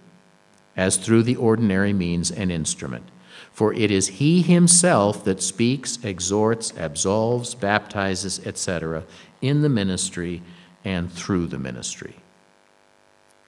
as 0.76 0.96
through 0.96 1.24
the 1.24 1.36
ordinary 1.36 1.92
means 1.92 2.30
and 2.30 2.52
instrument. 2.52 3.10
For 3.52 3.74
it 3.74 3.90
is 3.90 4.08
He 4.08 4.42
Himself 4.42 5.24
that 5.24 5.42
speaks, 5.42 5.98
exhorts, 6.04 6.72
absolves, 6.76 7.54
baptizes, 7.54 8.44
etc., 8.46 9.02
in 9.42 9.62
the 9.62 9.68
ministry 9.68 10.40
and 10.84 11.10
through 11.10 11.46
the 11.46 11.58
ministry. 11.58 12.16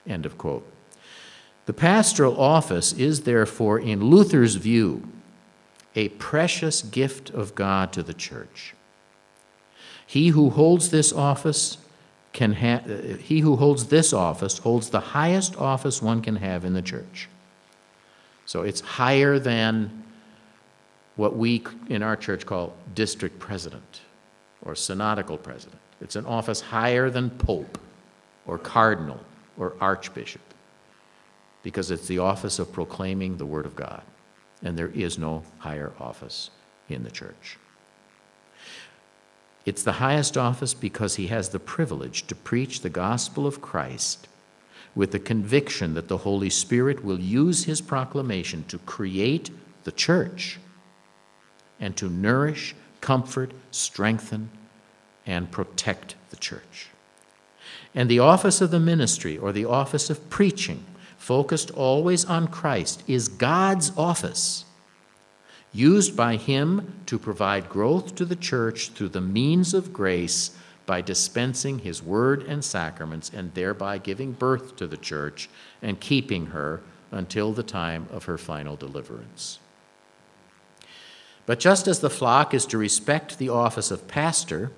End 0.06 0.24
of 0.26 0.38
quote. 0.38 0.66
The 1.66 1.72
pastoral 1.72 2.40
office 2.40 2.92
is 2.92 3.22
therefore, 3.22 3.78
in 3.78 4.04
Luther's 4.04 4.54
view, 4.54 5.08
a 5.94 6.08
precious 6.10 6.82
gift 6.82 7.30
of 7.30 7.54
God 7.54 7.92
to 7.92 8.02
the 8.02 8.14
church. 8.14 8.74
He 10.06 10.28
who 10.28 10.50
holds 10.50 10.90
this 10.90 11.12
office 11.12 11.78
can 12.32 12.52
ha- 12.52 12.82
uh, 12.86 13.16
he 13.16 13.40
who 13.40 13.56
holds 13.56 13.86
this 13.86 14.12
office 14.12 14.58
holds 14.58 14.90
the 14.90 15.00
highest 15.00 15.56
office 15.56 16.00
one 16.02 16.22
can 16.22 16.36
have 16.36 16.64
in 16.64 16.74
the 16.74 16.82
church. 16.82 17.28
So 18.44 18.62
it's 18.62 18.80
higher 18.80 19.38
than 19.38 20.04
what 21.16 21.36
we 21.36 21.64
in 21.88 22.02
our 22.02 22.14
church 22.14 22.46
call 22.46 22.74
district 22.94 23.38
president 23.38 24.02
or 24.62 24.74
synodical 24.74 25.38
president. 25.38 25.80
It's 26.00 26.16
an 26.16 26.26
office 26.26 26.60
higher 26.60 27.10
than 27.10 27.30
pope 27.30 27.78
or 28.46 28.58
cardinal 28.58 29.20
or 29.58 29.74
archbishop 29.80 30.42
because 31.62 31.90
it's 31.90 32.06
the 32.06 32.18
office 32.18 32.58
of 32.58 32.72
proclaiming 32.72 33.36
the 33.36 33.46
Word 33.46 33.66
of 33.66 33.74
God, 33.74 34.02
and 34.62 34.78
there 34.78 34.90
is 34.90 35.18
no 35.18 35.42
higher 35.58 35.92
office 35.98 36.50
in 36.88 37.02
the 37.02 37.10
church. 37.10 37.58
It's 39.64 39.82
the 39.82 39.92
highest 39.94 40.36
office 40.36 40.74
because 40.74 41.16
he 41.16 41.26
has 41.26 41.48
the 41.48 41.58
privilege 41.58 42.28
to 42.28 42.36
preach 42.36 42.82
the 42.82 42.88
gospel 42.88 43.48
of 43.48 43.60
Christ 43.60 44.28
with 44.94 45.10
the 45.10 45.18
conviction 45.18 45.94
that 45.94 46.06
the 46.06 46.18
Holy 46.18 46.50
Spirit 46.50 47.04
will 47.04 47.18
use 47.18 47.64
his 47.64 47.80
proclamation 47.80 48.64
to 48.68 48.78
create 48.78 49.50
the 49.82 49.92
church 49.92 50.60
and 51.80 51.96
to 51.96 52.08
nourish, 52.08 52.74
comfort, 53.00 53.50
strengthen, 53.72 54.50
and 55.26 55.50
protect 55.50 56.14
the 56.30 56.36
church. 56.36 56.88
And 57.94 58.08
the 58.08 58.18
office 58.18 58.60
of 58.60 58.70
the 58.70 58.80
ministry 58.80 59.36
or 59.36 59.52
the 59.52 59.64
office 59.64 60.10
of 60.10 60.30
preaching, 60.30 60.84
focused 61.18 61.70
always 61.72 62.24
on 62.24 62.48
Christ, 62.48 63.02
is 63.06 63.28
God's 63.28 63.90
office, 63.96 64.64
used 65.72 66.16
by 66.16 66.36
Him 66.36 67.02
to 67.06 67.18
provide 67.18 67.68
growth 67.68 68.14
to 68.16 68.24
the 68.24 68.36
church 68.36 68.90
through 68.90 69.08
the 69.08 69.20
means 69.20 69.74
of 69.74 69.92
grace 69.92 70.56
by 70.86 71.00
dispensing 71.00 71.80
his 71.80 72.02
word 72.02 72.44
and 72.44 72.64
sacraments 72.64 73.30
and 73.34 73.52
thereby 73.54 73.98
giving 73.98 74.32
birth 74.32 74.76
to 74.76 74.86
the 74.86 74.96
church 74.96 75.48
and 75.82 76.00
keeping 76.00 76.46
her 76.46 76.80
until 77.10 77.52
the 77.52 77.62
time 77.62 78.06
of 78.10 78.24
her 78.24 78.38
final 78.38 78.76
deliverance. 78.76 79.58
But 81.44 81.60
just 81.60 81.86
as 81.86 82.00
the 82.00 82.10
flock 82.10 82.54
is 82.54 82.66
to 82.66 82.78
respect 82.78 83.38
the 83.38 83.48
office 83.48 83.90
of 83.90 84.08
pastor, 84.08 84.70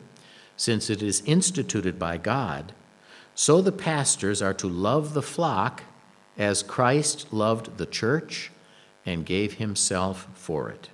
since 0.59 0.91
it 0.91 1.03
is 1.03 1.23
instituted 1.25 1.99
by 1.99 2.19
God, 2.19 2.75
so 3.35 3.63
the 3.63 3.73
pastors 3.73 4.43
are 4.43 4.53
to 4.55 4.69
love 4.69 5.15
the 5.15 5.23
flock 5.23 5.85
as 6.37 6.63
Christ 6.63 7.33
loved 7.33 7.79
the 7.79 7.87
church 7.87 8.51
and 9.07 9.25
gave 9.25 9.55
himself 9.55 10.29
for 10.35 10.69
it. 10.69 10.91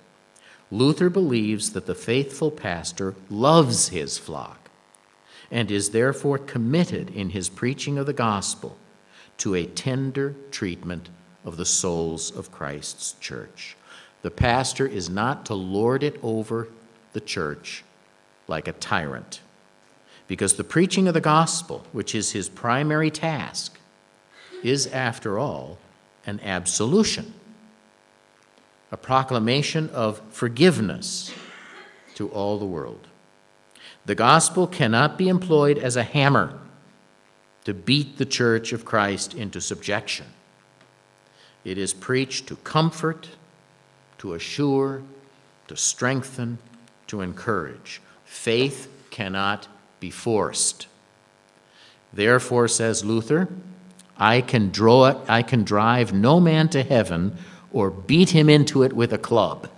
Luther 0.71 1.09
believes 1.09 1.71
that 1.71 1.87
the 1.87 1.95
faithful 1.95 2.51
pastor 2.51 3.15
loves 3.29 3.89
his 3.89 4.17
flock 4.17 4.69
and 5.51 5.69
is 5.69 5.89
therefore 5.89 6.37
committed 6.37 7.09
in 7.09 7.31
his 7.31 7.49
preaching 7.49 7.97
of 7.97 8.05
the 8.05 8.13
gospel 8.13 8.77
to 9.37 9.55
a 9.55 9.65
tender 9.65 10.35
treatment 10.51 11.09
of 11.43 11.57
the 11.57 11.65
souls 11.65 12.31
of 12.31 12.51
Christ's 12.51 13.13
church. 13.19 13.75
The 14.21 14.31
pastor 14.31 14.87
is 14.87 15.09
not 15.09 15.45
to 15.47 15.53
lord 15.53 16.03
it 16.03 16.19
over 16.23 16.67
the 17.13 17.21
church 17.21 17.83
like 18.47 18.67
a 18.67 18.73
tyrant, 18.73 19.41
because 20.27 20.55
the 20.55 20.63
preaching 20.63 21.07
of 21.07 21.13
the 21.13 21.21
gospel, 21.21 21.85
which 21.91 22.15
is 22.15 22.31
his 22.31 22.49
primary 22.49 23.11
task, 23.11 23.77
is, 24.63 24.87
after 24.87 25.37
all, 25.37 25.77
an 26.25 26.39
absolution, 26.43 27.33
a 28.91 28.97
proclamation 28.97 29.89
of 29.89 30.21
forgiveness 30.31 31.33
to 32.15 32.29
all 32.29 32.57
the 32.57 32.65
world. 32.65 33.07
The 34.05 34.15
gospel 34.15 34.67
cannot 34.67 35.17
be 35.17 35.29
employed 35.29 35.77
as 35.77 35.95
a 35.95 36.03
hammer 36.03 36.59
to 37.65 37.73
beat 37.73 38.17
the 38.17 38.25
church 38.25 38.73
of 38.73 38.85
Christ 38.85 39.33
into 39.33 39.59
subjection. 39.59 40.27
It 41.63 41.77
is 41.77 41.93
preached 41.93 42.47
to 42.47 42.55
comfort, 42.57 43.29
to 44.19 44.33
assure, 44.33 45.01
to 45.67 45.75
strengthen, 45.75 46.59
to 47.07 47.21
encourage. 47.21 48.01
Faith 48.23 48.87
cannot 49.09 49.67
be 49.99 50.09
forced. 50.09 50.87
Therefore, 52.13 52.67
says 52.67 53.03
Luther, 53.03 53.47
I 54.17 54.41
can, 54.41 54.69
draw 54.69 55.07
it, 55.07 55.17
I 55.27 55.41
can 55.41 55.63
drive 55.63 56.13
no 56.13 56.39
man 56.39 56.69
to 56.69 56.83
heaven 56.83 57.37
or 57.71 57.89
beat 57.89 58.29
him 58.29 58.49
into 58.49 58.83
it 58.83 58.93
with 58.93 59.11
a 59.11 59.17
club. 59.17 59.69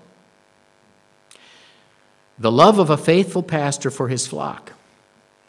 The 2.37 2.51
love 2.51 2.77
of 2.77 2.91
a 2.91 2.97
faithful 2.97 3.41
pastor 3.41 3.89
for 3.89 4.09
his 4.09 4.27
flock 4.27 4.73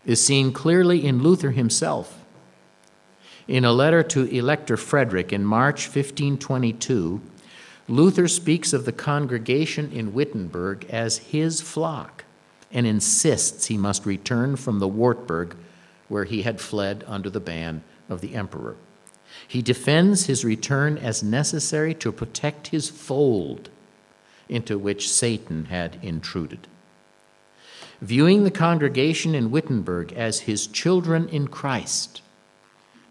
is 0.06 0.24
seen 0.24 0.52
clearly 0.52 1.04
in 1.04 1.22
Luther 1.22 1.50
himself. 1.50 2.24
In 3.46 3.64
a 3.64 3.72
letter 3.72 4.02
to 4.04 4.24
Elector 4.24 4.78
Frederick 4.78 5.32
in 5.32 5.44
March 5.44 5.86
1522, 5.86 7.20
Luther 7.88 8.28
speaks 8.28 8.72
of 8.72 8.86
the 8.86 8.92
congregation 8.92 9.92
in 9.92 10.14
Wittenberg 10.14 10.86
as 10.88 11.18
his 11.18 11.60
flock 11.60 12.24
and 12.72 12.86
insists 12.86 13.66
he 13.66 13.78
must 13.78 14.06
return 14.06 14.56
from 14.56 14.78
the 14.78 14.88
Wartburg 14.88 15.56
where 16.08 16.24
he 16.24 16.42
had 16.42 16.60
fled 16.60 17.04
under 17.06 17.30
the 17.30 17.40
ban 17.40 17.82
of 18.08 18.20
the 18.20 18.34
emperor. 18.34 18.76
He 19.46 19.62
defends 19.62 20.26
his 20.26 20.44
return 20.44 20.98
as 20.98 21.22
necessary 21.22 21.94
to 21.94 22.12
protect 22.12 22.68
his 22.68 22.88
fold 22.88 23.70
into 24.48 24.78
which 24.78 25.10
Satan 25.10 25.66
had 25.66 25.98
intruded. 26.02 26.66
Viewing 28.00 28.44
the 28.44 28.50
congregation 28.50 29.34
in 29.34 29.50
Wittenberg 29.50 30.12
as 30.12 30.40
his 30.40 30.66
children 30.66 31.28
in 31.28 31.48
Christ, 31.48 32.22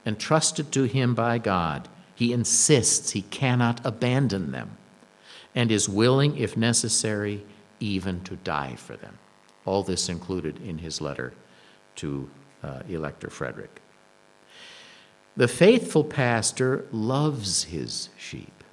entrusted 0.06 0.72
to 0.72 0.84
him 0.84 1.14
by 1.14 1.38
God, 1.38 1.88
he 2.16 2.34
insists 2.34 3.12
he 3.12 3.22
cannot 3.24 3.86
abandon 3.86 4.52
them 4.52 4.78
and 5.54 5.72
is 5.72 5.90
willing, 5.90 6.38
if 6.38 6.56
necessary, 6.56 7.44
even 7.80 8.22
to 8.22 8.36
die 8.38 8.76
for 8.76 8.96
them. 8.96 9.18
All 9.68 9.84
this 9.84 10.08
included 10.08 10.62
in 10.66 10.78
his 10.78 11.02
letter 11.02 11.34
to 11.98 12.30
uh, 12.64 12.84
Elector 12.88 13.30
Frederick. 13.30 13.82
The 15.36 15.50
faithful 15.50 16.06
pastor 16.06 16.86
loves 16.92 17.66
his 17.66 18.08
sheep. 18.18 18.64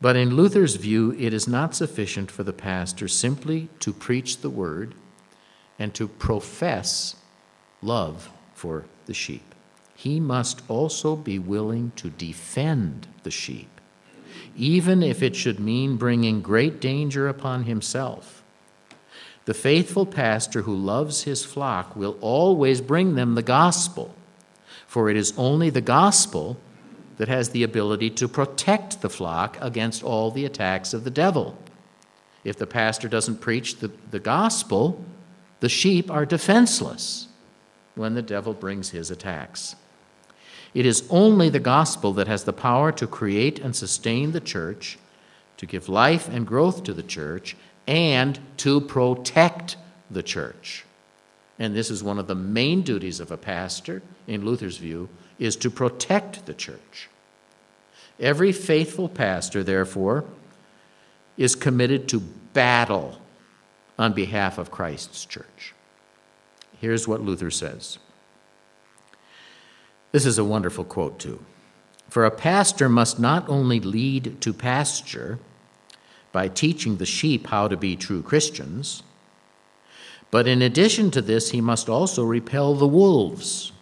But 0.00 0.16
in 0.16 0.34
Luther's 0.34 0.76
view, 0.76 1.14
it 1.18 1.34
is 1.34 1.46
not 1.46 1.74
sufficient 1.74 2.30
for 2.30 2.42
the 2.42 2.54
pastor 2.54 3.06
simply 3.06 3.68
to 3.80 3.92
preach 3.92 4.38
the 4.38 4.50
word 4.50 4.94
and 5.78 5.92
to 5.94 6.08
profess 6.08 7.16
love 7.82 8.30
for 8.54 8.86
the 9.04 9.14
sheep. 9.14 9.54
He 9.94 10.20
must 10.20 10.62
also 10.68 11.16
be 11.16 11.38
willing 11.38 11.92
to 11.96 12.08
defend 12.08 13.08
the 13.24 13.30
sheep, 13.30 13.80
even 14.56 15.02
if 15.02 15.22
it 15.22 15.36
should 15.36 15.60
mean 15.60 15.96
bringing 15.96 16.40
great 16.40 16.80
danger 16.80 17.28
upon 17.28 17.64
himself. 17.64 18.37
The 19.48 19.54
faithful 19.54 20.04
pastor 20.04 20.62
who 20.62 20.76
loves 20.76 21.22
his 21.22 21.42
flock 21.42 21.96
will 21.96 22.18
always 22.20 22.82
bring 22.82 23.14
them 23.14 23.34
the 23.34 23.42
gospel 23.42 24.14
for 24.88 25.10
it 25.10 25.16
is 25.18 25.34
only 25.36 25.68
the 25.68 25.82
gospel 25.82 26.56
that 27.18 27.28
has 27.28 27.50
the 27.50 27.62
ability 27.62 28.08
to 28.08 28.26
protect 28.26 29.02
the 29.02 29.10
flock 29.10 29.58
against 29.60 30.02
all 30.02 30.30
the 30.30 30.46
attacks 30.46 30.94
of 30.94 31.04
the 31.04 31.10
devil. 31.10 31.58
If 32.42 32.56
the 32.56 32.66
pastor 32.66 33.06
doesn't 33.06 33.42
preach 33.42 33.76
the, 33.76 33.92
the 34.10 34.18
gospel, 34.18 35.04
the 35.60 35.68
sheep 35.68 36.10
are 36.10 36.24
defenseless 36.24 37.28
when 37.96 38.14
the 38.14 38.22
devil 38.22 38.54
brings 38.54 38.90
his 38.90 39.10
attacks. 39.10 39.76
It 40.72 40.86
is 40.86 41.06
only 41.10 41.50
the 41.50 41.60
gospel 41.60 42.14
that 42.14 42.28
has 42.28 42.44
the 42.44 42.52
power 42.54 42.90
to 42.92 43.06
create 43.06 43.58
and 43.58 43.76
sustain 43.76 44.32
the 44.32 44.40
church, 44.40 44.98
to 45.58 45.66
give 45.66 45.90
life 45.90 46.30
and 46.30 46.46
growth 46.46 46.82
to 46.84 46.94
the 46.94 47.02
church, 47.02 47.56
and 47.88 48.38
to 48.58 48.80
protect 48.80 49.76
the 50.08 50.22
church 50.22 50.84
and 51.58 51.74
this 51.74 51.90
is 51.90 52.02
one 52.02 52.18
of 52.18 52.28
the 52.28 52.34
main 52.34 52.82
duties 52.82 53.18
of 53.20 53.30
a 53.30 53.36
pastor, 53.36 54.02
in 54.26 54.44
Luther's 54.44 54.76
view, 54.76 55.08
is 55.38 55.56
to 55.56 55.70
protect 55.70 56.46
the 56.46 56.54
church. 56.54 57.08
Every 58.20 58.52
faithful 58.52 59.08
pastor, 59.08 59.64
therefore, 59.64 60.24
is 61.36 61.54
committed 61.54 62.08
to 62.08 62.20
battle 62.20 63.20
on 63.98 64.12
behalf 64.12 64.58
of 64.58 64.70
Christ's 64.70 65.24
church. 65.24 65.74
Here's 66.80 67.08
what 67.08 67.22
Luther 67.22 67.50
says. 67.50 67.98
This 70.12 70.24
is 70.24 70.38
a 70.38 70.44
wonderful 70.44 70.84
quote, 70.84 71.18
too. 71.18 71.44
For 72.08 72.24
a 72.24 72.30
pastor 72.30 72.88
must 72.88 73.18
not 73.18 73.48
only 73.48 73.80
lead 73.80 74.40
to 74.40 74.52
pasture 74.52 75.38
by 76.32 76.48
teaching 76.48 76.96
the 76.96 77.06
sheep 77.06 77.46
how 77.46 77.68
to 77.68 77.76
be 77.76 77.96
true 77.96 78.22
Christians, 78.22 79.02
but 80.30 80.46
in 80.46 80.60
addition 80.60 81.10
to 81.12 81.22
this, 81.22 81.50
he 81.50 81.60
must 81.60 81.88
also 81.88 82.22
repel 82.22 82.74
the 82.74 82.86
wolves, 82.86 83.72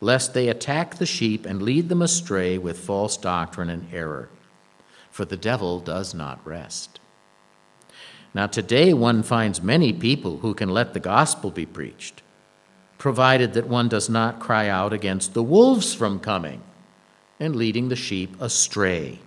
lest 0.00 0.34
they 0.34 0.48
attack 0.48 0.96
the 0.96 1.06
sheep 1.06 1.46
and 1.46 1.62
lead 1.62 1.88
them 1.88 2.02
astray 2.02 2.58
with 2.58 2.78
false 2.78 3.16
doctrine 3.16 3.70
and 3.70 3.92
error. 3.92 4.28
For 5.10 5.24
the 5.24 5.36
devil 5.36 5.80
does 5.80 6.14
not 6.14 6.46
rest. 6.46 7.00
Now, 8.34 8.46
today 8.46 8.92
one 8.92 9.22
finds 9.22 9.62
many 9.62 9.92
people 9.92 10.38
who 10.38 10.54
can 10.54 10.68
let 10.68 10.92
the 10.92 11.00
gospel 11.00 11.50
be 11.50 11.64
preached, 11.64 12.22
provided 12.98 13.54
that 13.54 13.66
one 13.66 13.88
does 13.88 14.10
not 14.10 14.38
cry 14.38 14.68
out 14.68 14.92
against 14.92 15.32
the 15.32 15.42
wolves 15.42 15.94
from 15.94 16.20
coming 16.20 16.62
and 17.40 17.56
leading 17.56 17.88
the 17.88 17.96
sheep 17.96 18.40
astray. 18.40 19.18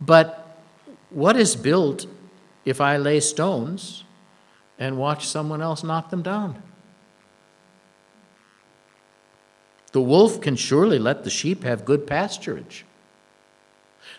But 0.00 0.43
what 1.14 1.36
is 1.36 1.56
built 1.56 2.06
if 2.64 2.80
I 2.80 2.96
lay 2.96 3.20
stones 3.20 4.04
and 4.78 4.98
watch 4.98 5.26
someone 5.26 5.62
else 5.62 5.84
knock 5.84 6.10
them 6.10 6.22
down. 6.22 6.62
The 9.92 10.00
wolf 10.00 10.40
can 10.40 10.56
surely 10.56 10.98
let 10.98 11.22
the 11.22 11.30
sheep 11.30 11.62
have 11.62 11.84
good 11.84 12.06
pasturage. 12.06 12.82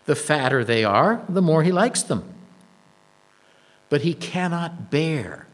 The 0.05 0.15
fatter 0.15 0.63
they 0.63 0.83
are, 0.85 1.23
the 1.27 1.41
more 1.41 1.63
he 1.63 1.71
likes 1.71 2.01
them. 2.01 2.33
But 3.89 4.01
he 4.01 4.13
cannot 4.13 4.89
bear 4.89 5.47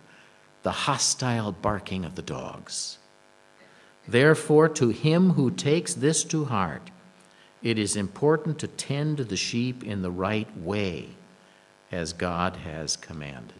the 0.63 0.71
hostile 0.71 1.51
barking 1.51 2.05
of 2.05 2.15
the 2.15 2.21
dogs. 2.21 2.99
Therefore, 4.07 4.69
to 4.69 4.89
him 4.89 5.31
who 5.31 5.49
takes 5.49 5.93
this 5.93 6.23
to 6.25 6.45
heart, 6.45 6.91
it 7.61 7.77
is 7.77 7.95
important 7.95 8.59
to 8.59 8.67
tend 8.67 9.17
the 9.17 9.37
sheep 9.37 9.83
in 9.83 10.01
the 10.01 10.11
right 10.11 10.55
way, 10.57 11.09
as 11.91 12.13
God 12.13 12.55
has 12.57 12.95
commanded. 12.95 13.53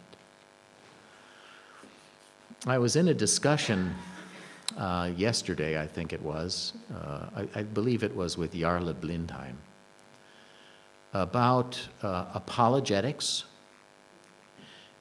I 2.66 2.78
was 2.78 2.96
in 2.96 3.08
a 3.08 3.14
discussion 3.14 3.94
uh, 4.78 5.10
yesterday, 5.16 5.80
I 5.80 5.86
think 5.86 6.12
it 6.12 6.22
was, 6.22 6.72
uh, 6.94 7.26
I, 7.36 7.48
I, 7.56 7.62
believe 7.62 8.02
it 8.02 8.16
was 8.16 8.38
with 8.38 8.54
Jarle 8.54 8.94
Blindheim, 8.94 9.56
about 11.12 11.78
uh, 12.02 12.26
apologetics, 12.32 13.44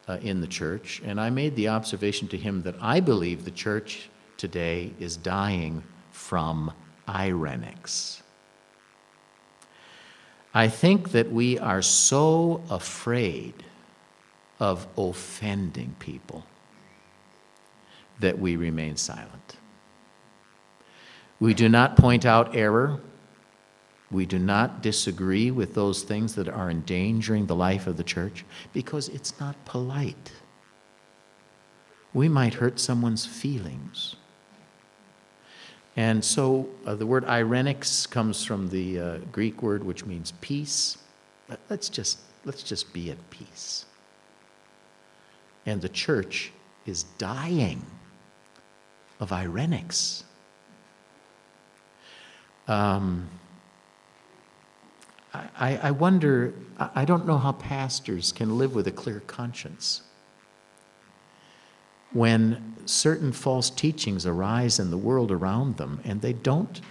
uh, 0.08 0.18
in 0.22 0.42
the 0.42 0.48
church, 0.48 1.02
and 1.06 1.20
I 1.20 1.30
made 1.30 1.56
the 1.56 1.70
observation 1.70 2.28
to 2.30 2.38
him 2.38 2.62
that 2.64 2.76
I 2.82 3.00
believe 3.00 3.46
the 3.46 3.52
church 3.52 4.10
today 4.38 4.92
is 5.00 5.16
dying 5.16 5.84
from 6.12 6.72
irenics. 7.08 8.22
I 10.54 10.68
think 10.68 11.12
that 11.12 11.32
we 11.32 11.58
are 11.60 11.82
so 11.82 12.62
afraid 12.70 13.54
of 14.60 14.88
offending 14.97 15.95
people 15.99 16.45
that 18.20 18.38
we 18.38 18.56
remain 18.56 18.97
silent. 18.97 19.58
We 21.39 21.54
do 21.54 21.68
not 21.70 21.97
point 21.97 22.26
out 22.26 22.56
error. 22.56 22.99
We 24.12 24.26
do 24.26 24.38
not 24.38 24.84
disagree 24.84 25.49
with 25.49 25.74
those 25.74 26.04
things 26.04 26.36
that 26.36 26.47
are 26.47 26.70
endangering 26.70 27.47
the 27.47 27.56
life 27.56 27.88
of 27.88 27.97
the 27.97 28.04
church 28.04 28.45
because 28.74 29.10
it's 29.10 29.39
not 29.39 29.66
polite. 29.66 30.34
We 32.14 32.28
might 32.28 32.56
hurt 32.56 32.80
someone's 32.80 33.26
feelings. 33.26 34.18
And 35.96 36.24
so 36.24 36.70
uh, 36.86 36.96
the 36.96 37.06
word 37.06 37.26
irenics 37.26 38.10
comes 38.10 38.46
from 38.46 38.70
the 38.70 39.00
uh, 39.00 39.18
Greek 39.32 39.62
word 39.62 39.84
which 39.84 40.06
means 40.06 40.34
peace. 40.42 40.98
Let's 41.70 41.89
just, 41.89 42.20
let's 42.46 42.64
just 42.64 42.94
be 42.94 43.12
at 43.12 43.30
peace. 43.30 43.86
And 45.66 45.82
the 45.82 45.89
church 45.89 46.52
is 46.86 47.04
dying 47.18 47.86
of 49.20 49.30
irenics. 49.30 50.24
Um, 52.68 53.30
I, 55.34 55.78
I 55.84 55.92
wonder, 55.92 56.54
I 56.78 57.06
don't 57.06 57.26
know 57.26 57.38
how 57.38 57.52
pastors 57.52 58.32
can 58.32 58.58
live 58.58 58.76
with 58.76 58.88
a 58.88 58.92
clear 58.92 59.22
conscience 59.22 60.02
when 62.14 62.76
certain 62.86 63.32
false 63.32 63.70
teachings 63.70 64.26
arise 64.26 64.80
in 64.80 64.91
the 64.91 64.97
world 64.97 65.32
around 65.32 65.78
them 65.78 65.99
and 66.03 66.22
they 66.22 66.34
don't 66.34 66.82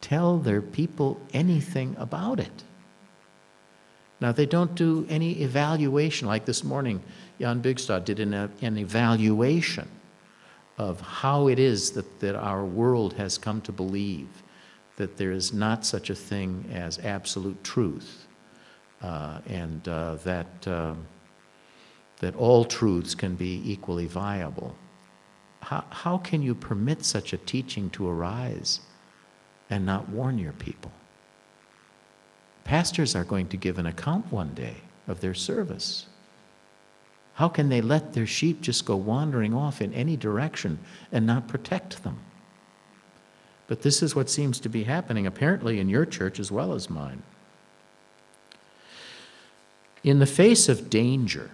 tell 0.00 0.38
their 0.38 0.62
people 0.62 1.20
anything 1.32 1.96
about 1.98 2.38
it. 2.38 2.64
Now, 4.20 4.30
they 4.30 4.46
don't 4.46 4.74
do 4.76 5.04
any 5.08 5.42
evaluation, 5.42 6.28
like 6.28 6.44
this 6.44 6.62
morning, 6.62 7.02
Jan 7.40 7.60
Bigstad 7.60 8.04
did 8.04 8.20
an, 8.20 8.34
an 8.34 8.78
evaluation 8.78 9.88
of 10.78 11.00
how 11.00 11.48
it 11.48 11.58
is 11.58 11.90
that, 11.92 12.20
that 12.20 12.36
our 12.36 12.64
world 12.64 13.14
has 13.14 13.36
come 13.36 13.60
to 13.62 13.72
believe 13.72 14.28
that 14.96 15.16
there 15.16 15.32
is 15.32 15.52
not 15.52 15.84
such 15.84 16.10
a 16.10 16.14
thing 16.14 16.68
as 16.72 16.98
absolute 17.00 17.62
truth, 17.64 18.28
uh, 19.02 19.40
and 19.46 19.88
uh, 19.88 20.14
that, 20.24 20.68
uh, 20.68 20.94
that 22.22 22.36
all 22.36 22.64
truths 22.64 23.16
can 23.16 23.34
be 23.34 23.60
equally 23.66 24.06
viable. 24.06 24.76
How, 25.60 25.84
how 25.90 26.18
can 26.18 26.40
you 26.40 26.54
permit 26.54 27.04
such 27.04 27.32
a 27.32 27.36
teaching 27.36 27.90
to 27.90 28.08
arise 28.08 28.80
and 29.68 29.84
not 29.84 30.08
warn 30.08 30.38
your 30.38 30.52
people? 30.52 30.92
Pastors 32.62 33.16
are 33.16 33.24
going 33.24 33.48
to 33.48 33.56
give 33.56 33.76
an 33.76 33.86
account 33.86 34.32
one 34.32 34.54
day 34.54 34.76
of 35.08 35.20
their 35.20 35.34
service. 35.34 36.06
How 37.34 37.48
can 37.48 37.68
they 37.68 37.80
let 37.80 38.12
their 38.12 38.26
sheep 38.26 38.60
just 38.60 38.86
go 38.86 38.94
wandering 38.94 39.52
off 39.52 39.82
in 39.82 39.92
any 39.92 40.16
direction 40.16 40.78
and 41.10 41.26
not 41.26 41.48
protect 41.48 42.04
them? 42.04 42.20
But 43.66 43.82
this 43.82 44.00
is 44.00 44.14
what 44.14 44.30
seems 44.30 44.60
to 44.60 44.68
be 44.68 44.84
happening, 44.84 45.26
apparently, 45.26 45.80
in 45.80 45.88
your 45.88 46.06
church 46.06 46.38
as 46.38 46.52
well 46.52 46.72
as 46.72 46.88
mine. 46.88 47.24
In 50.04 50.20
the 50.20 50.26
face 50.26 50.68
of 50.68 50.88
danger, 50.88 51.50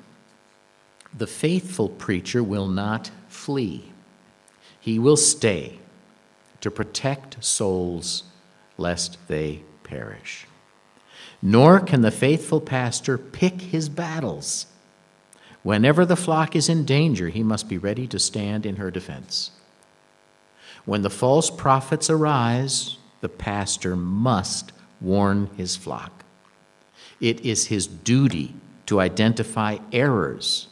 the 1.16 1.26
faithful 1.26 1.88
preacher 1.88 2.42
will 2.42 2.68
not 2.68 3.10
flee. 3.28 3.92
He 4.78 4.98
will 4.98 5.16
stay 5.16 5.78
to 6.60 6.70
protect 6.70 7.42
souls 7.42 8.24
lest 8.76 9.18
they 9.28 9.62
perish. 9.84 10.46
Nor 11.40 11.80
can 11.80 12.00
the 12.02 12.10
faithful 12.10 12.60
pastor 12.60 13.16
pick 13.16 13.60
his 13.60 13.88
battles. 13.88 14.66
Whenever 15.62 16.04
the 16.04 16.16
flock 16.16 16.54
is 16.56 16.68
in 16.68 16.84
danger, 16.84 17.28
he 17.28 17.42
must 17.42 17.68
be 17.68 17.78
ready 17.78 18.06
to 18.06 18.18
stand 18.18 18.64
in 18.64 18.76
her 18.76 18.90
defense. 18.90 19.50
When 20.84 21.02
the 21.02 21.10
false 21.10 21.50
prophets 21.50 22.08
arise, 22.08 22.96
the 23.20 23.28
pastor 23.28 23.96
must 23.96 24.72
warn 25.00 25.50
his 25.56 25.76
flock. 25.76 26.24
It 27.20 27.40
is 27.44 27.66
his 27.66 27.86
duty 27.86 28.54
to 28.86 29.00
identify 29.00 29.78
errors 29.92 30.68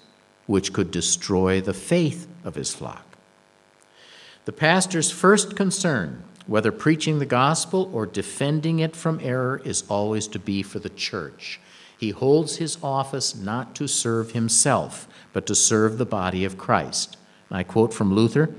which 0.47 0.73
could 0.73 0.91
destroy 0.91 1.61
the 1.61 1.75
faith 1.75 2.27
of 2.45 2.55
his 2.55 2.75
flock. 2.75 3.05
The 4.45 4.53
pastor's 4.53 5.11
first 5.11 5.57
concern, 5.57 6.23
whether 6.47 6.71
preaching 6.71 7.19
the 7.19 7.27
gospel 7.27 7.91
or 7.93 8.07
defending 8.07 8.79
it 8.79 8.95
from 8.95 9.21
error, 9.23 9.61
is 9.65 9.83
always 9.89 10.29
to 10.29 10.39
be 10.39 10.63
for 10.63 10.79
the 10.79 10.89
church. 10.89 11.61
He 11.99 12.11
holds 12.11 12.57
his 12.57 12.79
office 12.83 13.35
not 13.35 13.75
to 13.77 13.89
serve 13.89 14.33
himself, 14.33 15.09
but 15.33 15.47
to 15.47 15.55
serve 15.55 15.99
the 15.99 16.07
body 16.07 16.45
of 16.45 16.59
Christ. 16.59 17.17
I 17.51 17.63
quote 17.63 17.93
from 17.93 18.15
Luther 18.15 18.55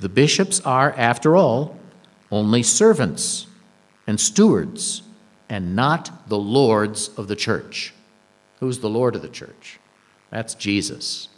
the 0.00 0.08
bishops 0.08 0.60
are, 0.60 0.92
after 0.92 1.36
all, 1.36 1.76
only 2.30 2.62
servants 2.62 3.46
and 4.06 4.20
stewards 4.20 5.02
and 5.48 5.74
not 5.74 6.28
the 6.28 6.38
lords 6.38 7.10
of 7.16 7.26
the 7.26 7.36
church. 7.36 7.94
Who's 8.60 8.78
the 8.78 8.88
Lord 8.88 9.16
of 9.16 9.22
the 9.22 9.28
church? 9.28 9.80
That's 10.30 10.54
Jesus. 10.54 11.28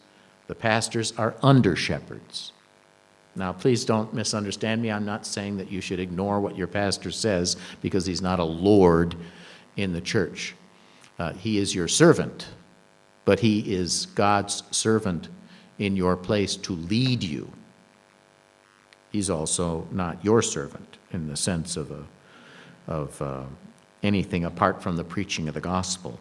The 0.46 0.54
pastors 0.54 1.12
are 1.16 1.34
under 1.42 1.76
shepherds. 1.76 2.52
Now, 3.36 3.52
please 3.52 3.84
don't 3.84 4.12
misunderstand 4.12 4.82
me. 4.82 4.90
I'm 4.90 5.06
not 5.06 5.24
saying 5.24 5.58
that 5.58 5.70
you 5.70 5.80
should 5.80 6.00
ignore 6.00 6.40
what 6.40 6.56
your 6.56 6.66
pastor 6.66 7.10
says 7.10 7.56
because 7.80 8.04
he's 8.04 8.22
not 8.22 8.40
a 8.40 8.44
Lord 8.44 9.14
in 9.76 9.92
the 9.92 10.00
church. 10.00 10.54
Uh, 11.18 11.32
he 11.34 11.58
is 11.58 11.74
your 11.74 11.86
servant, 11.86 12.48
but 13.24 13.38
he 13.38 13.72
is 13.72 14.06
God's 14.14 14.64
servant 14.72 15.28
in 15.78 15.96
your 15.96 16.16
place 16.16 16.56
to 16.56 16.72
lead 16.72 17.22
you 17.22 17.50
he's 19.10 19.30
also 19.30 19.86
not 19.90 20.24
your 20.24 20.42
servant 20.42 20.98
in 21.12 21.28
the 21.28 21.36
sense 21.36 21.76
of, 21.76 21.90
a, 21.90 22.04
of 22.86 23.20
uh, 23.20 23.42
anything 24.02 24.44
apart 24.44 24.82
from 24.82 24.96
the 24.96 25.04
preaching 25.04 25.48
of 25.48 25.54
the 25.54 25.60
gospel. 25.60 26.18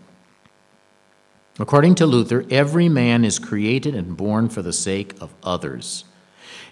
According 1.60 1.95
to 1.95 2.05
Luther, 2.05 2.45
every 2.49 2.88
man 2.88 3.26
is 3.26 3.38
created 3.38 3.93
and 3.93 4.16
born 4.16 4.47
for 4.47 4.62
the 4.62 4.72
sake 4.72 5.14
of 5.22 5.34
others. 5.43 6.05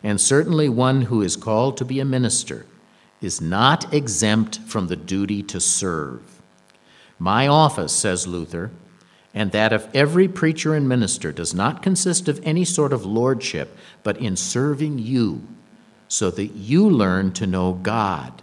And 0.01 0.21
certainly 0.21 0.69
one 0.69 1.03
who 1.03 1.21
is 1.21 1.35
called 1.35 1.75
to 1.77 1.85
be 1.85 1.99
a 1.99 2.05
minister 2.05 2.65
is 3.19 3.41
not 3.41 3.93
exempt 3.93 4.59
from 4.59 4.87
the 4.87 4.95
duty 4.95 5.43
to 5.43 5.59
serve. 5.59 6.41
My 7.19 7.47
office, 7.47 7.91
says 7.91 8.27
Luther, 8.27 8.71
and 9.33 9.51
that 9.51 9.73
of 9.73 9.89
every 9.93 10.27
preacher 10.27 10.73
and 10.73 10.87
minister 10.87 11.31
does 11.31 11.53
not 11.53 11.81
consist 11.81 12.29
of 12.29 12.39
any 12.43 12.63
sort 12.63 12.93
of 12.93 13.05
lordship, 13.05 13.75
but 14.03 14.17
in 14.17 14.37
serving 14.37 14.99
you 14.99 15.41
so 16.07 16.31
that 16.31 16.47
you 16.47 16.89
learn 16.89 17.33
to 17.33 17.45
know 17.45 17.73
God. 17.73 18.41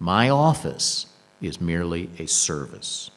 My 0.00 0.28
office 0.28 1.06
is 1.40 1.60
merely 1.60 2.10
a 2.18 2.26
service. 2.26 3.10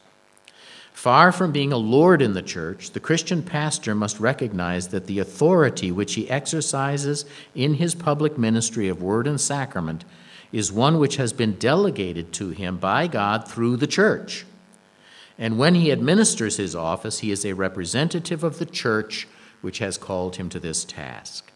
Far 1.00 1.32
from 1.32 1.54
being 1.54 1.72
a 1.72 1.78
lord 1.78 2.22
in 2.22 2.34
the 2.34 2.42
church, 2.42 2.92
the 2.92 3.00
Christian 3.00 3.42
pastor 3.42 3.96
must 3.96 4.20
recognize 4.20 4.90
that 4.90 5.08
the 5.08 5.20
authority 5.20 5.94
which 5.94 6.16
he 6.16 6.30
exercises 6.30 7.24
in 7.56 7.76
his 7.76 7.96
public 7.96 8.38
ministry 8.38 8.90
of 8.90 9.02
word 9.02 9.26
and 9.26 9.40
sacrament 9.40 10.04
is 10.52 10.74
one 10.74 11.00
which 11.00 11.16
has 11.16 11.32
been 11.32 11.54
delegated 11.54 12.34
to 12.34 12.50
him 12.50 12.76
by 12.76 13.08
God 13.08 13.48
through 13.48 13.78
the 13.78 13.88
church. 13.88 14.46
And 15.38 15.58
when 15.58 15.76
he 15.76 15.90
administers 15.90 16.58
his 16.58 16.76
office, 16.76 17.20
he 17.20 17.32
is 17.32 17.46
a 17.46 17.54
representative 17.54 18.44
of 18.44 18.60
the 18.60 18.66
church 18.66 19.26
which 19.62 19.80
has 19.80 19.98
called 19.98 20.36
him 20.36 20.50
to 20.50 20.60
this 20.60 20.84
task. 20.84 21.50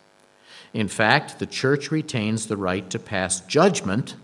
In 0.74 0.88
fact, 0.88 1.40
the 1.40 1.46
church 1.46 1.92
retains 1.92 2.48
the 2.48 2.56
right 2.56 2.90
to 2.90 2.98
pass 2.98 3.42
judgment 3.42 4.16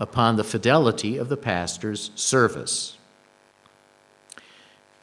upon 0.00 0.36
the 0.36 0.42
fidelity 0.42 1.18
of 1.18 1.28
the 1.28 1.36
pastor's 1.36 2.12
service. 2.14 2.95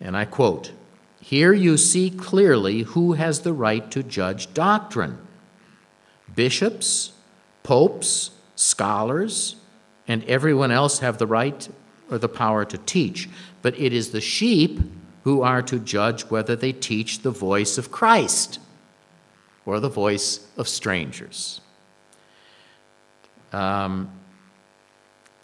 And 0.03 0.17
I 0.17 0.25
quote 0.25 0.73
Here 1.21 1.53
you 1.53 1.77
see 1.77 2.11
clearly 2.11 2.81
who 2.81 3.13
has 3.13 3.39
the 3.39 3.53
right 3.53 3.89
to 3.89 4.03
judge 4.03 4.53
doctrine 4.53 5.17
bishops, 6.35 7.13
popes, 7.63 8.31
scholars, 8.55 9.55
and 10.07 10.23
everyone 10.25 10.71
else 10.71 10.99
have 10.99 11.17
the 11.17 11.27
right 11.27 11.67
or 12.11 12.17
the 12.17 12.29
power 12.29 12.65
to 12.65 12.77
teach. 12.77 13.29
But 13.61 13.79
it 13.79 13.93
is 13.93 14.11
the 14.11 14.21
sheep 14.21 14.79
who 15.23 15.41
are 15.41 15.61
to 15.61 15.79
judge 15.79 16.23
whether 16.23 16.55
they 16.55 16.73
teach 16.73 17.19
the 17.19 17.31
voice 17.31 17.77
of 17.77 17.91
Christ 17.91 18.59
or 19.65 19.79
the 19.79 19.89
voice 19.89 20.45
of 20.57 20.67
strangers. 20.67 21.61
Um, 23.53 24.11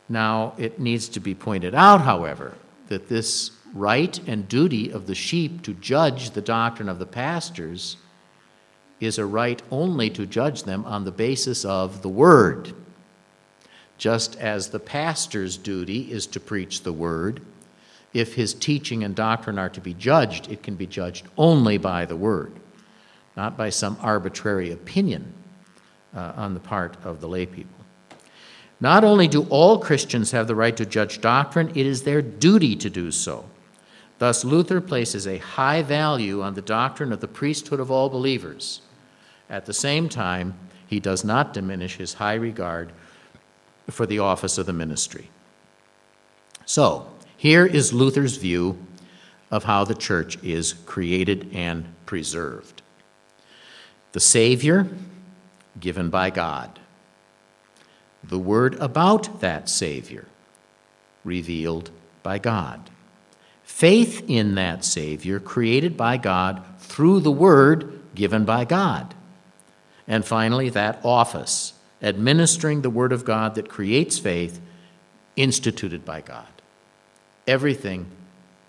now, 0.10 0.54
it 0.58 0.80
needs 0.80 1.08
to 1.10 1.20
be 1.20 1.36
pointed 1.36 1.76
out, 1.76 2.02
however, 2.02 2.56
that 2.88 3.08
this 3.08 3.52
right 3.74 4.20
and 4.28 4.48
duty 4.48 4.92
of 4.92 5.08
the 5.08 5.16
sheep 5.16 5.62
to 5.64 5.74
judge 5.76 6.32
the 6.32 6.42
doctrine 6.42 6.90
of 6.90 7.00
the 7.00 7.06
pastors 7.06 7.98
is 9.00 9.18
a 9.18 9.26
right 9.26 9.62
only 9.72 10.10
to 10.10 10.26
judge 10.26 10.64
them 10.64 10.84
on 10.86 11.06
the 11.06 11.12
basis 11.12 11.64
of 11.64 12.02
the 12.02 12.10
Word. 12.10 12.74
Just 13.98 14.38
as 14.38 14.70
the 14.70 14.80
pastor's 14.80 15.58
duty 15.58 16.12
is 16.12 16.28
to 16.28 16.40
preach 16.40 16.84
the 16.84 16.94
Word, 16.94 17.42
if 18.14 18.34
his 18.34 18.54
teaching 18.54 19.04
and 19.04 19.16
doctrine 19.16 19.60
are 19.60 19.70
to 19.70 19.82
be 19.82 19.94
judged, 19.94 20.52
it 20.52 20.64
can 20.64 20.76
be 20.76 20.88
judged 20.88 21.28
only 21.38 21.78
by 21.78 22.06
the 22.06 22.16
Word, 22.16 22.54
not 23.38 23.58
by 23.58 23.70
some 23.70 23.98
arbitrary 24.02 24.72
opinion 24.72 25.32
uh, 26.16 26.34
on 26.36 26.54
the 26.54 26.60
part 26.60 26.98
of 27.04 27.22
the 27.22 27.28
lay 27.28 27.46
people. 27.46 27.76
Not 28.82 29.04
only 29.04 29.28
do 29.28 29.44
all 29.50 29.80
Christians 29.80 30.32
have 30.32 30.48
the 30.48 30.56
right 30.56 30.76
to 30.78 30.86
judge 30.86 31.22
doctrine, 31.22 31.70
it 31.70 31.86
is 31.86 32.04
their 32.04 32.22
duty 32.22 32.76
to 32.78 32.90
do 32.90 33.12
so. 33.12 33.46
Thus, 34.20 34.44
Luther 34.44 34.82
places 34.82 35.26
a 35.26 35.38
high 35.38 35.82
value 35.82 36.42
on 36.42 36.54
the 36.54 36.62
doctrine 36.62 37.14
of 37.14 37.22
the 37.22 37.28
priesthood 37.28 37.80
of 37.80 37.90
all 37.90 38.10
believers. 38.10 38.82
At 39.50 39.66
the 39.66 39.74
same 39.74 40.10
time, 40.10 40.56
he 40.86 41.00
does 41.00 41.24
not 41.24 41.54
diminish 41.54 41.96
his 41.96 42.16
high 42.16 42.36
regard 42.36 42.92
for 43.90 44.06
the 44.06 44.20
office 44.20 44.58
of 44.58 44.66
the 44.66 44.74
ministry. 44.74 45.30
So, 46.66 47.08
here 47.38 47.66
is 47.66 47.94
Luther's 47.94 48.36
view 48.36 48.78
of 49.50 49.64
how 49.64 49.86
the 49.86 49.96
church 49.96 50.38
is 50.44 50.74
created 50.86 51.50
and 51.54 51.86
preserved. 52.06 52.82
The 54.12 54.20
Savior, 54.20 54.88
given 55.80 56.10
by 56.10 56.30
God. 56.30 56.80
The 58.24 58.38
word 58.38 58.76
about 58.76 59.40
that 59.40 59.70
Savior, 59.70 60.26
revealed 61.24 61.90
by 62.22 62.38
God. 62.38 62.90
Faith 63.80 64.26
in 64.28 64.56
that 64.56 64.84
Savior, 64.84 65.40
created 65.40 65.96
by 65.96 66.18
God 66.18 66.62
through 66.80 67.22
the 67.22 67.32
word 67.32 68.02
given 68.14 68.44
by 68.44 68.66
God. 68.66 69.16
And 70.06 70.26
finally, 70.26 70.68
that 70.72 71.00
office, 71.06 71.72
administering 72.02 72.82
the 72.82 72.90
word 72.90 73.14
of 73.14 73.24
God 73.24 73.56
that 73.56 73.70
creates 73.70 74.20
faith, 74.20 74.60
instituted 75.38 76.04
by 76.04 76.20
God 76.20 76.46
everything 77.48 78.06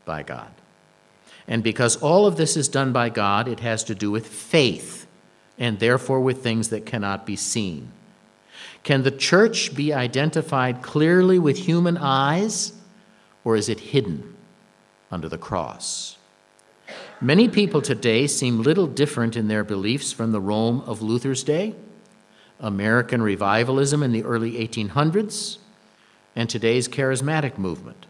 by 0.05 0.23
God. 0.23 0.53
And 1.49 1.65
because 1.65 1.97
all 1.97 2.25
of 2.25 2.37
this 2.37 2.57
is 2.57 2.69
done 2.69 2.93
by 2.93 3.09
God, 3.09 3.49
it 3.49 3.59
has 3.59 3.83
to 3.83 3.97
do 3.97 4.13
with 4.13 4.29
faith, 4.29 5.09
and 5.59 5.81
therefore 5.81 6.21
with 6.21 6.41
things 6.41 6.69
that 6.69 6.87
cannot 6.87 7.27
be 7.27 7.35
seen. 7.35 7.91
Can 8.85 9.03
the 9.03 9.11
church 9.11 9.75
be 9.75 9.93
identified 9.93 10.83
clearly 10.83 11.41
with 11.41 11.59
human 11.59 11.97
eyes, 11.97 12.75
or 13.43 13.57
is 13.57 13.69
it 13.69 13.81
hidden 13.81 14.37
under 15.11 15.29
the 15.29 15.39
cross? 15.39 16.17
Many 17.21 17.49
people 17.49 17.83
today 17.83 18.27
seem 18.27 18.63
little 18.63 18.87
different 18.87 19.37
in 19.37 19.49
their 19.49 19.65
beliefs 19.65 20.13
from 20.13 20.33
the 20.33 20.41
Rome 20.41 20.83
of 20.87 21.03
Luther's 21.03 21.43
day, 21.43 21.75
American 22.59 23.23
revivalism 23.23 24.03
in 24.03 24.13
the 24.13 24.25
early 24.25 24.53
1800s, 24.53 25.59
and 26.35 26.49
today's 26.49 26.89
charismatic 26.89 27.59
movement. 27.59 28.07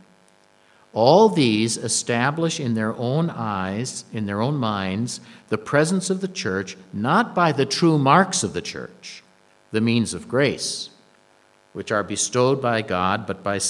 All 0.92 1.28
these 1.28 1.76
establish 1.76 2.58
in 2.58 2.74
their 2.74 2.94
own 2.96 3.30
eyes, 3.30 4.04
in 4.12 4.26
their 4.26 4.40
own 4.40 4.56
minds, 4.56 5.20
the 5.48 5.58
presence 5.58 6.10
of 6.10 6.20
the 6.20 6.28
church, 6.28 6.76
not 6.92 7.34
by 7.34 7.52
the 7.52 7.66
true 7.66 7.96
marks 7.96 8.42
of 8.42 8.54
the 8.54 8.62
church, 8.62 9.22
the 9.70 9.80
means 9.80 10.14
of 10.14 10.28
grace, 10.28 10.90
which 11.72 11.92
are 11.92 12.02
bestowed 12.02 12.60
by 12.60 12.82
God, 12.82 13.24
but, 13.26 13.44
by, 13.44 13.60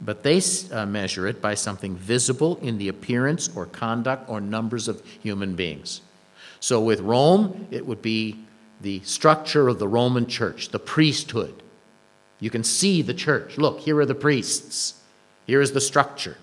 but 0.00 0.22
they 0.22 0.40
uh, 0.72 0.86
measure 0.86 1.26
it 1.26 1.42
by 1.42 1.54
something 1.54 1.96
visible 1.96 2.56
in 2.62 2.78
the 2.78 2.88
appearance 2.88 3.50
or 3.54 3.66
conduct 3.66 4.28
or 4.28 4.40
numbers 4.40 4.88
of 4.88 5.04
human 5.22 5.54
beings. 5.54 6.00
So 6.58 6.80
with 6.80 7.00
Rome, 7.00 7.68
it 7.70 7.86
would 7.86 8.02
be 8.02 8.44
the 8.80 9.00
structure 9.00 9.68
of 9.68 9.78
the 9.78 9.88
Roman 9.88 10.26
church, 10.26 10.70
the 10.70 10.78
priesthood. 10.78 11.62
You 12.38 12.50
can 12.50 12.64
see 12.64 13.02
the 13.02 13.14
church. 13.14 13.58
Look, 13.58 13.80
here 13.80 13.98
are 13.98 14.06
the 14.06 14.14
priests. 14.14 14.94
Here 15.46 15.60
is 15.60 15.72
the 15.72 15.80
structure. 15.80 16.38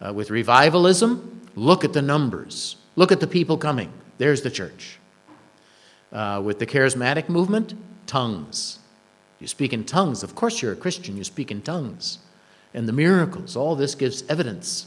Uh, 0.00 0.12
with 0.12 0.30
revivalism, 0.30 1.48
look 1.54 1.84
at 1.84 1.92
the 1.92 2.02
numbers, 2.02 2.76
look 2.96 3.12
at 3.12 3.20
the 3.20 3.26
people 3.26 3.56
coming. 3.56 3.92
There's 4.18 4.42
the 4.42 4.50
church. 4.50 4.98
Uh, 6.12 6.42
with 6.44 6.58
the 6.58 6.66
charismatic 6.66 7.28
movement, 7.28 7.74
tongues. 8.06 8.78
You 9.44 9.48
speak 9.48 9.74
in 9.74 9.84
tongues. 9.84 10.22
Of 10.22 10.34
course, 10.34 10.62
you're 10.62 10.72
a 10.72 10.76
Christian, 10.76 11.18
you 11.18 11.22
speak 11.22 11.50
in 11.50 11.60
tongues. 11.60 12.16
And 12.72 12.88
the 12.88 12.94
miracles, 12.94 13.56
all 13.56 13.76
this 13.76 13.94
gives 13.94 14.22
evidence 14.26 14.86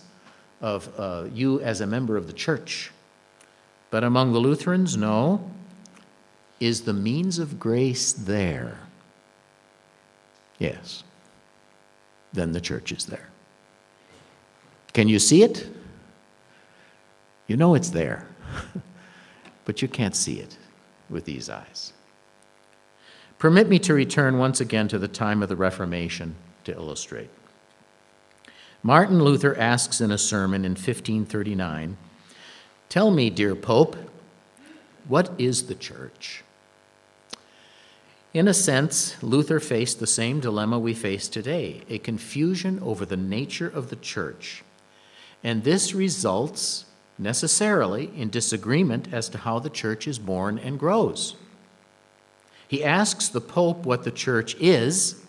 of 0.61 0.89
uh, 0.97 1.25
you 1.31 1.61
as 1.61 1.79
a 1.79 1.85
member 1.85 2.17
of 2.17 2.25
the 2.25 2.33
church. 2.33 2.91
But 3.91 4.03
among 4.03 4.33
the 4.33 4.39
Lutherans, 4.39 4.97
no. 4.97 5.47
Is 6.59 6.81
the 6.81 6.93
means 6.93 7.37
of 7.37 7.59
grace 7.59 8.11
there? 8.13 8.79
Yes. 10.57 11.03
Then 12.33 12.51
the 12.51 12.59
church 12.59 12.91
is 12.91 13.05
there. 13.05 13.29
Can 14.93 15.07
you 15.07 15.19
see 15.19 15.43
it? 15.43 15.69
You 17.45 17.57
know 17.57 17.75
it's 17.75 17.91
there, 17.91 18.25
but 19.65 19.83
you 19.83 19.87
can't 19.87 20.15
see 20.15 20.39
it 20.39 20.57
with 21.11 21.25
these 21.25 21.47
eyes. 21.47 21.93
Permit 23.39 23.69
me 23.69 23.79
to 23.79 23.93
return 23.93 24.37
once 24.37 24.59
again 24.59 24.87
to 24.87 24.99
the 24.99 25.07
time 25.07 25.43
of 25.43 25.49
the 25.49 25.55
Reformation 25.55 26.35
to 26.63 26.73
illustrate. 26.73 27.29
Martin 28.83 29.23
Luther 29.23 29.57
asks 29.57 30.01
in 30.01 30.11
a 30.11 30.17
sermon 30.17 30.65
in 30.65 30.71
1539 30.71 31.97
Tell 32.89 33.11
me, 33.11 33.29
dear 33.29 33.55
Pope, 33.55 33.97
what 35.07 35.31
is 35.37 35.67
the 35.67 35.75
church? 35.75 36.43
In 38.33 38.47
a 38.47 38.53
sense, 38.53 39.21
Luther 39.21 39.59
faced 39.59 39.99
the 39.99 40.07
same 40.07 40.39
dilemma 40.39 40.79
we 40.79 40.93
face 40.93 41.27
today 41.27 41.81
a 41.89 41.97
confusion 41.97 42.79
over 42.81 43.05
the 43.05 43.17
nature 43.17 43.67
of 43.67 43.89
the 43.89 43.95
church 43.95 44.63
and 45.43 45.63
this 45.63 45.93
results 45.93 46.85
necessarily 47.17 48.11
in 48.15 48.29
disagreement 48.29 49.13
as 49.13 49.29
to 49.29 49.37
how 49.39 49.59
the 49.59 49.69
church 49.69 50.07
is 50.07 50.19
born 50.19 50.59
and 50.59 50.79
grows. 50.79 51.35
He 52.67 52.83
asks 52.83 53.29
the 53.29 53.41
Pope 53.41 53.85
what 53.85 54.03
the 54.03 54.11
church 54.11 54.55
is 54.59 55.21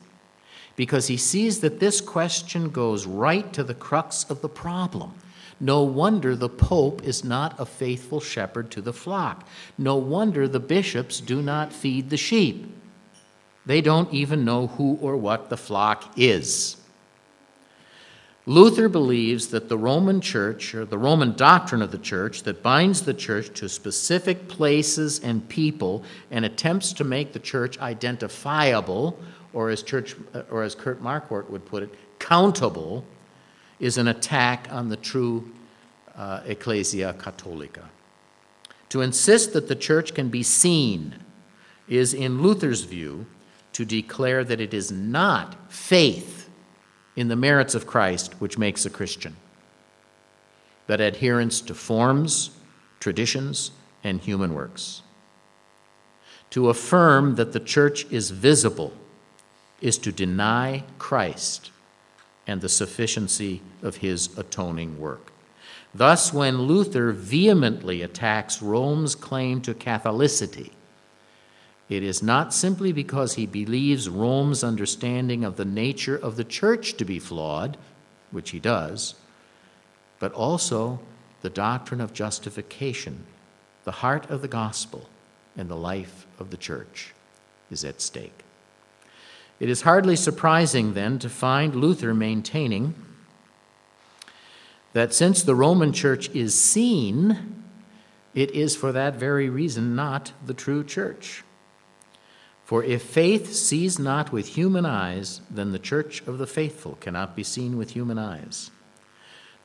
because 0.77 1.09
he 1.09 1.17
sees 1.17 1.61
that 1.61 1.81
this 1.81 2.01
question 2.01 2.71
goes 2.71 3.05
right 3.07 3.53
to 3.53 3.65
the 3.65 3.75
crux 3.75 4.25
of 4.31 4.43
the 4.43 4.49
problem. 4.49 5.15
No 5.61 5.83
wonder 5.83 6.37
the 6.37 6.49
Pope 6.49 7.03
is 7.03 7.25
not 7.25 7.59
a 7.59 7.67
faithful 7.67 8.21
shepherd 8.21 8.71
to 8.71 8.81
the 8.81 8.93
flock. 8.93 9.47
No 9.77 9.97
wonder 9.97 10.47
the 10.47 10.61
bishops 10.61 11.21
do 11.21 11.43
not 11.43 11.73
feed 11.73 12.11
the 12.11 12.17
sheep. 12.17 12.75
They 13.67 13.81
don't 13.81 14.13
even 14.15 14.45
know 14.45 14.69
who 14.69 14.99
or 15.01 15.17
what 15.17 15.51
the 15.51 15.57
flock 15.57 16.17
is. 16.17 16.78
Luther 18.49 18.89
believes 18.89 19.49
that 19.49 19.69
the 19.69 19.77
Roman 19.77 20.23
church, 20.23 20.75
or 20.75 20.87
the 20.87 20.97
Roman 20.97 21.37
doctrine 21.37 21.83
of 21.83 21.91
the 21.91 21.99
church, 21.99 22.45
that 22.45 22.63
binds 22.63 23.03
the 23.03 23.13
church 23.13 23.53
to 23.61 23.69
specific 23.69 24.49
places 24.49 25.21
and 25.21 25.47
people 25.51 26.03
and 26.31 26.47
attempts 26.47 26.95
to 26.95 27.05
make 27.05 27.35
the 27.35 27.39
church 27.41 27.79
identifiable, 27.79 29.21
or 29.53 29.69
as, 29.69 29.83
church, 29.83 30.17
or 30.51 30.63
as 30.63 30.75
Kurt 30.75 31.03
Marquart 31.03 31.51
would 31.51 31.67
put 31.67 31.83
it, 31.83 31.95
countable, 32.19 33.05
is 33.81 33.99
an 33.99 34.09
attack 34.09 34.67
on 34.71 34.89
the 34.89 34.97
true 34.97 35.53
uh, 36.17 36.41
Ecclesia 36.47 37.15
Catholica. 37.19 37.85
To 38.89 39.03
insist 39.03 39.53
that 39.53 39.69
the 39.69 39.77
church 39.77 40.15
can 40.15 40.31
be 40.31 40.43
seen 40.43 41.17
is, 41.87 42.15
in 42.15 42.41
Luther's 42.41 42.85
view, 42.85 43.27
to 43.75 43.85
declare 43.85 44.43
that 44.43 44.59
it 44.59 44.73
is 44.73 44.91
not 44.91 45.71
faith 45.71 46.38
in 47.19 47.27
the 47.27 47.35
merits 47.35 47.75
of 47.75 47.85
Christ 47.85 48.41
which 48.41 48.59
makes 48.59 48.87
a 48.87 48.91
Christian. 48.91 49.35
but 50.87 51.01
adherence 51.01 51.61
to 51.61 51.75
forms, 51.75 52.51
traditions, 53.01 53.73
and 54.03 54.21
human 54.21 54.55
works. 54.55 55.03
To 56.51 56.71
affirm 56.71 57.35
that 57.35 57.53
the 57.53 57.61
church 57.61 58.07
is 58.11 58.31
visible 58.31 58.93
is 59.83 59.99
to 59.99 60.11
deny 60.11 60.85
Christ 60.99 61.71
and 62.47 62.61
the 62.61 62.69
sufficiency 62.71 63.61
of 63.83 63.97
his 63.97 64.37
atoning 64.39 64.99
work. 64.99 65.31
Thus, 65.95 66.33
when 66.33 66.63
Luther 66.63 67.13
vehemently 67.13 68.01
attacks 68.01 68.63
Rome's 68.63 69.15
claim 69.15 69.61
to 69.63 69.75
Catholicity, 69.75 70.71
it 71.89 72.03
is 72.03 72.23
not 72.23 72.53
simply 72.53 72.93
because 72.93 73.35
he 73.35 73.47
believes 73.47 74.09
Rome's 74.09 74.63
understanding 74.63 75.43
of 75.45 75.57
the 75.57 75.65
nature 75.65 76.17
of 76.17 76.37
the 76.37 76.45
church 76.45 76.95
to 76.95 77.05
be 77.05 77.19
flawed, 77.19 77.79
which 78.31 78.51
he 78.51 78.61
does, 78.61 79.15
but 80.19 80.33
also 80.33 81.01
the 81.41 81.51
doctrine 81.51 82.01
of 82.01 82.13
justification, 82.13 83.25
the 83.85 83.93
heart 83.93 84.29
of 84.29 84.43
the 84.43 84.49
gospel, 84.49 85.09
and 85.57 85.69
the 85.69 85.77
life 85.77 86.27
of 86.39 86.51
the 86.51 86.57
church 86.57 87.15
is 87.71 87.85
at 87.85 88.01
stake. 88.01 88.45
It 89.59 89.71
is 89.71 89.83
hardly 89.83 90.15
surprising, 90.15 90.95
then, 90.95 91.19
to 91.21 91.29
find 91.29 91.75
Luther 91.75 92.15
maintaining 92.15 92.95
that 94.93 95.15
since 95.15 95.43
the 95.43 95.55
Roman 95.55 95.93
church 95.93 96.29
is 96.31 96.55
seen, 96.55 97.65
it 98.35 98.51
is 98.53 98.77
for 98.77 98.93
that 98.93 99.15
very 99.15 99.49
reason 99.49 99.97
not 99.97 100.33
the 100.45 100.55
true 100.55 100.85
church. 100.85 101.45
For 102.69 102.85
if 102.85 103.01
faith 103.01 103.55
sees 103.55 103.99
not 103.99 104.31
with 104.31 104.49
human 104.49 104.85
eyes, 104.85 105.41
then 105.51 105.73
the 105.73 105.79
church 105.79 106.21
of 106.27 106.37
the 106.37 106.47
faithful 106.47 106.99
cannot 107.01 107.35
be 107.35 107.43
seen 107.43 107.79
with 107.79 107.93
human 107.93 108.19
eyes. 108.19 108.71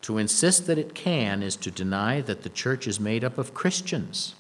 To 0.04 0.18
insist 0.18 0.68
that 0.68 0.78
it 0.78 0.95
can 0.95 1.43
is 1.43 1.58
to 1.58 1.70
deny 1.70 2.22
that 2.22 2.43
the 2.43 2.49
church 2.49 2.88
is 2.88 3.01
made 3.01 3.26
up 3.26 3.38
of 3.38 3.54
Christians, 3.54 4.36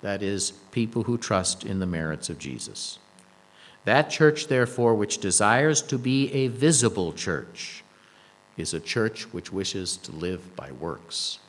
that 0.00 0.22
is, 0.22 0.52
people 0.70 1.02
who 1.02 1.18
trust 1.18 1.64
in 1.64 1.80
the 1.80 1.86
merits 1.86 2.30
of 2.30 2.38
Jesus. 2.38 3.00
That 3.84 4.10
church, 4.10 4.46
therefore, 4.46 4.94
which 4.94 5.18
desires 5.18 5.82
to 5.82 5.98
be 5.98 6.32
a 6.32 6.46
visible 6.46 7.12
church, 7.12 7.82
is 8.56 8.72
a 8.72 8.78
church 8.78 9.24
which 9.32 9.52
wishes 9.52 9.96
to 9.96 10.12
live 10.12 10.54
by 10.54 10.70
works 10.70 11.40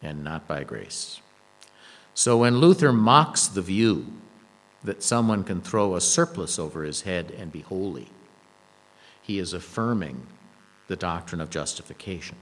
and 0.00 0.22
not 0.22 0.46
by 0.46 0.62
grace. 0.62 1.20
So 2.14 2.36
when 2.36 2.58
Luther 2.58 2.92
mocks 2.92 3.48
the 3.48 3.62
view 3.62 4.06
that 4.82 5.02
someone 5.02 5.44
can 5.44 5.60
throw 5.60 5.94
a 5.94 6.00
surplice 6.00 6.58
over 6.58 6.84
his 6.84 7.02
head 7.02 7.32
and 7.36 7.52
be 7.52 7.60
holy. 7.60 8.08
He 9.20 9.38
is 9.38 9.52
affirming 9.52 10.26
the 10.88 10.96
doctrine 10.96 11.40
of 11.40 11.50
justification. 11.50 12.36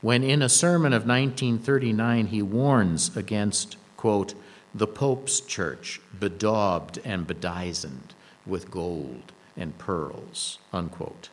When 0.00 0.22
in 0.22 0.42
a 0.42 0.48
sermon 0.48 0.92
of 0.92 1.06
1939 1.06 2.26
he 2.26 2.42
warns 2.42 3.16
against, 3.16 3.76
quote, 3.96 4.34
the 4.74 4.86
Pope's 4.86 5.40
church, 5.40 6.00
bedaubed 6.18 6.98
and 7.04 7.26
bedizened 7.26 8.14
with 8.46 8.70
gold 8.70 9.32
and 9.56 9.76
pearls, 9.78 10.58
unquote, 10.72 11.28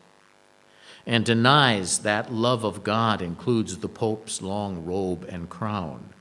and 1.06 1.24
denies 1.24 2.00
that 2.00 2.32
love 2.32 2.64
of 2.64 2.84
God 2.84 3.22
includes 3.22 3.78
the 3.78 3.88
Pope's 3.88 4.42
long 4.42 4.84
robe 4.84 5.26
and 5.28 5.48
crown 5.48 6.12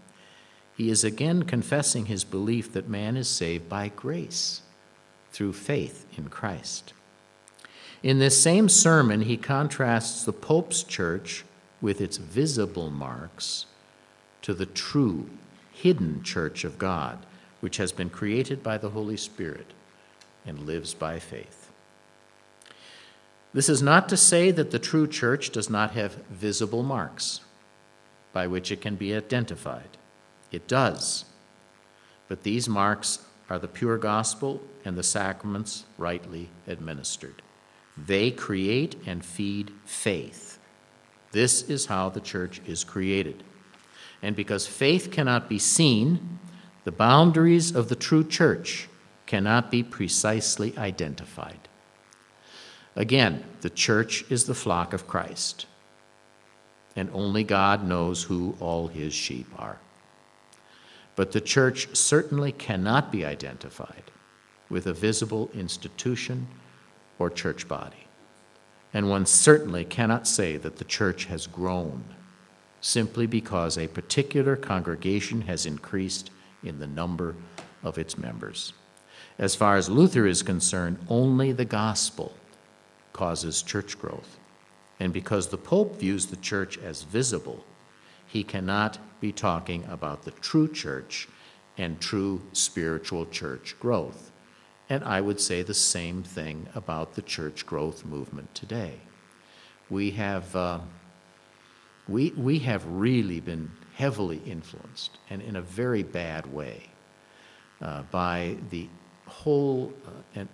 he 0.80 0.90
is 0.90 1.04
again 1.04 1.44
confessing 1.44 2.06
his 2.06 2.24
belief 2.24 2.72
that 2.72 2.88
man 2.88 3.18
is 3.18 3.28
saved 3.28 3.68
by 3.68 3.90
grace 3.90 4.62
through 5.30 5.52
faith 5.52 6.06
in 6.18 6.30
Christ. 6.30 6.94
In 8.02 8.20
this 8.20 8.42
same 8.42 8.70
sermon, 8.70 9.24
he 9.24 9.36
contrasts 9.36 10.24
the 10.24 10.32
Pope's 10.32 10.84
church 10.84 11.44
with 11.82 12.00
its 12.00 12.16
visible 12.16 12.90
marks 12.90 13.66
to 14.42 14.54
the 14.54 14.66
true, 14.66 15.30
hidden 15.74 16.24
church 16.24 16.64
of 16.64 16.78
God, 16.78 17.26
which 17.60 17.76
has 17.76 17.92
been 17.92 18.10
created 18.10 18.64
by 18.64 18.78
the 18.78 18.92
Holy 18.92 19.18
Spirit 19.18 19.74
and 20.46 20.60
lives 20.60 20.94
by 20.94 21.20
faith. 21.20 21.70
This 23.54 23.68
is 23.68 23.84
not 23.84 24.08
to 24.08 24.16
say 24.16 24.50
that 24.52 24.72
the 24.72 24.80
true 24.80 25.08
church 25.08 25.50
does 25.50 25.70
not 25.70 25.92
have 25.92 26.24
visible 26.30 26.84
marks 26.84 27.42
by 28.32 28.48
which 28.48 28.72
it 28.72 28.80
can 28.80 28.96
be 28.96 29.14
identified. 29.14 29.99
It 30.52 30.68
does. 30.68 31.26
But 32.28 32.44
these 32.44 32.70
marks 32.70 33.20
are 33.50 33.60
the 33.60 33.68
pure 33.68 33.98
gospel 33.98 34.62
and 34.86 34.98
the 34.98 35.04
sacraments 35.04 35.86
rightly 35.98 36.50
administered. 36.68 37.42
They 37.98 38.32
create 38.32 38.96
and 39.06 39.26
feed 39.26 39.72
faith. 39.86 40.60
This 41.32 41.64
is 41.64 41.88
how 41.88 42.10
the 42.10 42.22
church 42.22 42.62
is 42.66 42.84
created. 42.84 43.44
And 44.22 44.36
because 44.36 44.68
faith 44.68 45.12
cannot 45.12 45.50
be 45.50 45.60
seen, 45.60 46.40
the 46.84 46.92
boundaries 46.92 47.76
of 47.76 47.90
the 47.90 47.96
true 47.96 48.24
church 48.24 48.88
cannot 49.26 49.70
be 49.70 49.84
precisely 49.84 50.78
identified. 50.78 51.68
Again, 52.96 53.44
the 53.62 53.70
church 53.70 54.26
is 54.30 54.46
the 54.46 54.56
flock 54.56 54.94
of 54.94 55.08
Christ, 55.08 55.68
and 56.96 57.10
only 57.14 57.44
God 57.44 57.84
knows 57.84 58.24
who 58.24 58.58
all 58.60 58.88
his 58.88 59.14
sheep 59.14 59.48
are. 59.58 59.80
But 61.20 61.34
the 61.34 61.42
church 61.42 61.94
certainly 61.98 62.54
cannot 62.54 63.12
be 63.12 63.26
identified 63.26 64.04
with 64.70 64.88
a 64.88 64.94
visible 64.94 65.52
institution 65.54 66.48
or 67.20 67.30
church 67.30 67.68
body. 67.68 68.08
And 68.94 69.10
one 69.10 69.26
certainly 69.26 69.84
cannot 69.84 70.30
say 70.30 70.56
that 70.56 70.78
the 70.78 70.86
church 70.86 71.26
has 71.26 71.46
grown 71.46 72.06
simply 72.80 73.28
because 73.28 73.78
a 73.78 73.90
particular 73.90 74.56
congregation 74.56 75.42
has 75.42 75.66
increased 75.66 76.32
in 76.64 76.80
the 76.80 76.88
number 76.88 77.36
of 77.84 77.98
its 77.98 78.18
members. 78.18 78.72
As 79.38 79.56
far 79.56 79.76
as 79.76 79.90
Luther 79.90 80.26
is 80.26 80.42
concerned, 80.42 81.00
only 81.10 81.52
the 81.52 81.66
gospel 81.66 82.32
causes 83.12 83.62
church 83.62 84.00
growth. 84.00 84.40
And 85.02 85.12
because 85.12 85.50
the 85.50 85.58
Pope 85.58 86.00
views 86.00 86.28
the 86.28 86.38
church 86.38 86.78
as 86.78 87.04
visible, 87.04 87.66
he 88.26 88.42
cannot 88.42 89.00
be 89.20 89.32
talking 89.32 89.84
about 89.86 90.24
the 90.24 90.32
true 90.32 90.68
church 90.68 91.28
and 91.78 92.00
true 92.00 92.42
spiritual 92.54 93.26
church 93.26 93.76
growth. 93.80 94.32
And 94.90 95.04
I 95.04 95.22
would 95.22 95.40
say 95.40 95.62
the 95.62 95.74
same 95.74 96.24
thing 96.24 96.68
about 96.76 97.16
the 97.16 97.22
church 97.22 97.66
growth 97.66 98.06
movement 98.06 98.54
today. 98.56 99.00
We 99.90 100.12
have, 100.12 100.56
uh, 100.56 100.80
we, 102.08 102.32
we 102.32 102.60
have 102.60 102.86
really 102.86 103.40
been 103.40 103.72
heavily 103.96 104.42
influenced, 104.46 105.18
and 105.30 105.42
in 105.42 105.56
a 105.56 105.62
very 105.62 106.04
bad 106.04 106.52
way, 106.52 106.90
uh, 107.82 108.04
by 108.12 108.58
the 108.70 108.88
whole, 109.26 109.94
uh, 110.36 110.46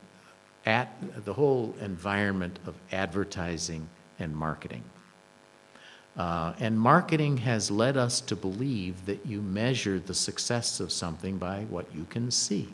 at, 0.65 0.89
the 1.23 1.33
whole 1.33 1.75
environment 1.79 2.59
of 2.65 2.75
advertising 2.91 3.87
and 4.19 4.35
marketing. 4.35 4.83
Uh, 6.17 6.53
and 6.59 6.79
marketing 6.79 7.37
has 7.37 7.69
led 7.69 7.97
us 7.97 8.21
to 8.21 8.35
believe 8.35 9.05
that 9.05 9.25
you 9.25 9.41
measure 9.41 9.99
the 9.99 10.13
success 10.13 10.79
of 10.79 10.91
something 10.91 11.37
by 11.37 11.63
what 11.69 11.93
you 11.93 12.05
can 12.05 12.31
see. 12.31 12.73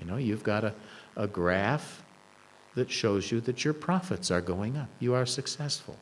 You 0.00 0.06
know, 0.06 0.16
you've 0.16 0.42
got 0.42 0.64
a, 0.64 0.74
a 1.16 1.28
graph 1.28 2.02
that 2.74 2.90
shows 2.90 3.30
you 3.30 3.40
that 3.42 3.64
your 3.64 3.74
profits 3.74 4.30
are 4.30 4.40
going 4.40 4.76
up, 4.76 4.88
you 4.98 5.14
are 5.14 5.26
successful. 5.26 5.96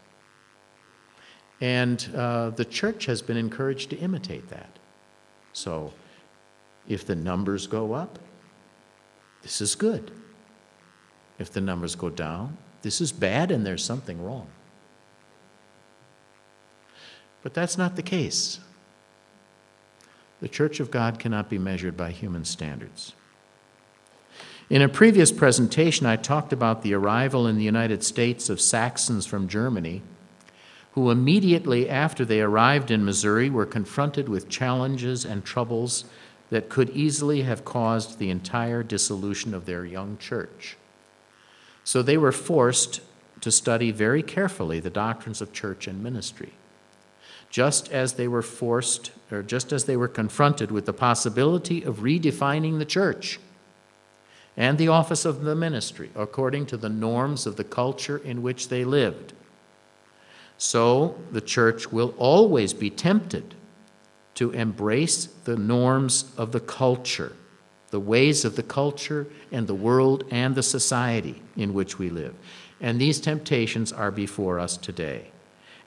And 1.61 2.09
uh, 2.15 2.51
the 2.51 2.65
church 2.65 3.07
has 3.07 3.21
been 3.21 3.37
encouraged 3.37 3.91
to 3.91 3.97
imitate 3.99 4.49
that. 4.49 4.79
So 5.53 5.93
if 6.87 7.05
the 7.05 7.17
numbers 7.17 7.67
go 7.67 7.93
up, 7.93 8.19
this 9.43 9.61
is 9.61 9.75
good. 9.75 10.13
If 11.39 11.53
the 11.53 11.61
numbers 11.61 11.95
go 11.95 12.11
down, 12.11 12.57
this 12.83 13.01
is 13.01 13.13
bad 13.13 13.51
and 13.51 13.67
there's 13.67 13.85
something 13.85 14.23
wrong. 14.23 14.49
But 17.43 17.55
that's 17.55 17.79
not 17.79 17.97
the 17.97 18.03
case. 18.03 18.61
The 20.41 20.49
Church 20.49 20.81
of 20.81 20.91
God 20.91 21.19
cannot 21.19 21.49
be 21.49 21.59
measured 21.59 21.97
by 21.97 22.11
human 22.11 22.45
standards. 22.45 23.15
In 24.71 24.83
a 24.83 24.89
previous 24.89 25.33
presentation, 25.33 26.07
I 26.07 26.17
talked 26.17 26.53
about 26.53 26.83
the 26.83 26.95
arrival 26.95 27.47
in 27.47 27.57
the 27.57 27.65
United 27.65 28.05
States 28.05 28.51
of 28.51 28.61
Saxons 28.61 29.25
from 29.25 29.49
Germany, 29.49 30.03
who 30.93 31.11
immediately 31.11 31.89
after 31.89 32.25
they 32.25 32.41
arrived 32.41 32.91
in 32.91 33.05
Missouri 33.05 33.49
were 33.49 33.67
confronted 33.67 34.29
with 34.29 34.49
challenges 34.49 35.25
and 35.25 35.45
troubles 35.45 36.05
that 36.51 36.69
could 36.69 36.91
easily 36.91 37.43
have 37.43 37.65
caused 37.65 38.19
the 38.19 38.31
entire 38.31 38.83
dissolution 38.83 39.55
of 39.55 39.65
their 39.65 39.85
young 39.85 40.19
church. 40.19 40.77
So 41.83 42.03
they 42.03 42.17
were 42.17 42.33
forced 42.33 43.01
to 43.41 43.51
study 43.51 43.91
very 43.91 44.23
carefully 44.23 44.81
the 44.81 44.91
doctrines 44.91 45.41
of 45.41 45.53
church 45.53 45.87
and 45.87 46.03
ministry 46.03 46.53
just 47.51 47.91
as 47.91 48.15
they 48.15 48.29
were 48.29 48.43
forced, 48.43 49.11
or 49.31 49.43
just 49.43 49.73
as 49.73 49.85
they 49.85 49.97
were 49.97 50.09
confronted 50.09 50.71
with 50.71 50.87
the 50.87 50.93
possibility 50.93 51.83
of 51.83 51.99
redefining 51.99 52.79
the 52.79 52.85
church 52.85 53.39
and 54.57 54.77
the 54.77 54.89
office 54.89 55.25
of 55.25 55.43
the 55.43 55.55
ministry 55.55 56.11
according 56.17 56.67
to 56.67 56.77
the 56.77 56.89
norms 56.89 57.47
of 57.47 57.57
the 57.57 57.65
culture 57.65 58.19
in 58.19 58.43
which 58.43 58.69
they 58.69 58.85
lived. 58.85 59.33
So 60.59 61.17
the 61.31 61.41
church 61.41 61.93
will 61.93 62.13
always 62.19 62.75
be 62.75 62.91
tempted 62.91 63.55
to 64.35 64.51
embrace 64.51 65.27
the 65.27 65.57
norms 65.57 66.33
of 66.37 66.53
the 66.53 66.61
culture, 66.61 67.33
the 67.91 68.01
ways 68.01 68.45
of 68.45 68.57
the 68.57 68.63
culture 68.63 69.27
and 69.53 69.67
the 69.67 69.75
world 69.75 70.25
and 70.31 70.55
the 70.55 70.63
society 70.63 71.43
in 71.57 71.73
which 71.73 71.99
we 71.99 72.11
live. 72.11 72.35
And 72.81 73.01
these 73.01 73.21
temptations 73.21 73.93
are 73.93 74.11
before 74.11 74.59
us 74.59 74.77
today. 74.77 75.31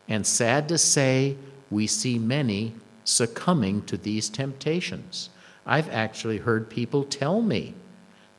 And 0.08 0.26
sad 0.26 0.68
to 0.70 0.78
say, 0.78 1.38
we 1.72 1.88
see 1.88 2.20
many 2.20 2.76
succumbing 3.06 3.82
to 3.84 3.98
these 3.98 4.30
temptations. 4.30 5.30
I've 5.66 5.90
actually 5.90 6.38
heard 6.38 6.70
people 6.70 7.04
tell 7.04 7.42
me 7.42 7.74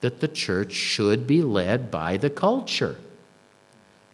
that 0.01 0.20
the 0.20 0.28
church 0.28 0.72
should 0.72 1.26
be 1.26 1.43
led 1.43 1.91
by 1.91 2.16
the 2.16 2.30
culture 2.30 2.97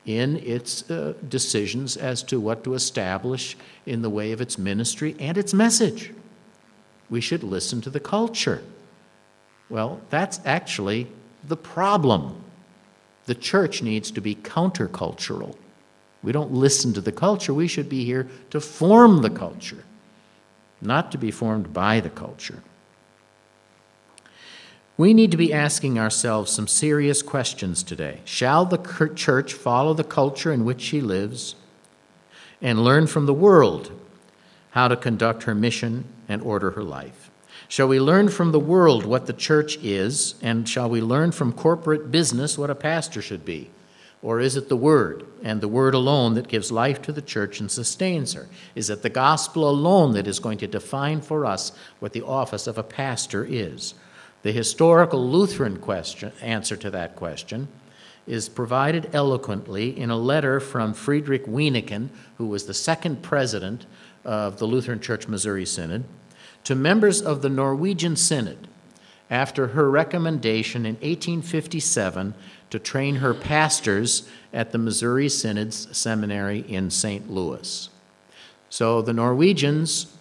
in 0.06 0.36
its 0.38 0.90
uh, 0.90 1.14
decisions 1.28 1.96
as 1.96 2.22
to 2.22 2.40
what 2.40 2.64
to 2.64 2.74
establish 2.74 3.56
in 3.84 4.00
the 4.02 4.10
way 4.10 4.32
of 4.32 4.40
its 4.40 4.56
ministry 4.56 5.14
and 5.18 5.36
its 5.36 5.52
message. 5.52 6.14
We 7.10 7.20
should 7.20 7.42
listen 7.42 7.80
to 7.82 7.90
the 7.90 8.00
culture. 8.00 8.62
Well, 9.68 10.00
that's 10.08 10.40
actually 10.44 11.08
the 11.44 11.56
problem. 11.56 12.42
The 13.26 13.34
church 13.34 13.82
needs 13.82 14.10
to 14.12 14.20
be 14.20 14.34
countercultural 14.34 15.56
We 16.22 16.32
don't 16.32 16.52
listen 16.52 16.92
to 16.94 17.00
the 17.00 17.12
culture. 17.12 17.54
We 17.54 17.68
should 17.68 17.88
be 17.88 18.04
here 18.04 18.28
to 18.50 18.60
form 18.60 19.22
the 19.22 19.30
culture, 19.30 19.84
not 20.80 21.12
to 21.12 21.18
be 21.18 21.30
formed 21.30 21.72
by 21.72 22.00
the 22.00 22.10
culture. 22.10 22.62
We 24.96 25.14
need 25.14 25.30
to 25.30 25.36
be 25.36 25.52
asking 25.52 25.96
ourselves 25.96 26.50
some 26.50 26.66
serious 26.66 27.22
questions 27.22 27.84
today. 27.84 28.20
Shall 28.24 28.64
the 28.64 29.12
church 29.14 29.54
follow 29.54 29.94
the 29.94 30.02
culture 30.02 30.52
in 30.52 30.64
which 30.64 30.80
she 30.80 31.00
lives 31.00 31.54
and 32.60 32.82
learn 32.82 33.06
from 33.06 33.26
the 33.26 33.32
world 33.34 33.92
how 34.70 34.88
to 34.88 34.96
conduct 34.96 35.44
her 35.44 35.54
mission 35.54 36.04
and 36.28 36.42
order 36.42 36.72
her 36.72 36.82
life? 36.82 37.30
Shall 37.68 37.86
we 37.86 38.00
learn 38.00 38.28
from 38.28 38.50
the 38.50 38.58
world 38.58 39.06
what 39.06 39.26
the 39.26 39.32
church 39.32 39.76
is, 39.82 40.34
and 40.42 40.68
shall 40.68 40.88
we 40.88 41.00
learn 41.00 41.30
from 41.30 41.52
corporate 41.52 42.10
business 42.10 42.58
what 42.58 42.70
a 42.70 42.74
pastor 42.74 43.22
should 43.22 43.44
be? 43.44 43.70
Or 44.20 44.40
is 44.40 44.56
it 44.56 44.68
the 44.68 44.76
Word 44.76 45.24
and 45.42 45.60
the 45.60 45.68
Word 45.68 45.94
alone 45.94 46.34
that 46.34 46.48
gives 46.48 46.72
life 46.72 47.00
to 47.02 47.12
the 47.12 47.22
church 47.22 47.60
and 47.60 47.70
sustains 47.70 48.32
her? 48.32 48.48
Is 48.74 48.90
it 48.90 49.02
the 49.02 49.10
gospel 49.10 49.68
alone 49.68 50.12
that 50.12 50.26
is 50.26 50.40
going 50.40 50.58
to 50.58 50.66
define 50.66 51.20
for 51.20 51.46
us 51.46 51.72
what 52.00 52.12
the 52.12 52.24
office 52.24 52.66
of 52.66 52.78
a 52.78 52.82
pastor 52.82 53.46
is? 53.48 53.94
The 54.42 54.52
historical 54.52 55.28
Lutheran 55.28 55.78
question, 55.78 56.32
answer 56.40 56.76
to 56.76 56.90
that 56.90 57.16
question 57.16 57.68
is 58.28 58.48
provided 58.48 59.08
eloquently 59.14 59.98
in 59.98 60.10
a 60.10 60.16
letter 60.16 60.60
from 60.60 60.92
Friedrich 60.92 61.46
Wyneken, 61.46 62.10
who 62.36 62.46
was 62.46 62.66
the 62.66 62.74
second 62.74 63.22
president 63.22 63.86
of 64.22 64.58
the 64.58 64.66
Lutheran 64.66 65.00
Church 65.00 65.26
Missouri 65.26 65.64
Synod, 65.64 66.04
to 66.64 66.74
members 66.74 67.22
of 67.22 67.40
the 67.40 67.48
Norwegian 67.48 68.16
Synod 68.16 68.68
after 69.30 69.68
her 69.68 69.90
recommendation 69.90 70.84
in 70.84 70.94
1857 70.96 72.34
to 72.70 72.78
train 72.78 73.16
her 73.16 73.34
pastors 73.34 74.28
at 74.52 74.72
the 74.72 74.78
Missouri 74.78 75.28
Synod's 75.28 75.96
seminary 75.96 76.60
in 76.68 76.90
St. 76.90 77.30
Louis. 77.30 77.88
So 78.70 79.00
the 79.02 79.12
Norwegians 79.12 80.14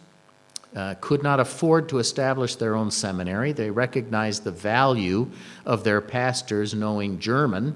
uh, 0.76 0.93
could 1.02 1.24
not 1.24 1.39
afford 1.39 1.89
to 1.89 1.98
establish 1.98 2.56
their 2.56 2.76
own 2.76 2.91
seminary. 2.91 3.52
They 3.52 3.72
recognized 3.72 4.43
the 4.43 4.52
value 4.52 5.28
of 5.66 5.84
their 5.84 6.02
pastors 6.02 6.76
knowing 6.76 7.20
German, 7.20 7.76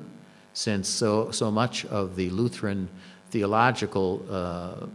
since 0.54 0.88
so, 0.88 1.32
so 1.32 1.50
much 1.50 1.84
of 1.86 2.16
the 2.16 2.30
Lutheran 2.30 2.90
theological 3.32 4.24
uh, 4.30 4.86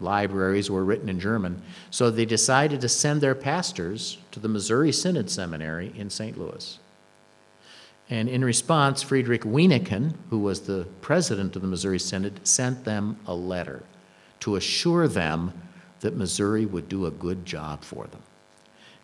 libraries 0.00 0.70
were 0.70 0.84
written 0.84 1.08
in 1.08 1.20
German. 1.20 1.62
So 1.90 2.10
they 2.10 2.24
decided 2.24 2.80
to 2.80 2.88
send 2.88 3.20
their 3.20 3.36
pastors 3.36 4.18
to 4.32 4.40
the 4.40 4.48
Missouri 4.48 4.90
Synod 4.90 5.30
Seminary 5.30 5.92
in 5.94 6.10
St. 6.10 6.36
Louis. 6.36 6.79
And 8.10 8.28
in 8.28 8.44
response, 8.44 9.02
Friedrich 9.02 9.42
Wyneken, 9.42 10.14
who 10.30 10.40
was 10.40 10.62
the 10.62 10.88
president 11.00 11.54
of 11.54 11.62
the 11.62 11.68
Missouri 11.68 12.00
Synod, 12.00 12.46
sent 12.46 12.84
them 12.84 13.20
a 13.24 13.34
letter 13.34 13.84
to 14.40 14.56
assure 14.56 15.06
them 15.06 15.52
that 16.00 16.16
Missouri 16.16 16.66
would 16.66 16.88
do 16.88 17.06
a 17.06 17.10
good 17.10 17.46
job 17.46 17.84
for 17.84 18.08
them. 18.08 18.22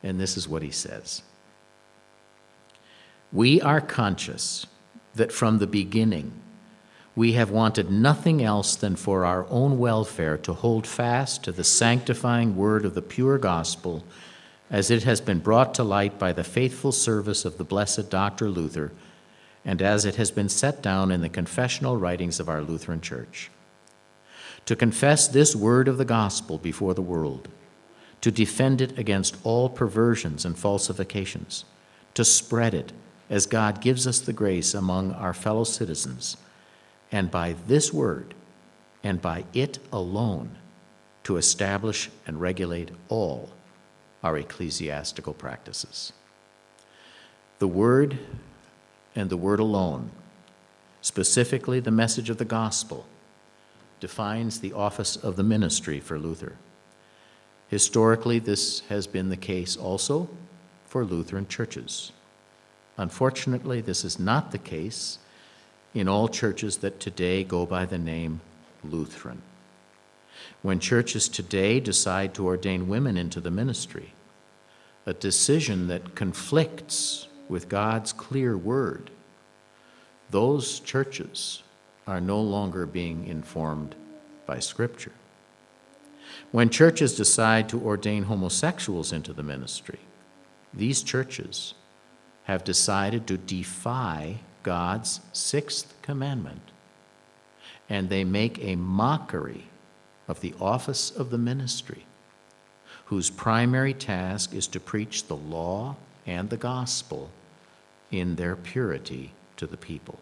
And 0.03 0.19
this 0.19 0.37
is 0.37 0.49
what 0.49 0.63
he 0.63 0.73
says 0.73 1.23
We 3.33 3.61
are 3.61 3.81
conscious 3.81 4.67
that 5.15 5.33
from 5.33 5.59
the 5.59 5.67
beginning 5.67 6.33
we 7.15 7.33
have 7.33 7.51
wanted 7.51 7.91
nothing 7.91 8.43
else 8.43 8.77
than 8.77 8.95
for 8.97 9.25
our 9.25 9.47
own 9.49 9.79
welfare 9.79 10.37
to 10.37 10.53
hold 10.53 10.87
fast 10.87 11.45
to 11.45 11.53
the 11.53 11.65
sanctifying 11.65 12.57
word 12.57 12.85
of 12.85 12.95
the 12.95 13.03
pure 13.03 13.39
gospel 13.39 14.05
as 14.71 14.91
it 14.91 15.05
has 15.05 15.21
been 15.21 15.39
brought 15.39 15.75
to 15.75 15.85
light 15.85 16.19
by 16.19 16.33
the 16.33 16.45
faithful 16.45 16.93
service 16.93 17.45
of 17.45 17.59
the 17.59 17.65
blessed 17.65 18.11
Dr. 18.11 18.49
Luther 18.49 18.93
and 19.65 19.83
as 19.83 20.05
it 20.05 20.17
has 20.17 20.31
been 20.31 20.49
set 20.49 20.81
down 20.81 21.11
in 21.11 21.21
the 21.21 21.29
confessional 21.29 21.97
writings 21.97 22.39
of 22.39 22.49
our 22.49 22.63
Lutheran 22.63 23.01
Church 23.01 23.51
to 24.67 24.77
confess 24.77 25.29
this 25.29 25.55
word 25.55 25.89
of 25.89 25.97
the 25.97 26.05
gospel 26.05 26.59
before 26.59 26.93
the 26.93 27.03
world, 27.03 27.49
to 28.21 28.31
defend 28.31 28.81
it 28.81 28.99
against 28.99 29.37
all 29.45 29.69
perversions 29.69 30.45
and 30.45 30.59
falsifications, 30.59 31.65
to 32.15 32.25
spread 32.25 32.75
it 32.75 32.93
as 33.31 33.47
God 33.47 33.81
gives 33.81 34.07
us 34.07 34.21
the 34.21 34.33
grace 34.33 34.75
among 34.75 35.13
our 35.13 35.33
fellow 35.33 35.65
citizens, 35.65 36.37
and 37.13 37.31
by 37.31 37.55
this 37.69 37.93
word 37.93 38.35
and 39.05 39.23
by 39.23 39.45
it 39.55 39.79
alone 39.93 40.57
to 41.23 41.37
establish 41.37 42.11
and 42.27 42.41
regulate 42.41 42.91
all 43.09 43.51
our 44.27 44.37
ecclesiastical 44.37 45.33
practices. 45.33 46.13
The 47.61 47.69
word 47.69 48.19
and 49.15 49.31
the 49.31 49.37
word 49.37 49.61
alone, 49.61 50.11
specifically 51.01 51.79
the 51.79 51.93
message 51.93 52.29
of 52.29 52.39
the 52.39 52.45
gospel, 52.45 53.07
defines 54.01 54.59
the 54.59 54.73
office 54.73 55.15
of 55.15 55.37
the 55.37 55.45
ministry 55.45 56.01
for 56.01 56.19
Luther. 56.19 56.57
Historically, 57.69 58.41
this 58.41 58.81
has 58.89 59.07
been 59.07 59.29
the 59.29 59.37
case 59.37 59.77
also 59.77 60.29
for 60.87 61.05
Lutheran 61.05 61.47
churches. 61.47 62.11
Unfortunately, 62.97 63.81
this 63.81 64.05
is 64.05 64.19
not 64.19 64.51
the 64.51 64.59
case 64.59 65.19
in 65.95 66.09
all 66.09 66.27
churches 66.27 66.79
that 66.79 66.99
today 66.99 67.45
go 67.45 67.65
by 67.65 67.85
the 67.85 67.99
name 67.99 68.41
Lutheran. 68.83 69.43
When 70.63 70.81
churches 70.81 71.29
today 71.29 71.79
decide 71.79 72.35
to 72.35 72.47
ordain 72.47 72.89
women 72.89 73.17
into 73.17 73.41
the 73.41 73.53
ministry, 73.53 74.13
a 75.07 75.15
decision 75.15 75.87
that 75.87 76.15
conflicts 76.15 77.29
with 77.49 77.69
God's 77.69 78.13
clear 78.13 78.59
word, 78.59 79.11
those 80.31 80.81
churches 80.81 81.63
are 82.07 82.21
no 82.21 82.41
longer 82.41 82.87
being 82.87 83.27
informed 83.27 83.95
by 84.47 84.59
Scripture. 84.59 85.13
When 86.51 86.71
churches 86.71 87.15
decide 87.17 87.69
to 87.69 87.81
ordain 87.81 88.25
homosexuals 88.25 89.13
into 89.13 89.33
the 89.33 89.43
ministry, 89.43 90.01
these 90.75 91.03
churches 91.03 91.75
have 92.45 92.65
decided 92.65 93.27
to 93.27 93.39
defy 93.39 94.41
God's 94.63 95.21
sixth 95.33 95.95
commandment, 96.03 96.73
and 97.89 98.09
they 98.09 98.25
make 98.25 98.59
a 98.59 98.77
mockery 98.77 99.69
of 100.27 100.41
the 100.41 100.55
office 100.61 101.11
of 101.11 101.31
the 101.31 101.39
ministry, 101.39 102.07
whose 103.07 103.31
primary 103.31 103.95
task 103.95 104.55
is 104.55 104.67
to 104.69 104.81
preach 104.81 105.27
the 105.27 105.37
law 105.37 105.97
and 106.27 106.51
the 106.51 106.57
gospel 106.57 107.31
in 108.11 108.37
their 108.37 108.57
purity 108.57 109.33
to 109.57 109.67
the 109.67 109.77
people. 109.77 110.19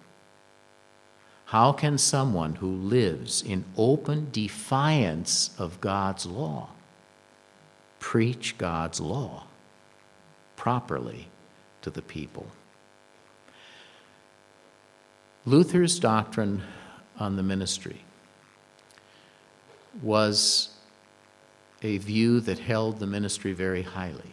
How 1.47 1.73
can 1.73 1.99
someone 1.99 2.57
who 2.57 2.71
lives 2.71 3.43
in 3.43 3.65
open 3.77 4.29
defiance 4.33 5.51
of 5.59 5.81
God's 5.81 6.27
law 6.27 6.71
preach 8.01 8.57
God's 8.59 9.01
law 9.01 9.45
properly 10.57 11.29
to 11.83 11.91
the 11.91 12.03
people? 12.03 12.47
Luther's 15.47 15.99
doctrine 15.99 16.63
on 17.19 17.37
the 17.37 17.43
ministry 17.43 18.01
was 20.03 20.74
a 21.85 21.99
view 21.99 22.41
that 22.41 22.59
held 22.59 22.99
the 22.99 23.07
ministry 23.07 23.53
very 23.53 23.83
highly, 23.83 24.33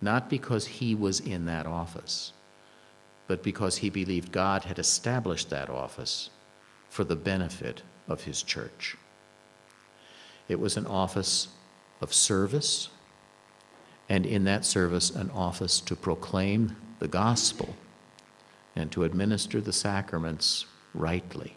not 0.00 0.30
because 0.30 0.66
he 0.66 0.94
was 0.94 1.20
in 1.20 1.44
that 1.44 1.66
office 1.66 2.32
but 3.26 3.42
because 3.42 3.78
he 3.78 3.90
believed 3.90 4.32
God 4.32 4.64
had 4.64 4.78
established 4.78 5.50
that 5.50 5.68
office 5.68 6.30
for 6.88 7.04
the 7.04 7.16
benefit 7.16 7.82
of 8.08 8.24
his 8.24 8.42
church. 8.42 8.96
It 10.48 10.60
was 10.60 10.76
an 10.76 10.86
office 10.86 11.48
of 12.00 12.12
service, 12.12 12.88
and 14.08 14.24
in 14.24 14.44
that 14.44 14.64
service, 14.64 15.10
an 15.10 15.30
office 15.30 15.80
to 15.80 15.96
proclaim 15.96 16.76
the 17.00 17.08
gospel 17.08 17.74
and 18.76 18.92
to 18.92 19.04
administer 19.04 19.60
the 19.60 19.72
sacraments 19.72 20.66
rightly 20.94 21.56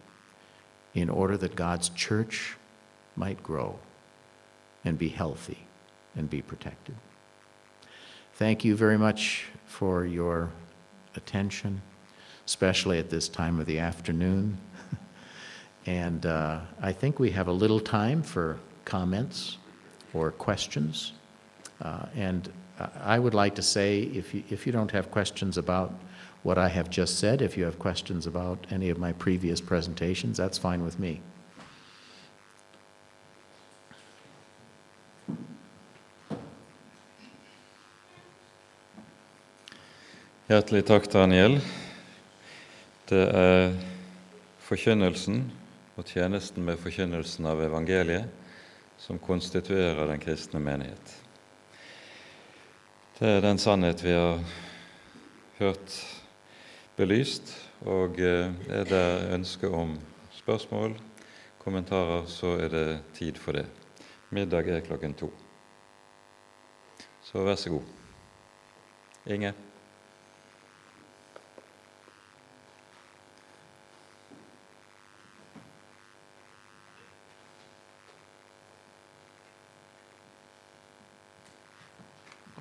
in 0.94 1.08
order 1.08 1.36
that 1.36 1.54
God's 1.54 1.88
church 1.90 2.56
might 3.14 3.42
grow 3.42 3.78
and 4.84 4.98
be 4.98 5.08
healthy 5.08 5.66
and 6.16 6.28
be 6.28 6.42
protected. 6.42 6.94
Thank 8.34 8.64
you 8.64 8.74
very 8.74 8.98
much 8.98 9.46
for 9.66 10.04
your 10.04 10.50
attention, 11.16 11.82
especially 12.46 12.98
at 12.98 13.10
this 13.10 13.28
time 13.28 13.60
of 13.60 13.66
the 13.66 13.78
afternoon. 13.78 14.58
and 15.86 16.24
uh, 16.24 16.60
I 16.80 16.92
think 16.92 17.18
we 17.18 17.30
have 17.30 17.48
a 17.48 17.52
little 17.52 17.80
time 17.80 18.22
for 18.22 18.58
comments 18.84 19.58
or 20.14 20.30
questions. 20.30 21.12
Uh, 21.80 22.06
and 22.14 22.50
I 23.00 23.18
would 23.18 23.34
like 23.34 23.54
to 23.56 23.62
say 23.62 24.00
if 24.02 24.34
you, 24.34 24.42
if 24.50 24.66
you 24.66 24.72
don't 24.72 24.90
have 24.90 25.10
questions 25.10 25.58
about 25.58 25.92
what 26.42 26.56
I 26.56 26.68
have 26.68 26.88
just 26.88 27.18
said, 27.18 27.42
if 27.42 27.56
you 27.56 27.64
have 27.64 27.78
questions 27.78 28.26
about 28.26 28.66
any 28.70 28.88
of 28.88 28.98
my 28.98 29.12
previous 29.12 29.60
presentations, 29.60 30.38
that's 30.38 30.56
fine 30.56 30.82
with 30.82 30.98
me. 30.98 31.20
Hjertelig 40.50 40.80
takk, 40.82 41.04
Daniel. 41.06 41.60
Det 43.06 43.20
er 43.22 43.68
forkynnelsen 44.66 45.44
og 45.94 46.08
tjenesten 46.10 46.64
med 46.66 46.80
forkynnelsen 46.82 47.46
av 47.46 47.62
evangeliet 47.62 48.26
som 48.98 49.20
konstituerer 49.22 50.10
den 50.10 50.18
kristne 50.18 50.58
menighet. 50.58 51.14
Det 53.20 53.30
er 53.36 53.46
den 53.46 53.62
sannhet 53.62 54.02
vi 54.02 54.16
har 54.18 54.42
hørt 55.60 55.94
belyst, 56.98 57.54
og 57.86 58.18
eh, 58.18 58.50
er 58.74 58.90
det 58.90 59.06
ønske 59.38 59.70
om 59.70 60.00
spørsmål, 60.42 60.98
kommentarer, 61.62 62.26
så 62.26 62.56
er 62.58 62.74
det 62.74 62.86
tid 63.22 63.38
for 63.38 63.54
det. 63.54 63.68
Middag 64.34 64.66
er 64.66 64.82
klokken 64.82 65.14
to. 65.14 65.30
Så 67.22 67.46
vær 67.46 67.54
så 67.54 67.78
god. 67.78 67.98
Inge? 69.30 69.54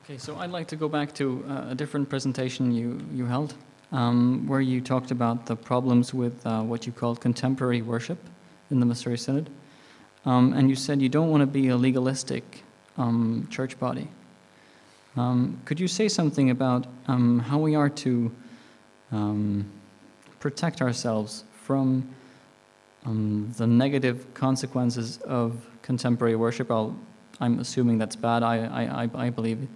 Okay, 0.09 0.17
so 0.17 0.35
I'd 0.37 0.49
like 0.49 0.67
to 0.69 0.75
go 0.75 0.89
back 0.89 1.13
to 1.15 1.45
uh, 1.47 1.65
a 1.69 1.75
different 1.75 2.09
presentation 2.09 2.71
you, 2.71 2.99
you 3.13 3.27
held, 3.27 3.53
um, 3.91 4.47
where 4.47 4.59
you 4.59 4.81
talked 4.81 5.11
about 5.11 5.45
the 5.45 5.55
problems 5.55 6.15
with 6.15 6.43
uh, 6.47 6.63
what 6.63 6.87
you 6.87 6.91
called 6.91 7.21
contemporary 7.21 7.83
worship 7.83 8.17
in 8.71 8.79
the 8.79 8.87
Missouri 8.87 9.19
Synod. 9.19 9.51
Um, 10.25 10.53
and 10.53 10.67
you 10.67 10.75
said 10.75 10.99
you 10.99 11.09
don't 11.09 11.29
want 11.29 11.41
to 11.41 11.45
be 11.45 11.67
a 11.67 11.77
legalistic 11.77 12.63
um, 12.97 13.47
church 13.51 13.77
body. 13.77 14.07
Um, 15.15 15.61
could 15.65 15.79
you 15.79 15.87
say 15.87 16.07
something 16.07 16.49
about 16.49 16.87
um, 17.07 17.37
how 17.37 17.59
we 17.59 17.75
are 17.75 17.89
to 17.89 18.31
um, 19.11 19.71
protect 20.39 20.81
ourselves 20.81 21.43
from 21.53 22.15
the 23.05 23.67
negative 23.67 24.33
consequences 24.33 25.19
of 25.19 25.67
contemporary 25.83 26.35
worship? 26.35 26.71
i 26.71 27.45
am 27.45 27.59
assuming 27.59 27.99
that's 27.99 28.15
bad. 28.15 28.43
I, 28.43 29.05
I, 29.05 29.25
I 29.25 29.29
believe 29.29 29.67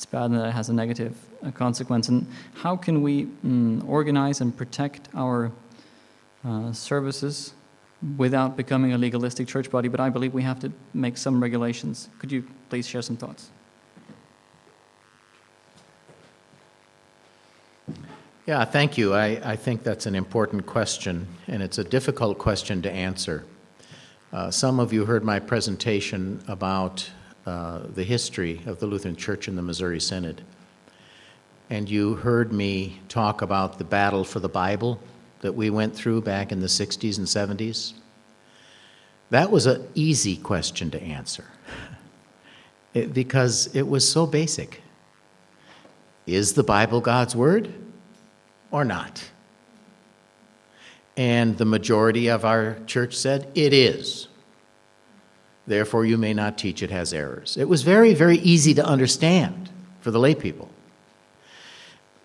it's 0.00 0.06
bad 0.06 0.30
and 0.30 0.36
that 0.36 0.48
it 0.48 0.52
has 0.52 0.70
a 0.70 0.72
negative 0.72 1.14
uh, 1.44 1.50
consequence. 1.50 2.08
And 2.08 2.26
how 2.54 2.74
can 2.74 3.02
we 3.02 3.26
mm, 3.44 3.86
organize 3.86 4.40
and 4.40 4.56
protect 4.56 5.10
our 5.14 5.52
uh, 6.42 6.72
services 6.72 7.52
without 8.16 8.56
becoming 8.56 8.94
a 8.94 8.98
legalistic 8.98 9.46
church 9.46 9.70
body? 9.70 9.88
But 9.88 10.00
I 10.00 10.08
believe 10.08 10.32
we 10.32 10.40
have 10.42 10.58
to 10.60 10.72
make 10.94 11.18
some 11.18 11.38
regulations. 11.38 12.08
Could 12.18 12.32
you 12.32 12.48
please 12.70 12.88
share 12.88 13.02
some 13.02 13.18
thoughts? 13.18 13.50
Yeah, 18.46 18.64
thank 18.64 18.96
you. 18.96 19.12
I, 19.12 19.52
I 19.52 19.54
think 19.54 19.82
that's 19.82 20.06
an 20.06 20.14
important 20.14 20.64
question, 20.64 21.28
and 21.46 21.62
it's 21.62 21.76
a 21.76 21.84
difficult 21.84 22.38
question 22.38 22.80
to 22.80 22.90
answer. 22.90 23.44
Uh, 24.32 24.50
some 24.50 24.80
of 24.80 24.94
you 24.94 25.04
heard 25.04 25.24
my 25.24 25.40
presentation 25.40 26.42
about 26.48 27.10
uh, 27.46 27.80
the 27.94 28.04
history 28.04 28.60
of 28.66 28.80
the 28.80 28.86
Lutheran 28.86 29.16
Church 29.16 29.48
in 29.48 29.56
the 29.56 29.62
Missouri 29.62 30.00
Synod. 30.00 30.42
And 31.70 31.88
you 31.88 32.16
heard 32.16 32.52
me 32.52 33.00
talk 33.08 33.42
about 33.42 33.78
the 33.78 33.84
battle 33.84 34.24
for 34.24 34.40
the 34.40 34.48
Bible 34.48 35.00
that 35.40 35.52
we 35.52 35.70
went 35.70 35.94
through 35.94 36.20
back 36.22 36.52
in 36.52 36.60
the 36.60 36.66
60s 36.66 37.18
and 37.18 37.26
70s. 37.26 37.94
That 39.30 39.50
was 39.50 39.66
an 39.66 39.88
easy 39.94 40.36
question 40.36 40.90
to 40.90 41.02
answer 41.02 41.44
it, 42.94 43.14
because 43.14 43.74
it 43.74 43.86
was 43.88 44.06
so 44.06 44.26
basic. 44.26 44.82
Is 46.26 46.54
the 46.54 46.62
Bible 46.62 47.00
God's 47.00 47.34
Word 47.34 47.72
or 48.70 48.84
not? 48.84 49.30
And 51.16 51.56
the 51.56 51.64
majority 51.64 52.28
of 52.28 52.44
our 52.44 52.78
church 52.86 53.14
said 53.16 53.50
it 53.54 53.72
is 53.72 54.28
therefore 55.70 56.04
you 56.04 56.18
may 56.18 56.34
not 56.34 56.58
teach 56.58 56.82
it 56.82 56.90
has 56.90 57.14
errors. 57.14 57.56
It 57.56 57.68
was 57.68 57.82
very, 57.82 58.12
very 58.12 58.38
easy 58.38 58.74
to 58.74 58.84
understand 58.84 59.70
for 60.00 60.10
the 60.10 60.18
lay 60.18 60.34
people. 60.34 60.68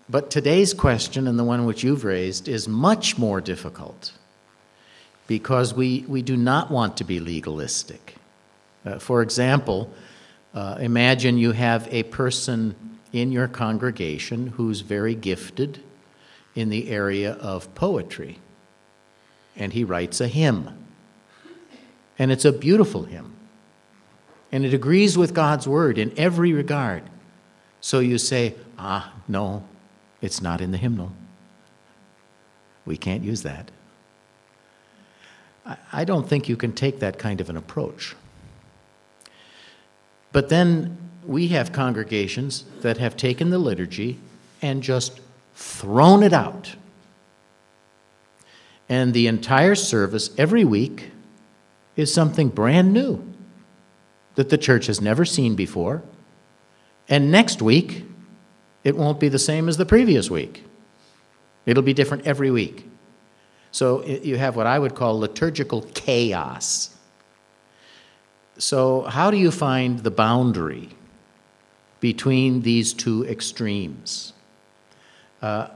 But 0.08 0.30
today's 0.30 0.74
question, 0.74 1.26
and 1.26 1.38
the 1.38 1.44
one 1.44 1.64
which 1.64 1.84
you've 1.84 2.04
raised, 2.04 2.48
is 2.48 2.66
much 2.66 3.18
more 3.18 3.40
difficult 3.40 4.12
because 5.26 5.74
we, 5.74 6.04
we 6.08 6.22
do 6.22 6.36
not 6.36 6.70
want 6.70 6.96
to 6.96 7.04
be 7.04 7.20
legalistic. 7.20 8.16
Uh, 8.84 8.98
for 8.98 9.22
example, 9.22 9.92
uh, 10.54 10.78
imagine 10.80 11.38
you 11.38 11.52
have 11.52 11.88
a 11.92 12.02
person 12.04 12.74
in 13.12 13.30
your 13.30 13.48
congregation 13.48 14.48
who's 14.48 14.80
very 14.80 15.14
gifted 15.14 15.82
in 16.54 16.68
the 16.68 16.88
area 16.88 17.32
of 17.34 17.72
poetry, 17.74 18.38
and 19.54 19.72
he 19.72 19.84
writes 19.84 20.20
a 20.20 20.28
hymn. 20.28 20.70
And 22.18 22.32
it's 22.32 22.44
a 22.44 22.52
beautiful 22.52 23.04
hymn 23.04 23.35
and 24.56 24.64
it 24.64 24.72
agrees 24.72 25.18
with 25.18 25.34
God's 25.34 25.68
word 25.68 25.98
in 25.98 26.18
every 26.18 26.54
regard. 26.54 27.02
So 27.82 27.98
you 27.98 28.16
say, 28.16 28.54
ah, 28.78 29.12
no, 29.28 29.62
it's 30.22 30.40
not 30.40 30.62
in 30.62 30.70
the 30.70 30.78
hymnal. 30.78 31.12
We 32.86 32.96
can't 32.96 33.22
use 33.22 33.42
that. 33.42 33.70
I 35.92 36.06
don't 36.06 36.26
think 36.26 36.48
you 36.48 36.56
can 36.56 36.72
take 36.72 37.00
that 37.00 37.18
kind 37.18 37.42
of 37.42 37.50
an 37.50 37.58
approach. 37.58 38.16
But 40.32 40.48
then 40.48 40.96
we 41.26 41.48
have 41.48 41.70
congregations 41.70 42.64
that 42.80 42.96
have 42.96 43.14
taken 43.14 43.50
the 43.50 43.58
liturgy 43.58 44.18
and 44.62 44.82
just 44.82 45.20
thrown 45.54 46.22
it 46.22 46.32
out. 46.32 46.76
And 48.88 49.12
the 49.12 49.26
entire 49.26 49.74
service 49.74 50.30
every 50.38 50.64
week 50.64 51.10
is 51.94 52.10
something 52.10 52.48
brand 52.48 52.94
new 52.94 53.35
that 54.36 54.50
the 54.50 54.58
church 54.58 54.86
has 54.86 55.00
never 55.00 55.24
seen 55.24 55.56
before. 55.56 56.02
And 57.08 57.30
next 57.30 57.60
week, 57.60 58.04
it 58.84 58.96
won't 58.96 59.18
be 59.18 59.28
the 59.28 59.38
same 59.38 59.68
as 59.68 59.76
the 59.76 59.86
previous 59.86 60.30
week. 60.30 60.64
It'll 61.64 61.82
be 61.82 61.94
different 61.94 62.26
every 62.26 62.50
week. 62.50 62.88
So 63.72 64.04
you 64.04 64.36
have 64.36 64.56
what 64.56 64.66
I 64.66 64.78
would 64.78 64.94
call 64.94 65.18
liturgical 65.18 65.82
chaos. 65.94 66.94
So, 68.58 69.02
how 69.02 69.30
do 69.30 69.36
you 69.36 69.50
find 69.50 69.98
the 69.98 70.10
boundary 70.10 70.90
between 72.00 72.62
these 72.62 72.94
two 72.94 73.26
extremes? 73.26 74.32
Uh, 75.42 75.68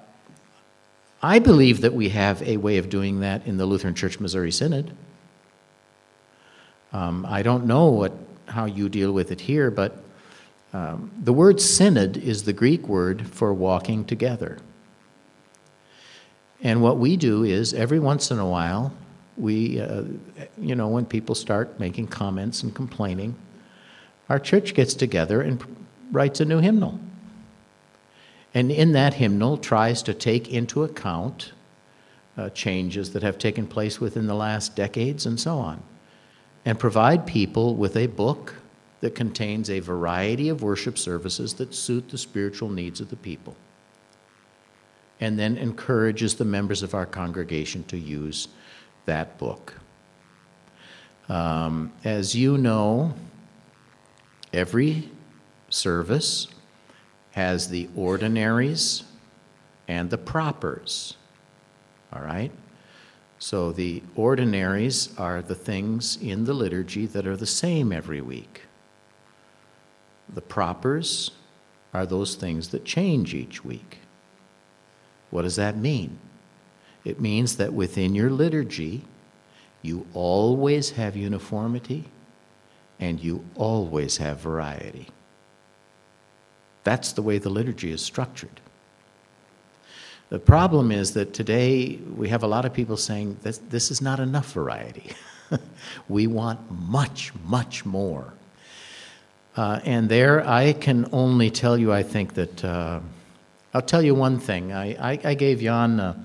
I 1.22 1.40
believe 1.40 1.82
that 1.82 1.92
we 1.92 2.08
have 2.08 2.40
a 2.42 2.56
way 2.56 2.78
of 2.78 2.88
doing 2.88 3.20
that 3.20 3.46
in 3.46 3.58
the 3.58 3.66
Lutheran 3.66 3.94
Church 3.94 4.18
Missouri 4.18 4.50
Synod. 4.50 4.96
Um, 6.92 7.26
I 7.28 7.42
don't 7.42 7.66
know 7.66 7.88
what 7.88 8.14
how 8.50 8.64
you 8.64 8.88
deal 8.88 9.12
with 9.12 9.30
it 9.30 9.40
here, 9.40 9.70
but 9.70 10.02
um, 10.72 11.10
the 11.22 11.32
word 11.32 11.60
synod 11.60 12.16
is 12.16 12.44
the 12.44 12.52
Greek 12.52 12.86
word 12.86 13.26
for 13.26 13.52
walking 13.52 14.04
together. 14.04 14.58
And 16.62 16.82
what 16.82 16.98
we 16.98 17.16
do 17.16 17.42
is 17.42 17.72
every 17.72 17.98
once 17.98 18.30
in 18.30 18.38
a 18.38 18.46
while, 18.46 18.92
we, 19.36 19.80
uh, 19.80 20.04
you 20.58 20.74
know, 20.74 20.88
when 20.88 21.06
people 21.06 21.34
start 21.34 21.80
making 21.80 22.08
comments 22.08 22.62
and 22.62 22.74
complaining, 22.74 23.34
our 24.28 24.38
church 24.38 24.74
gets 24.74 24.94
together 24.94 25.40
and 25.40 25.64
writes 26.12 26.40
a 26.40 26.44
new 26.44 26.58
hymnal. 26.58 27.00
And 28.52 28.70
in 28.70 28.92
that 28.92 29.14
hymnal, 29.14 29.56
tries 29.56 30.02
to 30.02 30.14
take 30.14 30.48
into 30.52 30.84
account 30.84 31.52
uh, 32.36 32.50
changes 32.50 33.12
that 33.12 33.22
have 33.22 33.38
taken 33.38 33.66
place 33.66 34.00
within 34.00 34.26
the 34.26 34.34
last 34.34 34.76
decades 34.76 35.26
and 35.26 35.40
so 35.40 35.58
on 35.58 35.82
and 36.64 36.78
provide 36.78 37.26
people 37.26 37.74
with 37.74 37.96
a 37.96 38.06
book 38.06 38.54
that 39.00 39.14
contains 39.14 39.70
a 39.70 39.80
variety 39.80 40.48
of 40.48 40.62
worship 40.62 40.98
services 40.98 41.54
that 41.54 41.74
suit 41.74 42.08
the 42.10 42.18
spiritual 42.18 42.68
needs 42.68 43.00
of 43.00 43.08
the 43.08 43.16
people. 43.16 43.56
And 45.20 45.38
then 45.38 45.56
encourages 45.56 46.34
the 46.34 46.44
members 46.44 46.82
of 46.82 46.94
our 46.94 47.06
congregation 47.06 47.84
to 47.84 47.98
use 47.98 48.48
that 49.06 49.38
book. 49.38 49.74
Um, 51.28 51.92
as 52.04 52.34
you 52.34 52.58
know, 52.58 53.14
every 54.52 55.10
service 55.68 56.48
has 57.32 57.68
the 57.68 57.88
ordinaries 57.94 59.04
and 59.88 60.10
the 60.10 60.18
propers. 60.18 61.16
All 62.12 62.22
right? 62.22 62.50
So 63.40 63.72
the 63.72 64.02
ordinaries 64.16 65.18
are 65.18 65.40
the 65.40 65.54
things 65.54 66.18
in 66.20 66.44
the 66.44 66.52
liturgy 66.52 67.06
that 67.06 67.26
are 67.26 67.38
the 67.38 67.46
same 67.46 67.90
every 67.90 68.20
week. 68.20 68.66
The 70.28 70.42
propers 70.42 71.30
are 71.94 72.04
those 72.04 72.34
things 72.34 72.68
that 72.68 72.84
change 72.84 73.32
each 73.34 73.64
week. 73.64 74.00
What 75.30 75.42
does 75.42 75.56
that 75.56 75.78
mean? 75.78 76.18
It 77.02 77.18
means 77.18 77.56
that 77.56 77.72
within 77.72 78.14
your 78.14 78.28
liturgy, 78.28 79.04
you 79.80 80.06
always 80.12 80.90
have 80.90 81.16
uniformity 81.16 82.04
and 82.98 83.24
you 83.24 83.42
always 83.54 84.18
have 84.18 84.38
variety. 84.38 85.08
That's 86.84 87.12
the 87.12 87.22
way 87.22 87.38
the 87.38 87.48
liturgy 87.48 87.90
is 87.90 88.02
structured. 88.02 88.60
The 90.30 90.38
problem 90.38 90.92
is 90.92 91.14
that 91.14 91.34
today 91.34 91.96
we 92.16 92.28
have 92.28 92.44
a 92.44 92.46
lot 92.46 92.64
of 92.64 92.72
people 92.72 92.96
saying 92.96 93.38
this, 93.42 93.58
this 93.58 93.90
is 93.90 94.00
not 94.00 94.20
enough 94.20 94.52
variety. 94.52 95.10
we 96.08 96.28
want 96.28 96.60
much, 96.70 97.32
much 97.46 97.84
more. 97.84 98.32
Uh, 99.56 99.80
and 99.84 100.08
there, 100.08 100.46
I 100.46 100.72
can 100.72 101.08
only 101.10 101.50
tell 101.50 101.76
you, 101.76 101.92
I 101.92 102.04
think 102.04 102.34
that, 102.34 102.64
uh, 102.64 103.00
I'll 103.74 103.82
tell 103.82 104.02
you 104.02 104.14
one 104.14 104.38
thing. 104.38 104.72
I, 104.72 105.14
I, 105.14 105.20
I 105.24 105.34
gave 105.34 105.60
Jan 105.62 105.98
a, 105.98 106.24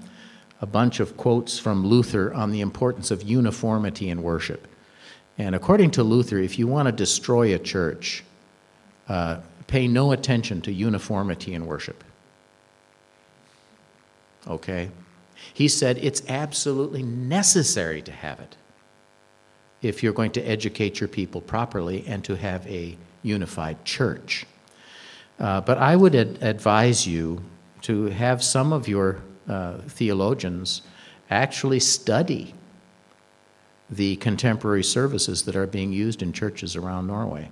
a 0.61 0.67
bunch 0.67 0.99
of 0.99 1.17
quotes 1.17 1.57
from 1.57 1.83
Luther 1.83 2.31
on 2.31 2.51
the 2.51 2.61
importance 2.61 3.09
of 3.09 3.23
uniformity 3.23 4.11
in 4.11 4.21
worship. 4.21 4.67
And 5.39 5.55
according 5.55 5.89
to 5.91 6.03
Luther, 6.03 6.37
if 6.37 6.59
you 6.59 6.67
want 6.67 6.85
to 6.85 6.91
destroy 6.91 7.55
a 7.55 7.59
church, 7.59 8.23
uh, 9.09 9.37
pay 9.65 9.87
no 9.87 10.11
attention 10.11 10.61
to 10.61 10.71
uniformity 10.71 11.55
in 11.55 11.65
worship 11.65 12.03
okay? 14.47 14.89
He 15.53 15.67
said 15.67 15.97
it's 15.97 16.23
absolutely 16.27 17.03
necessary 17.03 18.01
to 18.01 18.11
have 18.11 18.39
it 18.39 18.55
if 19.81 20.01
you're 20.01 20.13
going 20.13 20.31
to 20.31 20.41
educate 20.41 20.99
your 20.99 21.07
people 21.07 21.41
properly 21.41 22.03
and 22.07 22.23
to 22.23 22.35
have 22.35 22.65
a 22.67 22.97
unified 23.21 23.83
church. 23.85 24.45
Uh, 25.39 25.61
but 25.61 25.77
I 25.77 25.95
would 25.95 26.15
ad- 26.15 26.37
advise 26.41 27.05
you 27.05 27.41
to 27.81 28.05
have 28.05 28.43
some 28.43 28.73
of 28.73 28.87
your 28.87 29.21
uh, 29.47 29.77
theologians 29.79 30.81
actually 31.29 31.79
study 31.79 32.53
the 33.89 34.15
contemporary 34.15 34.83
services 34.83 35.43
that 35.43 35.55
are 35.55 35.67
being 35.67 35.93
used 35.93 36.21
in 36.21 36.33
churches 36.33 36.75
around 36.75 37.07
Norway. 37.07 37.49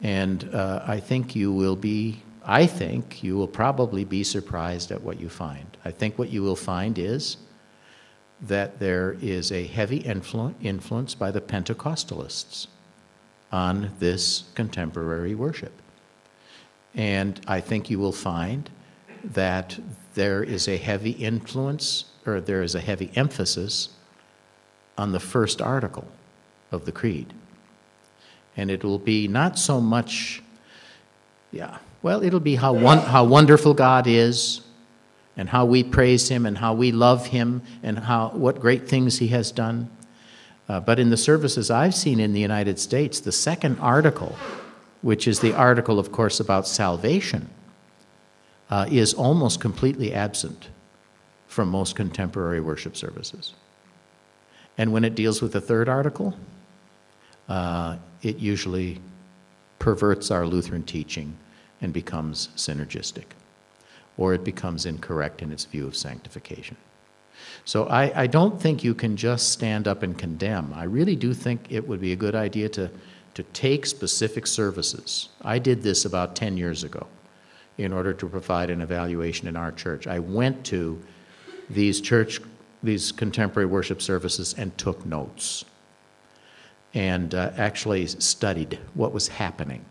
And 0.00 0.52
uh, 0.52 0.82
I 0.86 1.00
think 1.00 1.36
you 1.36 1.52
will 1.52 1.76
be 1.76 2.22
I 2.50 2.66
think 2.66 3.22
you 3.22 3.36
will 3.36 3.46
probably 3.46 4.04
be 4.04 4.24
surprised 4.24 4.90
at 4.90 5.02
what 5.02 5.20
you 5.20 5.28
find. 5.28 5.76
I 5.84 5.90
think 5.90 6.18
what 6.18 6.30
you 6.30 6.42
will 6.42 6.56
find 6.56 6.98
is 6.98 7.36
that 8.40 8.78
there 8.78 9.16
is 9.20 9.52
a 9.52 9.66
heavy 9.66 10.02
influ- 10.02 10.54
influence 10.62 11.14
by 11.14 11.30
the 11.30 11.42
Pentecostalists 11.42 12.66
on 13.52 13.90
this 13.98 14.44
contemporary 14.54 15.34
worship. 15.34 15.72
And 16.94 17.38
I 17.46 17.60
think 17.60 17.90
you 17.90 17.98
will 17.98 18.12
find 18.12 18.70
that 19.22 19.78
there 20.14 20.42
is 20.42 20.68
a 20.68 20.78
heavy 20.78 21.10
influence, 21.10 22.06
or 22.24 22.40
there 22.40 22.62
is 22.62 22.74
a 22.74 22.80
heavy 22.80 23.10
emphasis 23.14 23.90
on 24.96 25.12
the 25.12 25.20
first 25.20 25.60
article 25.60 26.08
of 26.72 26.86
the 26.86 26.92
Creed. 26.92 27.34
And 28.56 28.70
it 28.70 28.82
will 28.82 28.98
be 28.98 29.28
not 29.28 29.58
so 29.58 29.82
much, 29.82 30.42
yeah, 31.52 31.78
well, 32.02 32.22
it'll 32.22 32.40
be 32.40 32.56
how, 32.56 32.72
one, 32.72 32.98
how 32.98 33.24
wonderful 33.24 33.74
God 33.74 34.06
is, 34.06 34.60
and 35.36 35.48
how 35.48 35.64
we 35.64 35.82
praise 35.84 36.28
Him, 36.28 36.46
and 36.46 36.58
how 36.58 36.74
we 36.74 36.92
love 36.92 37.26
Him, 37.26 37.62
and 37.82 37.98
how, 37.98 38.30
what 38.30 38.60
great 38.60 38.88
things 38.88 39.18
He 39.18 39.28
has 39.28 39.50
done. 39.50 39.90
Uh, 40.68 40.80
but 40.80 40.98
in 40.98 41.10
the 41.10 41.16
services 41.16 41.70
I've 41.70 41.94
seen 41.94 42.20
in 42.20 42.32
the 42.32 42.40
United 42.40 42.78
States, 42.78 43.20
the 43.20 43.32
second 43.32 43.78
article, 43.80 44.36
which 45.02 45.26
is 45.26 45.40
the 45.40 45.54
article, 45.54 45.98
of 45.98 46.12
course, 46.12 46.40
about 46.40 46.68
salvation, 46.68 47.48
uh, 48.70 48.86
is 48.90 49.14
almost 49.14 49.60
completely 49.60 50.12
absent 50.12 50.68
from 51.46 51.68
most 51.68 51.96
contemporary 51.96 52.60
worship 52.60 52.96
services. 52.96 53.54
And 54.76 54.92
when 54.92 55.04
it 55.04 55.14
deals 55.14 55.40
with 55.40 55.52
the 55.52 55.60
third 55.60 55.88
article, 55.88 56.34
uh, 57.48 57.96
it 58.22 58.36
usually 58.38 59.00
perverts 59.78 60.30
our 60.30 60.46
Lutheran 60.46 60.82
teaching 60.82 61.36
and 61.80 61.92
becomes 61.92 62.48
synergistic, 62.56 63.24
or 64.16 64.34
it 64.34 64.44
becomes 64.44 64.86
incorrect 64.86 65.42
in 65.42 65.52
its 65.52 65.64
view 65.64 65.86
of 65.86 65.96
sanctification. 65.96 66.76
So 67.64 67.86
I, 67.86 68.22
I, 68.22 68.26
don't 68.26 68.60
think 68.60 68.82
you 68.82 68.94
can 68.94 69.16
just 69.16 69.50
stand 69.50 69.86
up 69.86 70.02
and 70.02 70.18
condemn. 70.18 70.72
I 70.74 70.84
really 70.84 71.14
do 71.14 71.32
think 71.32 71.66
it 71.70 71.86
would 71.86 72.00
be 72.00 72.12
a 72.12 72.16
good 72.16 72.34
idea 72.34 72.68
to, 72.70 72.90
to 73.34 73.42
take 73.42 73.86
specific 73.86 74.46
services. 74.46 75.28
I 75.42 75.58
did 75.58 75.82
this 75.82 76.04
about 76.04 76.34
10 76.34 76.56
years 76.56 76.82
ago 76.82 77.06
in 77.76 77.92
order 77.92 78.12
to 78.12 78.26
provide 78.26 78.70
an 78.70 78.80
evaluation 78.80 79.46
in 79.46 79.56
our 79.56 79.70
church. 79.70 80.06
I 80.06 80.18
went 80.18 80.64
to 80.66 81.00
these 81.70 82.00
church, 82.00 82.40
these 82.82 83.12
contemporary 83.12 83.66
worship 83.66 84.02
services 84.02 84.54
and 84.58 84.76
took 84.76 85.06
notes 85.06 85.64
and 86.94 87.34
uh, 87.34 87.52
actually 87.56 88.06
studied 88.06 88.78
what 88.94 89.12
was 89.12 89.28
happening 89.28 89.84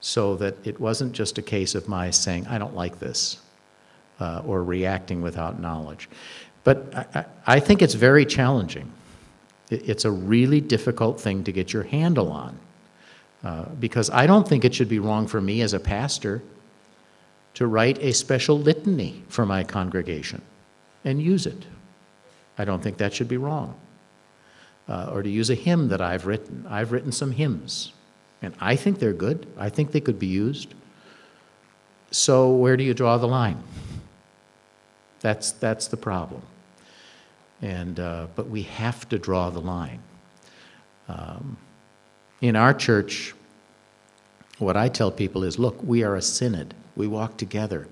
so 0.00 0.36
that 0.36 0.54
it 0.66 0.78
wasn't 0.78 1.12
just 1.12 1.38
a 1.38 1.42
case 1.42 1.74
of 1.74 1.88
my 1.88 2.10
saying, 2.10 2.46
I 2.46 2.58
don't 2.58 2.74
like 2.74 2.98
this, 2.98 3.38
uh, 4.20 4.42
or 4.46 4.62
reacting 4.62 5.22
without 5.22 5.60
knowledge. 5.60 6.08
But 6.64 6.94
I, 6.94 7.24
I, 7.46 7.60
think 7.60 7.82
it's 7.82 7.94
very 7.94 8.24
challenging. 8.24 8.92
It's 9.70 10.04
a 10.04 10.10
really 10.10 10.60
difficult 10.60 11.20
thing 11.20 11.44
to 11.44 11.52
get 11.52 11.72
your 11.72 11.82
handle 11.82 12.30
on. 12.30 12.58
Uh, 13.44 13.64
because 13.78 14.10
I 14.10 14.26
don't 14.26 14.48
think 14.48 14.64
it 14.64 14.74
should 14.74 14.88
be 14.88 14.98
wrong 14.98 15.28
for 15.28 15.40
me 15.40 15.62
as 15.62 15.72
a 15.72 15.78
pastor 15.78 16.42
to 17.54 17.66
write 17.66 17.98
a 17.98 18.12
special 18.12 18.58
litany 18.58 19.22
for 19.28 19.46
my 19.46 19.62
congregation 19.62 20.42
and 21.04 21.22
use 21.22 21.46
it. 21.46 21.64
I 22.56 22.64
don't 22.64 22.82
think 22.82 22.96
that 22.98 23.14
should 23.14 23.28
be 23.28 23.36
wrong. 23.36 23.78
Uh, 24.88 25.10
or 25.12 25.22
to 25.22 25.30
use 25.30 25.50
a 25.50 25.54
hymn 25.54 25.88
that 25.88 26.00
I've 26.00 26.26
written. 26.26 26.66
I've 26.68 26.90
written 26.92 27.12
some 27.12 27.30
hymns 27.32 27.92
and 28.42 28.54
I 28.60 28.76
think 28.76 28.98
they're 28.98 29.12
good. 29.12 29.46
I 29.56 29.68
think 29.68 29.92
they 29.92 30.00
could 30.00 30.18
be 30.18 30.26
used. 30.26 30.74
So, 32.10 32.50
where 32.50 32.76
do 32.76 32.84
you 32.84 32.94
draw 32.94 33.18
the 33.18 33.26
line? 33.26 33.62
That's, 35.20 35.52
that's 35.52 35.88
the 35.88 35.96
problem. 35.96 36.42
And, 37.60 37.98
uh, 37.98 38.28
but 38.36 38.48
we 38.48 38.62
have 38.62 39.08
to 39.08 39.18
draw 39.18 39.50
the 39.50 39.60
line. 39.60 40.00
Um, 41.08 41.56
in 42.40 42.54
our 42.54 42.72
church, 42.72 43.34
what 44.58 44.76
I 44.76 44.88
tell 44.88 45.10
people 45.10 45.44
is 45.44 45.58
look, 45.58 45.82
we 45.82 46.02
are 46.02 46.16
a 46.16 46.22
synod, 46.22 46.74
we 46.96 47.06
walk 47.06 47.36
together. 47.36 47.88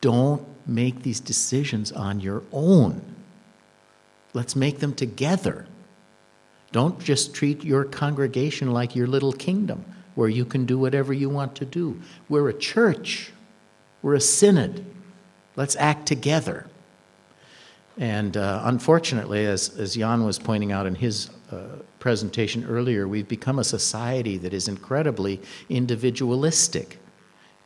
Don't 0.00 0.46
make 0.66 1.02
these 1.02 1.20
decisions 1.20 1.92
on 1.92 2.20
your 2.20 2.42
own. 2.52 3.02
Let's 4.32 4.54
make 4.54 4.78
them 4.78 4.94
together. 4.94 5.66
Don't 6.72 7.00
just 7.00 7.34
treat 7.34 7.64
your 7.64 7.84
congregation 7.84 8.72
like 8.72 8.94
your 8.94 9.06
little 9.06 9.32
kingdom 9.32 9.84
where 10.14 10.28
you 10.28 10.44
can 10.44 10.66
do 10.66 10.78
whatever 10.78 11.12
you 11.12 11.28
want 11.28 11.54
to 11.56 11.64
do. 11.64 12.00
We're 12.28 12.48
a 12.48 12.54
church, 12.54 13.32
we're 14.02 14.14
a 14.14 14.20
synod. 14.20 14.84
Let's 15.56 15.76
act 15.76 16.06
together. 16.06 16.66
And 17.98 18.36
uh, 18.36 18.62
unfortunately, 18.64 19.44
as, 19.46 19.76
as 19.76 19.94
Jan 19.94 20.24
was 20.24 20.38
pointing 20.38 20.72
out 20.72 20.86
in 20.86 20.94
his 20.94 21.28
uh, 21.50 21.80
presentation 21.98 22.64
earlier, 22.64 23.06
we've 23.06 23.28
become 23.28 23.58
a 23.58 23.64
society 23.64 24.38
that 24.38 24.54
is 24.54 24.68
incredibly 24.68 25.40
individualistic. 25.68 26.98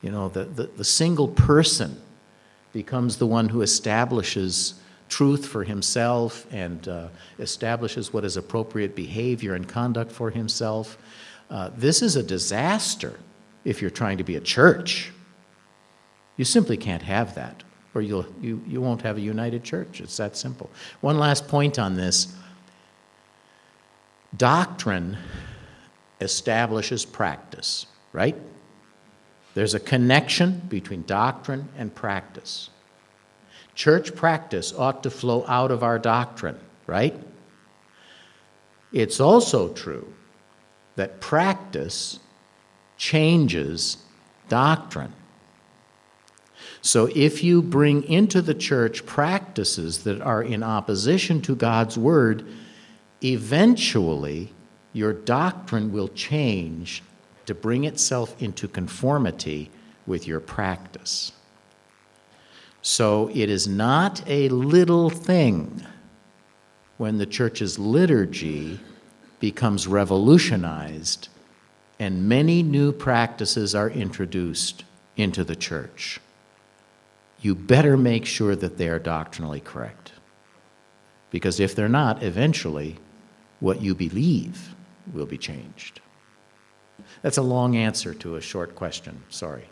You 0.02 0.10
know, 0.10 0.28
the, 0.28 0.44
the, 0.44 0.64
the 0.64 0.84
single 0.84 1.28
person 1.28 2.00
becomes 2.72 3.18
the 3.18 3.26
one 3.26 3.48
who 3.48 3.62
establishes 3.62 4.74
truth 5.08 5.46
for 5.46 5.64
himself 5.64 6.46
and 6.52 6.88
uh, 6.88 7.08
establishes 7.38 8.12
what 8.12 8.24
is 8.24 8.36
appropriate 8.36 8.94
behavior 8.94 9.54
and 9.54 9.68
conduct 9.68 10.10
for 10.10 10.30
himself. 10.30 10.98
Uh, 11.50 11.70
this 11.76 12.02
is 12.02 12.16
a 12.16 12.22
disaster 12.22 13.18
if 13.64 13.80
you're 13.80 13.90
trying 13.90 14.18
to 14.18 14.24
be 14.24 14.36
a 14.36 14.40
church. 14.40 15.12
You 16.36 16.44
simply 16.44 16.76
can't 16.76 17.02
have 17.02 17.34
that, 17.36 17.62
or 17.94 18.02
you'll, 18.02 18.26
you, 18.40 18.62
you 18.66 18.80
won't 18.80 19.02
have 19.02 19.16
a 19.16 19.20
united 19.20 19.62
church. 19.62 20.00
It's 20.00 20.16
that 20.16 20.36
simple. 20.36 20.70
One 21.00 21.18
last 21.18 21.46
point 21.48 21.78
on 21.78 21.94
this 21.94 22.34
doctrine 24.36 25.16
establishes 26.20 27.04
practice, 27.04 27.86
right? 28.12 28.36
There's 29.54 29.74
a 29.74 29.80
connection 29.80 30.62
between 30.68 31.04
doctrine 31.04 31.68
and 31.78 31.94
practice. 31.94 32.70
Church 33.74 34.14
practice 34.14 34.72
ought 34.72 35.02
to 35.02 35.10
flow 35.10 35.44
out 35.46 35.70
of 35.70 35.82
our 35.82 35.98
doctrine, 35.98 36.58
right? 36.86 37.14
It's 38.92 39.20
also 39.20 39.72
true 39.72 40.12
that 40.96 41.20
practice 41.20 42.20
changes 42.96 43.96
doctrine. 44.48 45.12
So 46.80 47.08
if 47.14 47.42
you 47.42 47.62
bring 47.62 48.04
into 48.04 48.40
the 48.40 48.54
church 48.54 49.04
practices 49.06 50.04
that 50.04 50.20
are 50.20 50.42
in 50.42 50.62
opposition 50.62 51.40
to 51.42 51.56
God's 51.56 51.98
word, 51.98 52.46
eventually 53.22 54.52
your 54.92 55.12
doctrine 55.12 55.92
will 55.92 56.08
change 56.08 57.02
to 57.46 57.54
bring 57.54 57.84
itself 57.84 58.40
into 58.40 58.68
conformity 58.68 59.70
with 60.06 60.26
your 60.26 60.40
practice. 60.40 61.32
So 62.86 63.30
it 63.32 63.48
is 63.48 63.66
not 63.66 64.22
a 64.28 64.50
little 64.50 65.08
thing 65.08 65.86
when 66.98 67.16
the 67.16 67.24
church's 67.24 67.78
liturgy 67.78 68.78
becomes 69.40 69.86
revolutionized 69.86 71.30
and 71.98 72.28
many 72.28 72.62
new 72.62 72.92
practices 72.92 73.74
are 73.74 73.88
introduced 73.88 74.84
into 75.16 75.44
the 75.44 75.56
church. 75.56 76.20
you 77.40 77.54
better 77.54 77.96
make 77.96 78.26
sure 78.26 78.54
that 78.56 78.76
they 78.76 78.88
are 78.88 78.98
doctrinally 78.98 79.60
correct. 79.60 80.12
Because 81.30 81.60
if 81.60 81.74
they're 81.74 81.88
not, 81.88 82.22
eventually, 82.22 82.96
what 83.60 83.80
you 83.82 83.94
believe 83.94 84.74
will 85.12 85.26
be 85.26 85.38
changed. 85.38 86.00
That's 87.22 87.38
a 87.38 87.42
long 87.42 87.76
answer 87.76 88.14
to 88.14 88.36
a 88.36 88.40
short 88.40 88.74
question. 88.74 89.22
Sorry. 89.30 89.68